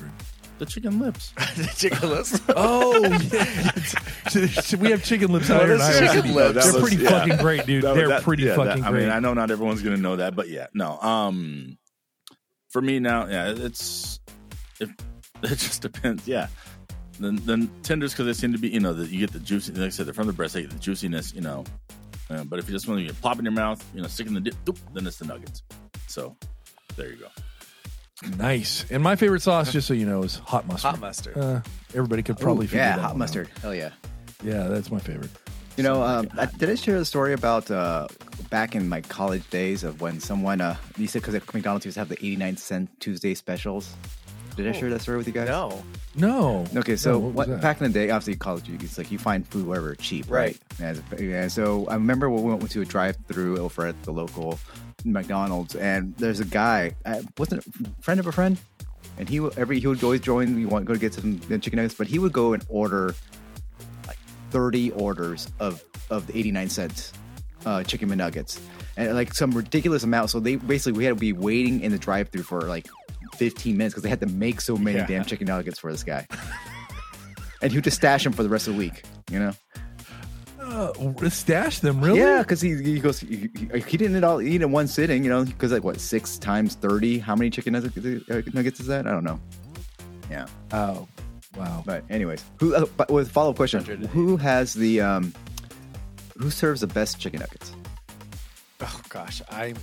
[0.59, 1.31] the chicken lips.
[1.57, 2.39] the chicken lips.
[2.55, 3.71] Oh, yeah.
[4.61, 6.63] So we have chicken lips out What here in is Iowa chicken lips?
[6.63, 7.09] They're was- pretty yeah.
[7.09, 7.83] fucking great, dude.
[7.83, 9.03] That- They're that- pretty yeah, fucking that- I great.
[9.05, 10.99] mean, I know not everyone's gonna know that, but yeah, no.
[10.99, 11.77] Um,
[12.69, 14.19] for me now, yeah, it's
[14.79, 14.89] it,
[15.43, 16.27] it just depends.
[16.27, 16.47] Yeah,
[17.19, 19.73] then then tenders because they seem to be, you know, that you get the juicy.
[19.73, 21.63] Like I said, they're from the breast, they get the juiciness, you know.
[22.29, 24.33] Uh, but if you just want to plop in your mouth, you know, stick in
[24.33, 25.63] the dip, doop, then it's the nuggets.
[26.07, 26.35] So
[26.95, 27.27] there you go.
[28.37, 28.85] Nice.
[28.91, 30.91] And my favorite sauce, just so you know, is hot mustard.
[30.91, 31.37] Hot mustard.
[31.37, 31.61] Uh,
[31.95, 33.49] everybody could probably Ooh, figure yeah, that hot one mustard.
[33.61, 33.91] Hell yeah.
[34.43, 35.31] Yeah, that's my favorite.
[35.79, 38.09] You know, um, I, did I share the story about uh,
[38.49, 42.01] back in my college days of when someone, uh, you said because McDonald's used to
[42.01, 43.95] have the 89 cent Tuesday specials?
[44.57, 45.47] Did I share that story with you guys?
[45.47, 45.81] No.
[46.15, 46.67] No.
[46.75, 49.17] Okay, so No, what what, back in the day, obviously college, you- it's like you
[49.17, 50.57] find food wherever cheap, right?
[50.81, 54.59] And, and so I remember when we went to a drive-through over at the local
[55.05, 58.57] McDonald's, and there's a guy, uh, wasn't a friend of a friend,
[59.17, 60.57] and he would every he would always join.
[60.57, 63.07] We want to go get some uh, chicken nuggets, but he would go and order
[63.07, 63.15] like
[64.51, 67.13] 30 orders of of the 89 cents
[67.65, 68.59] uh, chicken McNuggets,
[68.97, 70.29] and like some ridiculous amount.
[70.29, 72.87] So they basically we had to be waiting in the drive-through for like
[73.35, 75.05] 15 minutes because they had to make so many Yeah.
[75.05, 76.25] damn chicken nuggets for this guy.
[77.61, 79.53] and he would just stash them for the rest of the week, you know?
[80.61, 82.19] Uh, stash them, really?
[82.19, 85.29] Yeah, because he, he goes, he, he- didn't it all eat in one sitting, you
[85.29, 85.43] know?
[85.43, 87.17] Because like what six times thirty?
[87.17, 87.81] How many chicken uh,
[88.53, 89.07] nuggets is that?
[89.07, 89.39] I don't know.
[90.29, 91.07] Yeah, Oh,
[91.57, 91.83] wow.
[91.85, 92.75] but anyways, who?
[92.75, 95.33] Uh, but with follow up question, who has the um,
[96.37, 97.71] who serves the best chicken nuggets?
[98.81, 99.75] Oh gosh, I'm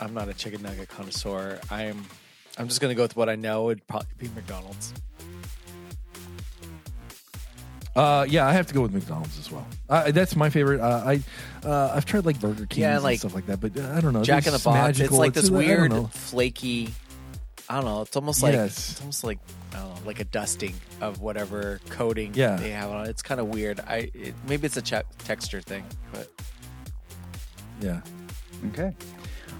[0.00, 1.58] I'm not a chicken nugget connoisseur.
[1.70, 2.04] I'm
[2.58, 3.70] I'm just gonna go with what I know.
[3.70, 4.92] It'd probably be McDonald's.
[7.96, 9.66] Uh, yeah, I have to go with McDonald's as well.
[9.88, 10.80] Uh, that's my favorite.
[10.80, 11.22] Uh, I
[11.66, 14.00] uh, I've tried like Burger King Yeah, and like stuff like that, but uh, I
[14.00, 14.22] don't know.
[14.22, 14.76] Jack in It's the Box.
[14.98, 15.16] magical.
[15.16, 16.06] It's like this I don't weird, know.
[16.12, 16.94] flaky.
[17.68, 18.02] I don't know.
[18.02, 18.90] It's almost like Yes.
[18.92, 22.56] it's almost like I don't know, like a dusting of whatever coating Yeah.
[22.56, 23.10] they have on it.
[23.10, 23.80] It's kind of weird.
[23.80, 26.28] I it, maybe it's a che- texture thing, but
[27.80, 28.00] Yeah,
[28.68, 28.92] Okay.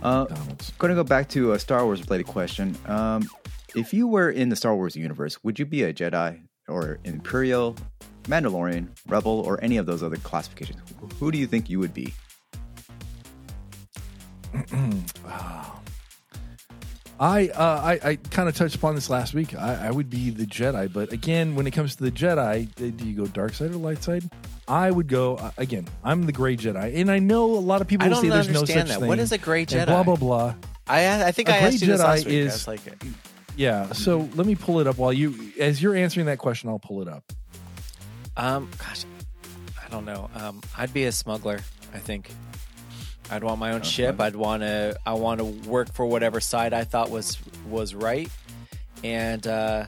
[0.02, 0.70] Uh, McDonald's.
[0.78, 2.76] going to go back to a Star Wars related question.
[2.86, 3.28] Um,
[3.74, 7.76] if you were in the Star Wars universe, would you be a Jedi or Imperial,
[8.24, 10.80] Mandalorian, Rebel, or any of those other classifications?
[11.18, 12.12] Who do you think you would be?
[17.20, 19.54] I uh, I, I kind of touched upon this last week.
[19.56, 22.92] I, I would be the Jedi, but again, when it comes to the Jedi, uh,
[22.96, 24.22] do you go dark side or light side?
[24.68, 25.88] I would go uh, again.
[26.04, 28.48] I'm the gray Jedi, and I know a lot of people I will say there's
[28.48, 29.00] no such that.
[29.00, 29.08] thing.
[29.08, 29.86] What is a gray Jedi?
[29.86, 30.54] Blah blah blah.
[30.86, 32.34] I I think A I asked you this last week.
[32.34, 32.80] I is- like,
[33.56, 33.92] Yeah.
[33.92, 37.02] So let me pull it up while you, as you're answering that question, I'll pull
[37.02, 37.24] it up.
[38.36, 39.04] um, gosh,
[39.84, 40.30] I don't know.
[40.36, 41.58] Um, I'd be a smuggler.
[41.92, 42.30] I think.
[43.30, 44.20] I'd want my own ship.
[44.20, 44.96] I'd want to.
[45.04, 47.38] I want to work for whatever side I thought was
[47.68, 48.30] was right,
[49.04, 49.86] and uh,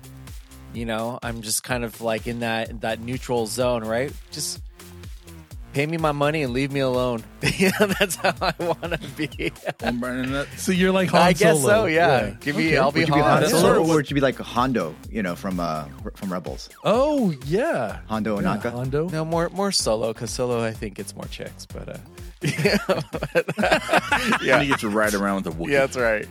[0.75, 4.13] you know, I'm just kind of like in that that neutral zone, right?
[4.31, 4.61] Just
[5.73, 7.23] pay me my money and leave me alone.
[7.43, 9.53] you know, that's how I want to be.
[9.81, 11.83] Well, Brandon, that, So you're like Han I guess Solo.
[11.83, 11.87] so.
[11.87, 12.69] Yeah, give me.
[12.69, 12.77] Okay.
[12.77, 13.49] I'll be Would you be Han Han.
[13.51, 15.85] Solo, sort or what- would you be like Hondo, you know, from uh
[16.15, 16.69] from Rebels?
[16.85, 18.01] Oh yeah.
[18.09, 18.71] Hondo Yeah, Ohnaka.
[18.73, 19.09] Hondo.
[19.09, 21.97] No more more solo because solo I think it's more chicks, but uh,
[22.43, 22.77] yeah.
[24.43, 25.71] yeah, you get to ride around with a Wookiee.
[25.71, 26.27] yeah, that's right.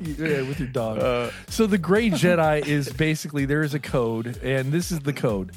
[0.00, 0.98] Yeah, with your dog.
[0.98, 5.12] Uh, so the Gray Jedi is basically there is a code, and this is the
[5.12, 5.52] code.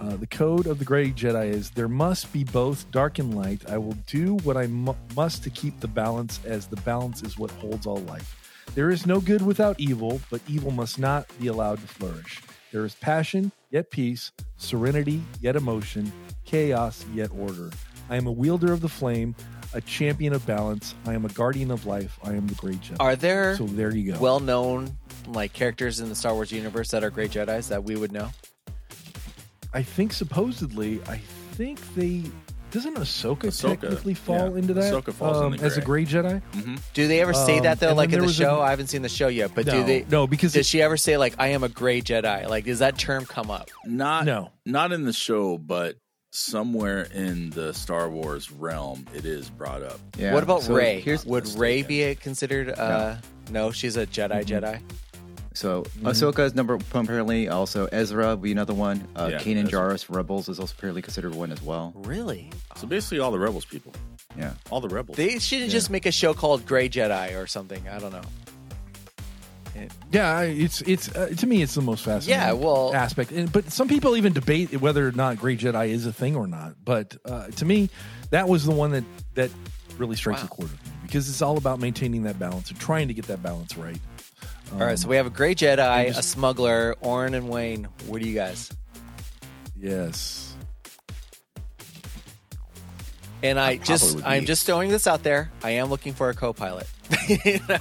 [0.00, 3.68] Uh, the code of the Gray Jedi is there must be both dark and light.
[3.68, 7.38] I will do what I mu- must to keep the balance, as the balance is
[7.38, 8.38] what holds all life.
[8.74, 12.40] There is no good without evil, but evil must not be allowed to flourish.
[12.72, 16.10] There is passion, yet peace, serenity, yet emotion,
[16.44, 17.70] chaos, yet order.
[18.12, 19.34] I am a wielder of the flame,
[19.72, 20.94] a champion of balance.
[21.06, 22.18] I am a guardian of life.
[22.22, 22.96] I am the Gray Jedi.
[23.00, 24.18] Are there so there you go.
[24.20, 24.98] well known
[25.28, 28.28] like characters in the Star Wars universe that are great Jedi's that we would know?
[29.72, 31.16] I think supposedly, I
[31.52, 32.24] think they
[32.70, 34.58] doesn't Ahsoka, Ahsoka, technically fall yeah.
[34.58, 36.04] into that Ahsoka falls in um, the as a gray.
[36.04, 36.42] Gray Jedi.
[36.54, 38.58] hmm Do they ever say Um, that though, and like in the was show?
[38.58, 40.04] a- I haven't seen the show yet, but no, do they?
[40.10, 42.46] no, because Did it- she ever say like "I am a gray Jedi"?
[42.46, 43.70] Like, does that term come up?
[43.86, 44.50] Not no.
[44.66, 45.96] not in the show, but
[46.32, 50.00] somewhere in the Star Wars realm, it is brought up.
[50.18, 50.32] Yeah.
[50.34, 51.00] What about So Rey?
[51.00, 51.46] Here's Would.
[51.56, 52.70] Rey be a- considered?
[52.70, 53.16] Uh,
[53.50, 53.70] no.
[53.70, 54.42] she's a Jedi.
[54.42, 54.64] Mm-hmm.
[54.64, 54.80] Jedi.
[55.54, 57.48] so Ahsoka is number one apparently.
[57.48, 59.06] Also Ezra would be another one.
[59.14, 59.80] Uh, Yeah, Kanan Ezra.
[59.80, 61.92] Jarrus Rebels is also apparently considered one as well.
[61.96, 62.50] Really?
[62.76, 63.92] So basically, all the rebels people,
[64.36, 64.54] Yeah.
[64.70, 65.16] all the rebels.
[65.18, 67.86] They should just make a show called Gray Jedi or something.
[67.88, 68.22] I don't know.
[70.10, 72.40] Yeah, it's it's uh, to me it's the most fascinating.
[72.42, 73.30] Yeah, well- aspect.
[73.32, 76.46] And, but some people even debate whether or not Gray Jedi is a thing or
[76.46, 76.74] not.
[76.84, 77.88] But uh, to me,
[78.30, 79.04] that was the one that
[79.34, 79.50] that
[79.98, 80.46] really strikes Wow.
[80.46, 83.26] a chord with me because it's all about maintaining that balance and trying to get
[83.26, 83.98] that balance right.
[84.72, 87.88] All right, so we have a Gray Jedi, a smuggler, Orin and Wayne.
[88.06, 88.70] What do you guys?
[89.78, 90.54] Yes.
[93.42, 95.50] And I probably just, I'm just throwing this out there.
[95.62, 96.86] I am looking for a co-pilot.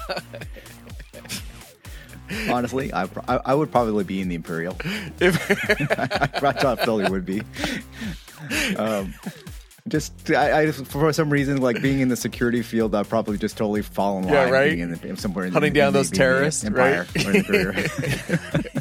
[2.49, 4.77] Honestly, I, I I would probably be in the Imperial.
[5.19, 5.51] If-
[6.43, 7.41] I thought Philly would be.
[8.77, 9.13] Um,
[9.87, 13.57] just I, I for some reason like being in the security field, I'd probably just
[13.57, 14.33] totally fall in line.
[14.33, 14.65] Yeah, right?
[14.69, 17.07] Being in the, somewhere in Hunting the, down in those being in the terrorists, Empire
[17.15, 18.71] right?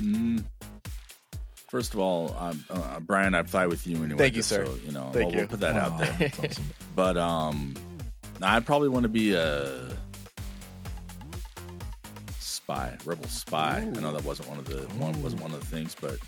[0.00, 0.44] Mm.
[1.68, 4.18] First of all, um, uh, Brian, I'd fly with you anyway.
[4.18, 4.64] Thank you, sir.
[4.66, 5.36] So, you know, Thank we'll, you.
[5.38, 6.30] we'll put that out Oh, there.
[6.44, 6.64] awesome.
[6.94, 7.74] But um,
[8.40, 9.90] I'd probably want to be a
[12.66, 13.76] spy, rebel spy.
[13.76, 16.18] I know that wasn't one of the one wasn't one of the things, but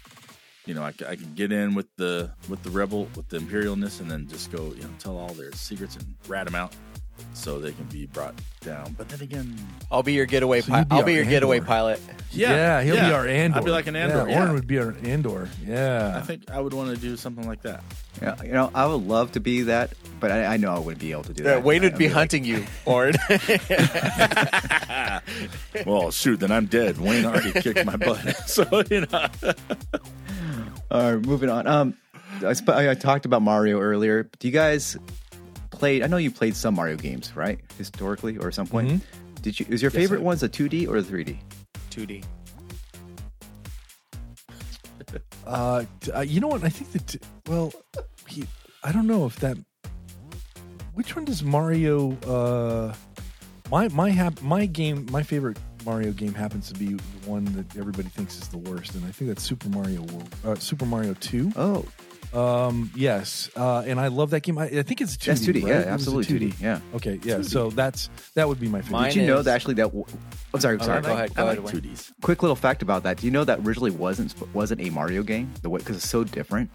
[0.67, 4.01] you know, I, I can get in with the with the rebel with the imperialness,
[4.01, 6.77] and then just go, you know, tell all their secrets and rat them out,
[7.35, 8.95] so they can be brought down.
[8.99, 9.57] But then again,
[9.91, 10.61] I'll be your getaway.
[10.61, 12.01] So pi- be I'll be your getaway pilot.
[12.33, 13.09] yeah, yeah, he'll yeah.
[13.09, 13.59] be our Andor.
[13.59, 14.27] I'd be like an Andor.
[14.29, 15.49] Yeah, Yeah, Orin would be our Andor.
[15.67, 16.15] Yeah.
[16.17, 17.83] I think I would want to do something like that.
[18.21, 21.01] yeah, you know, I would love to be that, but I, I know I wouldn't
[21.01, 21.63] be able to do Yeah, that.
[21.65, 23.15] Wayne would I'd be like- hunting you, Orin.
[25.87, 26.99] well, shoot, then I'm dead.
[26.99, 28.19] Wayne already kicked my butt,
[28.49, 29.29] so you know.
[30.91, 31.67] All right, moving on.
[31.67, 31.95] Um,
[32.45, 34.29] I, sp- I I talked about Mario earlier.
[34.39, 34.97] Do you guys
[35.79, 36.03] played?
[36.03, 37.59] I know you played some Mario games, right?
[37.79, 38.89] Historically, or at some point.
[38.91, 39.01] Mhm.
[39.43, 39.67] Did you?
[39.69, 41.39] Is your Yes, favorite I- ones a 2D or the 3D?
[41.91, 42.25] 2D.
[45.47, 45.85] Uh,
[46.15, 46.63] uh, you know what?
[46.65, 47.23] I think that.
[47.49, 47.73] Well,
[48.29, 48.45] he,
[48.85, 49.57] I don't know if that.
[50.95, 52.13] Which one does Mario?
[52.27, 52.95] Uh,
[53.71, 57.77] my my hap, my game, my favorite Mario game happens to be the one that
[57.79, 61.15] everybody thinks is the worst, and I think that's Super Mario World, uh, Super Mario
[61.15, 61.51] Two.
[61.57, 61.87] Oh,
[62.35, 64.59] Um, yes, uh, and I love that game.
[64.59, 65.25] I, I think it's 2D.
[65.27, 65.55] that's 2D.
[65.55, 65.63] right?
[65.63, 66.61] Yeah, It was a absolutely 2D.
[66.61, 66.81] Yeah.
[66.95, 67.43] Okay, yeah.
[67.43, 68.93] So that's that would be my favorite.
[68.93, 69.85] Mine Did you know is- that actually that?
[69.85, 70.05] w-
[70.53, 70.75] I'm sorry.
[70.79, 71.03] I'm sorry.
[71.03, 71.33] go ahead.
[71.37, 71.75] I like Wayne.
[71.81, 72.13] 2Ds.
[72.23, 73.17] Quick little fact about that.
[73.19, 75.51] Do you know that originally wasn't wasn't a Mario game?
[75.63, 76.71] The way because it's so different.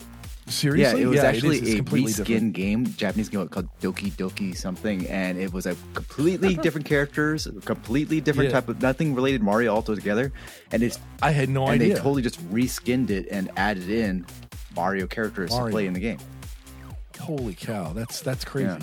[0.45, 1.23] Seriously, Yeah, it was is.
[1.23, 2.53] actually It's a completely reskinned different.
[2.53, 8.19] game, Japanese game called Doki Doki something, and it was a completely different characters, completely
[8.19, 8.59] different Yeah.
[8.59, 10.33] type of nothing related Mario all together,
[10.73, 11.71] and it's I had no idea.
[11.73, 11.93] and idea.
[11.95, 14.25] they totally just reskinned it and added in
[14.75, 16.19] Mario characters to play in the game.
[17.19, 18.67] Holy cow, that's that's crazy.
[18.67, 18.79] Yeah.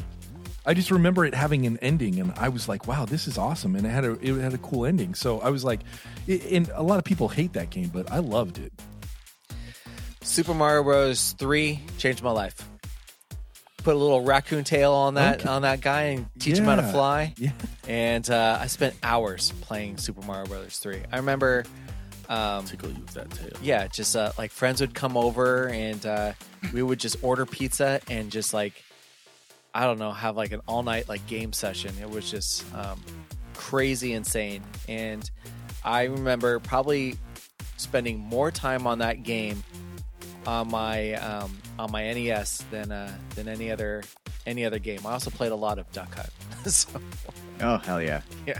[0.66, 3.74] I just remember it having an ending, and I was like, "Wow, this is awesome!"
[3.76, 5.14] And it had a it had a cool ending.
[5.14, 5.80] So I was like,
[6.26, 8.72] it, and a lot of people hate that game, but I loved it.
[10.22, 11.34] Super Mario Bros.
[11.38, 12.54] 3 changed my life.
[13.78, 15.48] Put a little raccoon tail on that Okay.
[15.48, 17.32] on that guy and teach him how to fly.
[17.38, 17.52] Yeah,
[17.88, 21.00] And uh, I spent hours playing Super Mario Brothers 3.
[21.10, 21.64] I remember,
[22.30, 23.50] um, Tickle you with that tail.
[23.60, 26.32] yeah, just uh, like friends would come over and uh,
[26.72, 28.82] we would just order pizza and just like,
[29.74, 31.92] I don't know, have like an all night like game session.
[32.00, 33.02] It was just um,
[33.54, 34.62] crazy insane.
[34.88, 35.28] And
[35.84, 37.18] I remember probably
[37.76, 39.64] spending more time on that game
[40.46, 44.04] on my um, on my NES than uh, than any other
[44.46, 45.00] any other game.
[45.04, 46.30] I also played a lot of Duck Hunt.
[46.72, 46.88] so,
[47.60, 48.22] Oh hell yeah.
[48.46, 48.58] Yeah.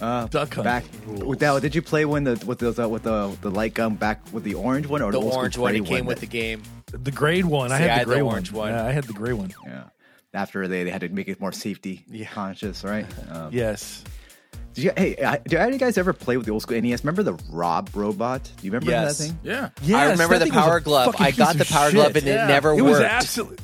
[0.00, 1.60] Uh, Duck Hunt back with that.
[1.62, 4.54] Did you play when the with the with the the light gun back with the
[4.54, 6.62] orange one or the the, orange one gray it came with that- the game.
[6.92, 7.72] The grade one.
[7.72, 8.68] I See, had I the had the gray orange one.
[8.72, 9.52] Yeah, I had the gray one.
[9.66, 9.84] Yeah.
[10.34, 12.26] After they, they had to make it more safety Yeah.
[12.26, 13.06] conscious, right?
[13.30, 14.04] Um, Yes.
[14.74, 16.78] Did you, hey, I, did any of you guys ever play with the old school
[16.80, 17.02] NES?
[17.02, 18.44] Remember the Rob robot?
[18.44, 19.16] Do you remember Yes.
[19.18, 19.38] that thing?
[19.42, 19.70] Yeah.
[19.82, 21.14] Yes, I remember the thing was a power glove.
[21.18, 21.94] I got the power shit.
[21.94, 22.44] glove and Yeah.
[22.44, 22.84] it never It worked.
[22.84, 23.56] was absolutely.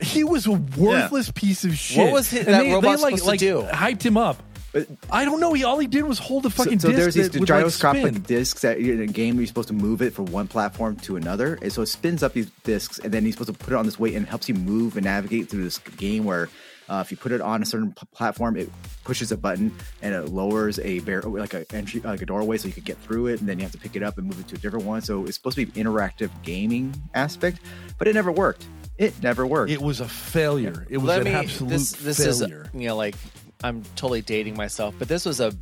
[0.00, 1.98] He was a worthless piece of shit.
[1.98, 3.62] What was his- that they, robot they like, supposed to do?
[3.72, 4.42] hyped him up.
[4.72, 5.52] But- I don't know.
[5.52, 7.60] He all he did was hold the fucking so disc there's these that would, like,
[7.60, 8.22] gyroscopic spin.
[8.22, 11.58] discs that in a game you're supposed to move it from one platform to another,
[11.60, 13.84] and so it spins up these discs, and then you're supposed to put it on
[13.84, 16.24] this weight and it helps you move and navigate through this game.
[16.24, 16.48] Where
[16.88, 18.70] uh, if you put it on a certain p- platform, it
[19.04, 19.72] pushes a button
[20.02, 22.96] and it lowers a bar- like a entry like a doorway, so you could get
[22.98, 24.58] through it, and then you have to pick it up and move it to a
[24.58, 25.02] different one.
[25.02, 27.58] So it's supposed to be an interactive gaming aspect,
[27.98, 28.64] but it never worked.
[28.98, 29.70] It never worked.
[29.70, 30.86] It was a failure.
[30.90, 31.30] It was Let an me.
[31.32, 32.70] absolute This this failure.
[32.74, 33.16] is you know like
[33.64, 35.52] I'm totally dating myself, but this was a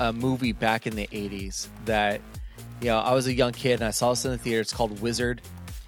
[0.00, 2.20] a movie back in the '80s that
[2.80, 4.60] you know I was a young kid and I saw this in the theater.
[4.60, 5.42] It's called Wizard.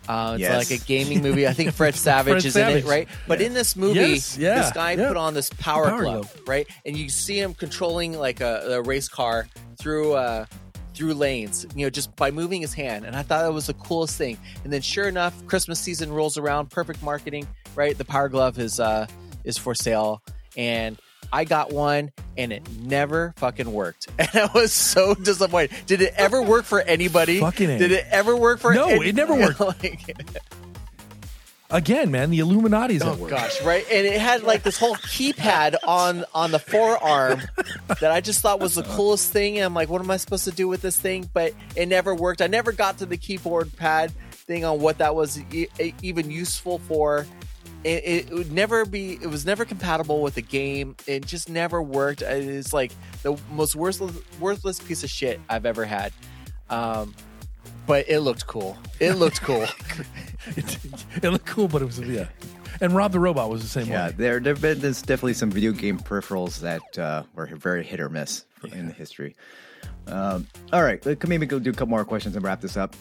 [0.09, 0.71] Uh, it's Yes.
[0.71, 1.47] like a gaming movie.
[1.47, 3.09] I think Fred Savage Fred is in it, right?
[3.29, 5.07] But in this movie, Yes, yeah, this guy yeah.
[5.09, 6.49] put on this power, Power glove, glove.
[6.49, 6.67] right?
[6.85, 9.47] And you see him controlling like a, a race car
[9.79, 10.47] through uh,
[10.95, 13.07] through lanes, you know, just by moving his hand.
[13.07, 14.37] And I thought that was the coolest thing.
[14.65, 16.69] And then, sure enough, Christmas season rolls around.
[16.69, 17.47] Perfect marketing,
[17.77, 17.97] right?
[17.97, 19.07] The Power Glove is uh,
[19.45, 20.21] is for sale,
[20.57, 20.99] and
[21.33, 24.09] I got one, and it never fucking worked.
[24.19, 25.71] And I was so disappointed.
[25.87, 27.41] Did it ever work for anybody?
[27.41, 27.79] Fucking A.
[27.79, 28.75] Did it ever work for?
[28.75, 29.61] No, any- it never worked.
[29.83, 30.15] like,
[31.71, 33.31] Again, man, the Illuminati's Oh at work.
[33.31, 33.83] gosh, right?
[33.91, 37.41] And it had like this whole keypad on on the forearm
[37.99, 39.57] that I just thought was the coolest thing.
[39.57, 41.31] And I'm like, what am I supposed to do with this thing?
[41.33, 42.43] But it never worked.
[42.43, 46.31] I never got to the keyboard pad thing on what that was e- e- even
[46.31, 47.27] useful for.
[47.85, 49.15] It, it would never be.
[49.15, 50.95] It was never compatible with the game.
[51.07, 52.23] It just never worked.
[52.23, 52.93] It's like
[53.23, 56.13] the most worthless worthless piece of shit I've ever had.
[56.71, 57.15] Um,
[57.87, 58.77] but it looked cool.
[59.01, 59.67] It looked cool.
[60.57, 60.79] it,
[61.23, 62.29] it looked cool, but it was yeah.
[62.81, 64.15] And Rob the Robot was the same Yeah, way.
[64.17, 68.09] there there've been there's definitely some video game peripherals that uh, were very hit or
[68.09, 69.35] miss for- in the history.
[70.07, 72.95] Um, all right, let- maybe go do a couple more questions and wrap this up.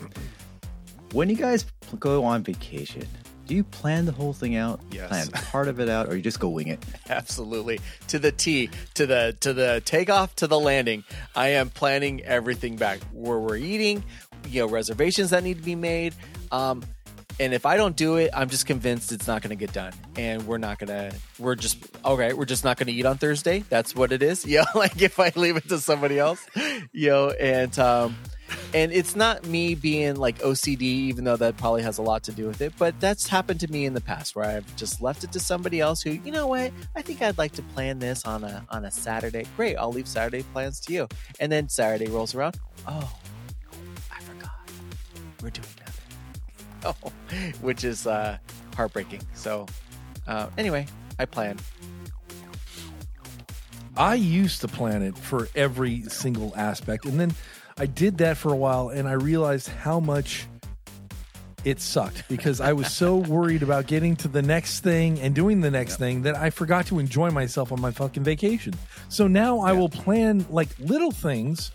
[1.14, 1.66] When you guys
[2.00, 3.08] go on vacation,
[3.52, 4.80] do you plan the whole thing out?
[4.92, 5.10] Yes.
[5.10, 6.80] Plan part of it out, or you just go wing it?
[7.10, 7.82] Absolutely.
[8.08, 11.04] To the T, to the to the takeoff, to the landing.
[11.36, 13.02] I am planning everything back.
[13.12, 14.06] Where we're eating,
[14.48, 16.16] you know, reservations that need to be made.
[16.50, 16.82] Um
[17.42, 19.94] and if I don't do it, I'm just convinced it's not going to get done,
[20.16, 21.18] and we're not going to.
[21.40, 22.34] We're just okay.
[22.34, 23.64] We're just not going to eat on Thursday.
[23.68, 24.46] That's what it is.
[24.52, 26.46] Know, like if I leave it to somebody else,
[26.92, 28.16] you know, and um,
[28.74, 32.32] and it's not me being like OCD, even though that probably has a lot to
[32.32, 32.74] do with it.
[32.78, 35.80] But that's happened to me in the past, where I've just left it to somebody
[35.80, 38.86] else who, you know what, I think I'd like to plan this on a on
[38.86, 39.46] a Saturday.
[39.56, 41.08] Great, I'll leave Saturday plans to you.
[41.40, 42.60] And then Saturday rolls around.
[42.88, 43.12] Oh,
[44.12, 44.52] I forgot.
[45.42, 45.81] We're doing
[46.84, 46.96] Oh,
[47.62, 48.38] which is uh,
[48.76, 49.22] heartbreaking.
[49.34, 49.68] So,
[50.28, 50.88] uh, anyway,
[51.20, 51.58] I plan.
[53.98, 57.34] I used to plan it for every single aspect, and then
[57.78, 60.48] I did that for a while, and I realized how much
[61.64, 65.62] it sucked because I was so worried about getting to the next thing and doing
[65.62, 68.74] the next thing that I forgot to enjoy myself on my fucking vacation.
[69.10, 71.72] So now I will plan like little things,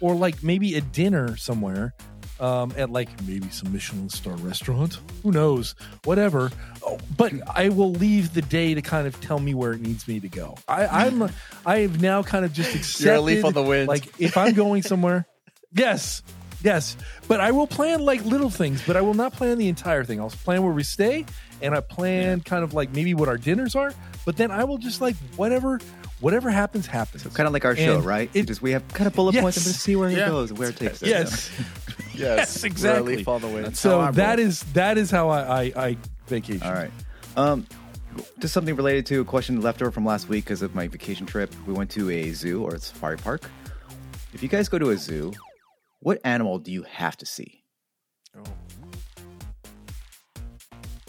[0.00, 1.94] or like maybe a dinner somewhere.
[2.40, 6.50] Um, at like maybe some Michelin star restaurant, who knows, whatever.
[6.82, 10.08] Oh, but I will leave the day to kind of tell me where it needs
[10.08, 10.56] me to go.
[10.66, 11.28] I, I'm,
[11.66, 13.04] I have now kind of just accepted.
[13.04, 13.88] You're a leaf on the wind.
[13.88, 15.26] Like if I'm going somewhere,
[15.74, 16.22] yes,
[16.64, 16.96] yes.
[17.28, 20.18] But I will plan like little things, but I will not plan the entire thing.
[20.18, 21.26] I'll plan where we stay,
[21.60, 23.92] and I plan kind of like maybe what our dinners are.
[24.24, 25.78] But then I will just like whatever,
[26.20, 27.22] whatever happens, happens.
[27.34, 28.30] Kind of like our show, right?
[28.32, 29.74] it- just we have kind of bullet points and Yes.
[29.74, 30.24] just see where Yeah.
[30.24, 31.08] it goes, where it takes us.
[31.08, 31.50] Yes.
[32.20, 33.02] Yes, exactly.
[33.02, 33.66] We're a leaf on the wind.
[33.66, 34.46] That's how so I that roll.
[34.46, 36.62] is that is how I I, I vacation.
[36.66, 36.90] All right.
[37.36, 37.66] Um,
[38.40, 41.26] just something related to a question left over from last week because of my vacation
[41.26, 41.52] trip.
[41.66, 43.42] We went to a zoo or a safari park.
[44.32, 45.32] If you guys go to a zoo,
[46.00, 47.64] what animal do you have to see?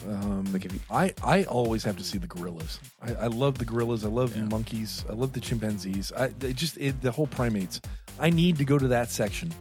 [0.07, 2.79] Um, Like if you- I I always have to see the gorillas.
[3.01, 4.03] I, I love the gorillas.
[4.03, 5.05] I love the monkeys.
[5.09, 6.11] I love the chimpanzees.
[6.11, 7.79] I they just it, the whole primates.
[8.19, 9.53] I need to go to that section.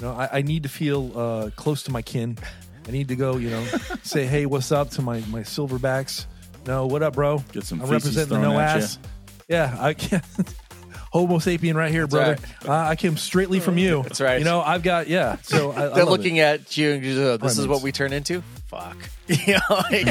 [0.00, 2.38] You know, I, I need to feel uh, close to my kin.
[2.86, 3.36] I need to go.
[3.36, 3.64] You know,
[4.02, 6.26] say hey, what's up to my my silverbacks.
[6.66, 7.42] No, what up, bro?
[7.52, 8.82] Get some I'm feces representing the thrown no at ya.
[8.84, 8.98] ass.
[9.48, 10.24] Yeah, I can't.
[11.10, 12.70] Homo sapien right here, That's brother.
[12.70, 14.02] Uh, I came straightly from you.
[14.02, 14.38] That's right.
[14.38, 15.36] You know, I've got yeah.
[15.42, 16.40] So I, I They're love looking it.
[16.42, 17.84] at you and just, oh, this is what Primates.
[17.84, 18.42] we turn into.
[18.66, 18.96] Fuck.
[19.28, 20.06] You know, like-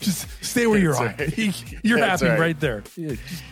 [0.00, 1.54] Just stay where you're That's on.
[1.82, 2.40] You're That's happy right.
[2.40, 2.82] right, there.
[2.96, 3.42] Yeah, just-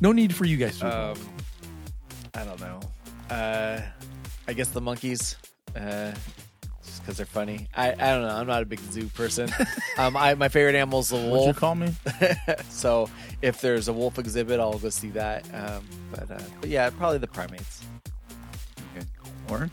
[0.00, 1.10] no need for you guys to.
[1.12, 1.18] um,
[2.34, 2.80] I don't know.
[3.30, 3.80] Uh,
[4.48, 5.36] I guess the monkeys,
[5.74, 6.12] uh,
[6.84, 7.68] just because they're funny.
[7.76, 8.28] I, I don't know.
[8.28, 9.50] I'm not a big zoo person.
[9.98, 11.56] um, I my favorite animal is the What'd you wolf.
[11.56, 11.92] call me?
[12.68, 13.08] so
[13.42, 15.44] if there's a wolf exhibit, I'll go see that.
[15.52, 17.82] Um, but uh, but yeah, probably the primates.
[18.96, 19.06] Okay.
[19.50, 19.68] Or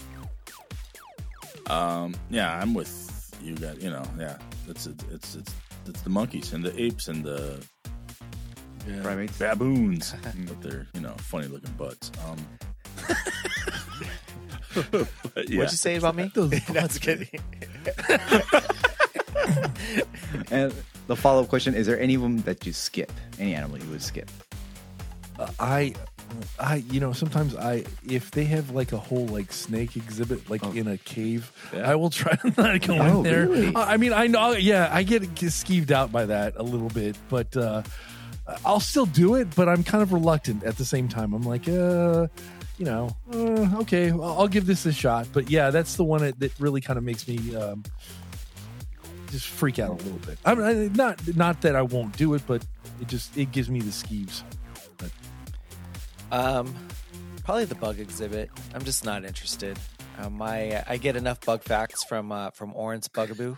[1.74, 3.78] Um, yeah, I'm with you guys.
[3.82, 5.54] You know, yeah, it's it's it's it's,
[5.88, 7.64] it's the monkeys and the apes and the
[9.04, 9.38] primates.
[9.38, 10.14] baboons
[10.50, 12.12] with their you know funny looking butts.
[12.28, 12.68] Um, but
[14.76, 15.04] yeah.
[15.36, 16.32] What'd you say about me?
[16.70, 17.30] That's kidding.
[20.52, 20.74] And
[21.08, 23.12] the follow up question: Is there any of them that you skip?
[23.40, 24.30] Any animal you would skip?
[25.60, 25.94] I,
[26.60, 30.64] I, you know, sometimes I, if they have like a whole like snake exhibit, like
[30.76, 31.92] in a cave, Yeah.
[31.92, 33.48] I will try not to go Oh, in there.
[33.48, 33.76] really?
[33.76, 37.16] I I mean, I know, yeah, I get skeeved out by that a little bit,
[37.30, 37.84] but uh,
[38.66, 39.54] I'll still do it.
[39.56, 41.34] But I'm kind of reluctant at the same time.
[41.34, 42.28] I'm like, uh,
[42.84, 45.28] you know, uh, okay, I'll, give this a shot.
[45.32, 47.56] But yeah, that's the one that, that really kind of makes me.
[47.56, 47.84] Um,
[49.32, 50.38] just freak out a little bit.
[50.46, 52.64] I mean, not not that I won't do it, but
[53.02, 54.44] it just it gives me the skeeves.
[56.32, 56.76] Um,
[57.44, 58.52] probably the bug exhibit.
[58.76, 59.80] I'm just not interested.
[60.20, 63.56] Um, I get enough bug facts from uh, from Oren's Bugaboo,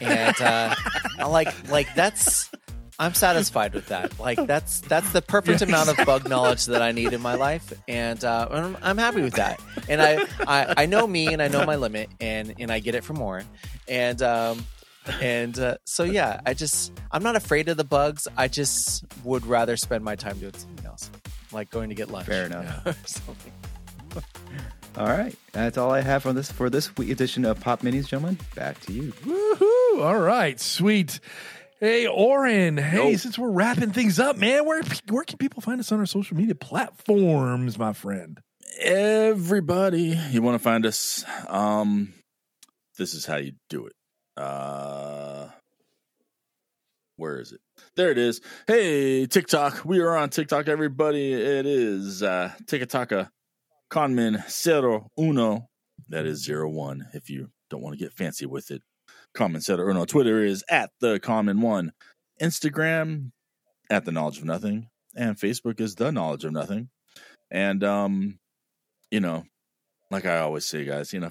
[0.00, 0.74] and uh,
[1.18, 2.50] I like like that's
[2.98, 4.18] I'm satisfied with that.
[4.18, 7.34] Like that's that's the perfect Yeah, amount of bug knowledge that I need in my
[7.34, 9.60] life, and uh, I'm, I'm happy with that.
[9.88, 12.94] And I, I I know me, and I know my limit, and and I get
[12.94, 13.46] it from Oren,
[13.86, 14.66] and um.
[15.22, 18.28] And uh, so yeah, I just I'm not afraid of the bugs.
[18.36, 21.10] I just would rather spend my time doing something else,
[21.50, 22.26] like going to get lunch.
[22.26, 22.86] Fair enough.
[22.86, 23.52] or something.
[24.98, 28.06] All right, that's all I have for this for this week edition of Pop Minis,
[28.08, 28.38] gentlemen.
[28.54, 29.12] Back to you.
[29.24, 30.02] Woohoo!
[30.04, 31.20] All right, sweet.
[31.80, 32.76] Hey, Oren.
[32.76, 33.16] Hey, Yo.
[33.16, 36.36] since we're wrapping things up, man, where where can people find us on our social
[36.36, 38.40] media platforms, my friend?
[38.80, 40.16] everybody.
[40.30, 41.24] You want to find us?
[41.48, 42.14] Um
[42.96, 43.92] this is how you do it.
[44.36, 45.48] Uh
[47.16, 47.60] where is it?
[47.96, 48.40] There it is.
[48.66, 49.84] Hey tiktok.
[49.84, 51.32] We are on tiktok everybody.
[51.32, 53.30] It is uh tikataka
[53.90, 55.68] conman zero uno.
[56.08, 58.82] That is zero one if you don't want to get fancy with it
[59.34, 61.92] conman zero no, twitter is at the common one
[62.40, 63.30] instagram
[63.90, 66.88] at the knowledge of nothing and facebook is the knowledge of nothing
[67.50, 68.38] and um
[69.10, 69.44] you know,
[70.10, 71.30] like I always say, guys, you know,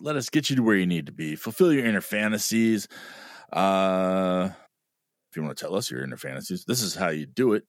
[0.00, 1.36] let us get you to where you need to be.
[1.36, 2.88] Fulfill your inner fantasies.
[3.52, 4.48] Uh,
[5.30, 7.64] if you want to tell us your inner fantasies, this is how you do it.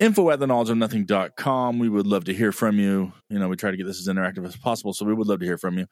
[0.00, 1.78] Info at the knowledge of nothing.com.
[1.78, 3.12] We would love to hear from you.
[3.28, 5.40] You know, we try to get this as interactive as possible, so we would love
[5.40, 5.86] to hear from you.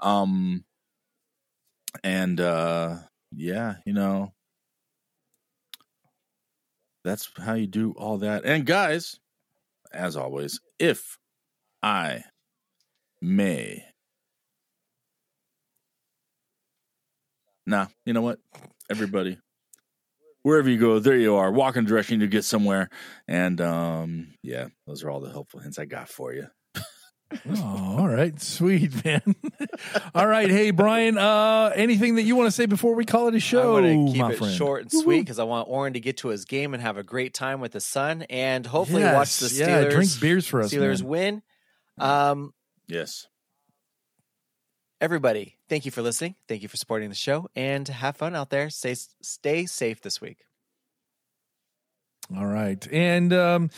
[0.00, 0.64] Um,
[2.02, 2.96] and uh,
[3.34, 4.32] yeah, you know,
[7.04, 8.44] that's how you do all that.
[8.44, 9.18] And guys,
[9.92, 11.18] as always, if
[11.82, 12.24] I
[13.20, 13.84] may.
[17.66, 18.38] Nah, you know what?
[18.90, 19.38] Everybody,
[20.42, 22.88] wherever you go, there you are, walking direction to get somewhere.
[23.28, 26.46] And um, yeah, those are all the helpful hints I got for you.
[27.48, 29.22] Oh, all right, sweet man.
[30.14, 31.18] all right, hey Brian.
[31.18, 34.06] Uh, anything that you want to say before we call it a show, I'm going
[34.06, 34.54] to keep my it friend?
[34.54, 37.02] short and sweet because I want Oren to get to his game and have a
[37.02, 39.82] great time with his son, and hopefully Yes, watch the Steelers.
[39.84, 41.08] yeah, drink beers for us, Steelers man.
[41.08, 41.42] win.
[41.98, 42.54] Um,
[42.86, 43.26] Yes.
[45.00, 46.34] everybody, thank you for listening.
[46.48, 48.70] Thank you for supporting the show, and have fun out there.
[48.70, 50.38] Stay stay safe this week.
[52.36, 52.86] All right.
[52.90, 53.70] And um,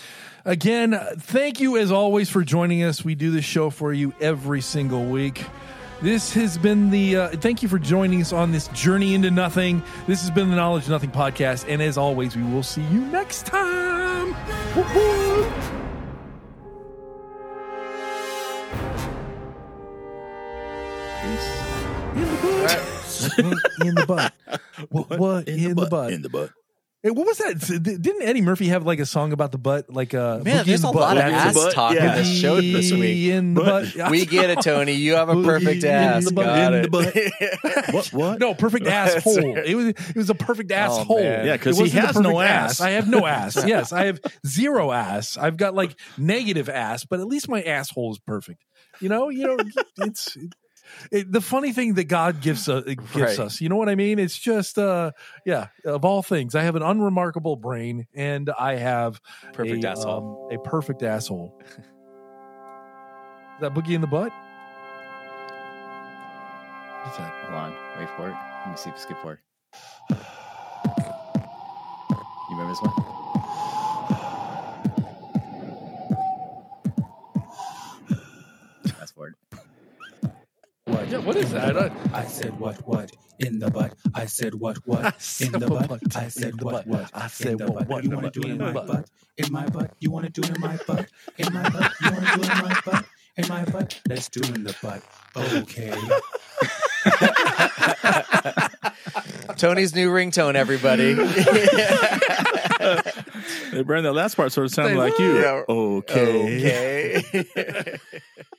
[0.44, 3.04] again, thank you as always for joining us.
[3.04, 5.44] We do this show for you every single week.
[6.02, 9.82] This has been the, uh, thank you for joining us on this journey into nothing.
[10.06, 11.64] This has been the Knowledge Nothing podcast.
[11.68, 14.28] And as always, we will see you next time.
[14.76, 15.50] Woo-hoo.
[22.14, 23.78] In the butt.
[23.86, 24.32] in the butt.
[24.90, 26.12] What, what in, the butt?
[26.12, 26.50] In the butt.
[27.04, 27.58] Hey, what was that?
[28.00, 29.90] Didn't Eddie Murphy have like a song about the butt?
[29.92, 31.18] Like uh, Man, there's in a the lot butt.
[31.18, 32.10] of Boogie in the ass butt, talk yeah.
[32.12, 33.28] in this show this week.
[33.30, 33.94] In the Butt.
[33.94, 34.10] butt.
[34.10, 34.92] We get it, Tony.
[34.94, 36.24] You have a Boogie perfect in ass.
[36.24, 36.90] the Got in it.
[36.90, 38.06] the What?
[38.14, 38.38] What?
[38.40, 39.58] No, perfect asshole.
[39.58, 41.20] It was it was a perfect asshole.
[41.20, 41.44] man.
[41.46, 42.80] Yeah, 'cause It he has no perfect ass.
[42.80, 43.62] I have no ass.
[43.66, 45.36] yes, I have zero ass.
[45.36, 48.64] I've got like negative ass, but at least my asshole is perfect.
[49.00, 49.56] You know, you know,
[49.98, 50.38] it's
[51.10, 53.38] it, the funny thing that God gives, uh, gives Right.
[53.38, 53.60] us.
[53.60, 54.18] You know what I mean?
[54.18, 55.12] It's just, uh,
[55.44, 55.68] yeah.
[55.84, 59.20] Of all things, I have an unremarkable brain, and I have
[59.52, 60.48] Perfect a, asshole.
[60.50, 61.58] um, a perfect asshole.
[61.60, 61.66] Is
[63.60, 64.32] that boogie in the butt?
[67.04, 67.32] What's that?
[67.44, 68.34] Hold on, wait for it.
[68.64, 69.38] Let me see if skip forward.
[70.10, 70.16] You
[72.50, 73.13] remember this one?
[81.14, 81.20] What?
[81.20, 81.76] Yeah, what is that?
[81.78, 83.94] I- I said what what in the butt.
[84.14, 85.04] I said what what
[85.40, 86.16] in the butt.
[86.16, 87.88] I said what what I said the what, butt.
[87.88, 88.86] what, You want to do it in in my butt.
[88.86, 89.10] butt?
[89.36, 89.90] In my butt.
[90.00, 91.06] You want to do it in my butt?
[91.38, 91.92] In my butt.
[92.00, 93.04] You want to do it in my butt?
[93.36, 94.00] In my butt.
[94.08, 95.02] Let's do it in the butt.
[95.36, 95.94] Okay.
[99.56, 101.14] Tony's new ringtone, everybody.
[103.70, 105.40] Hey, Brandon, that last part sort of sounded Say like you.
[105.40, 105.62] Yeah.
[105.68, 107.22] Okay.
[107.34, 107.98] okay.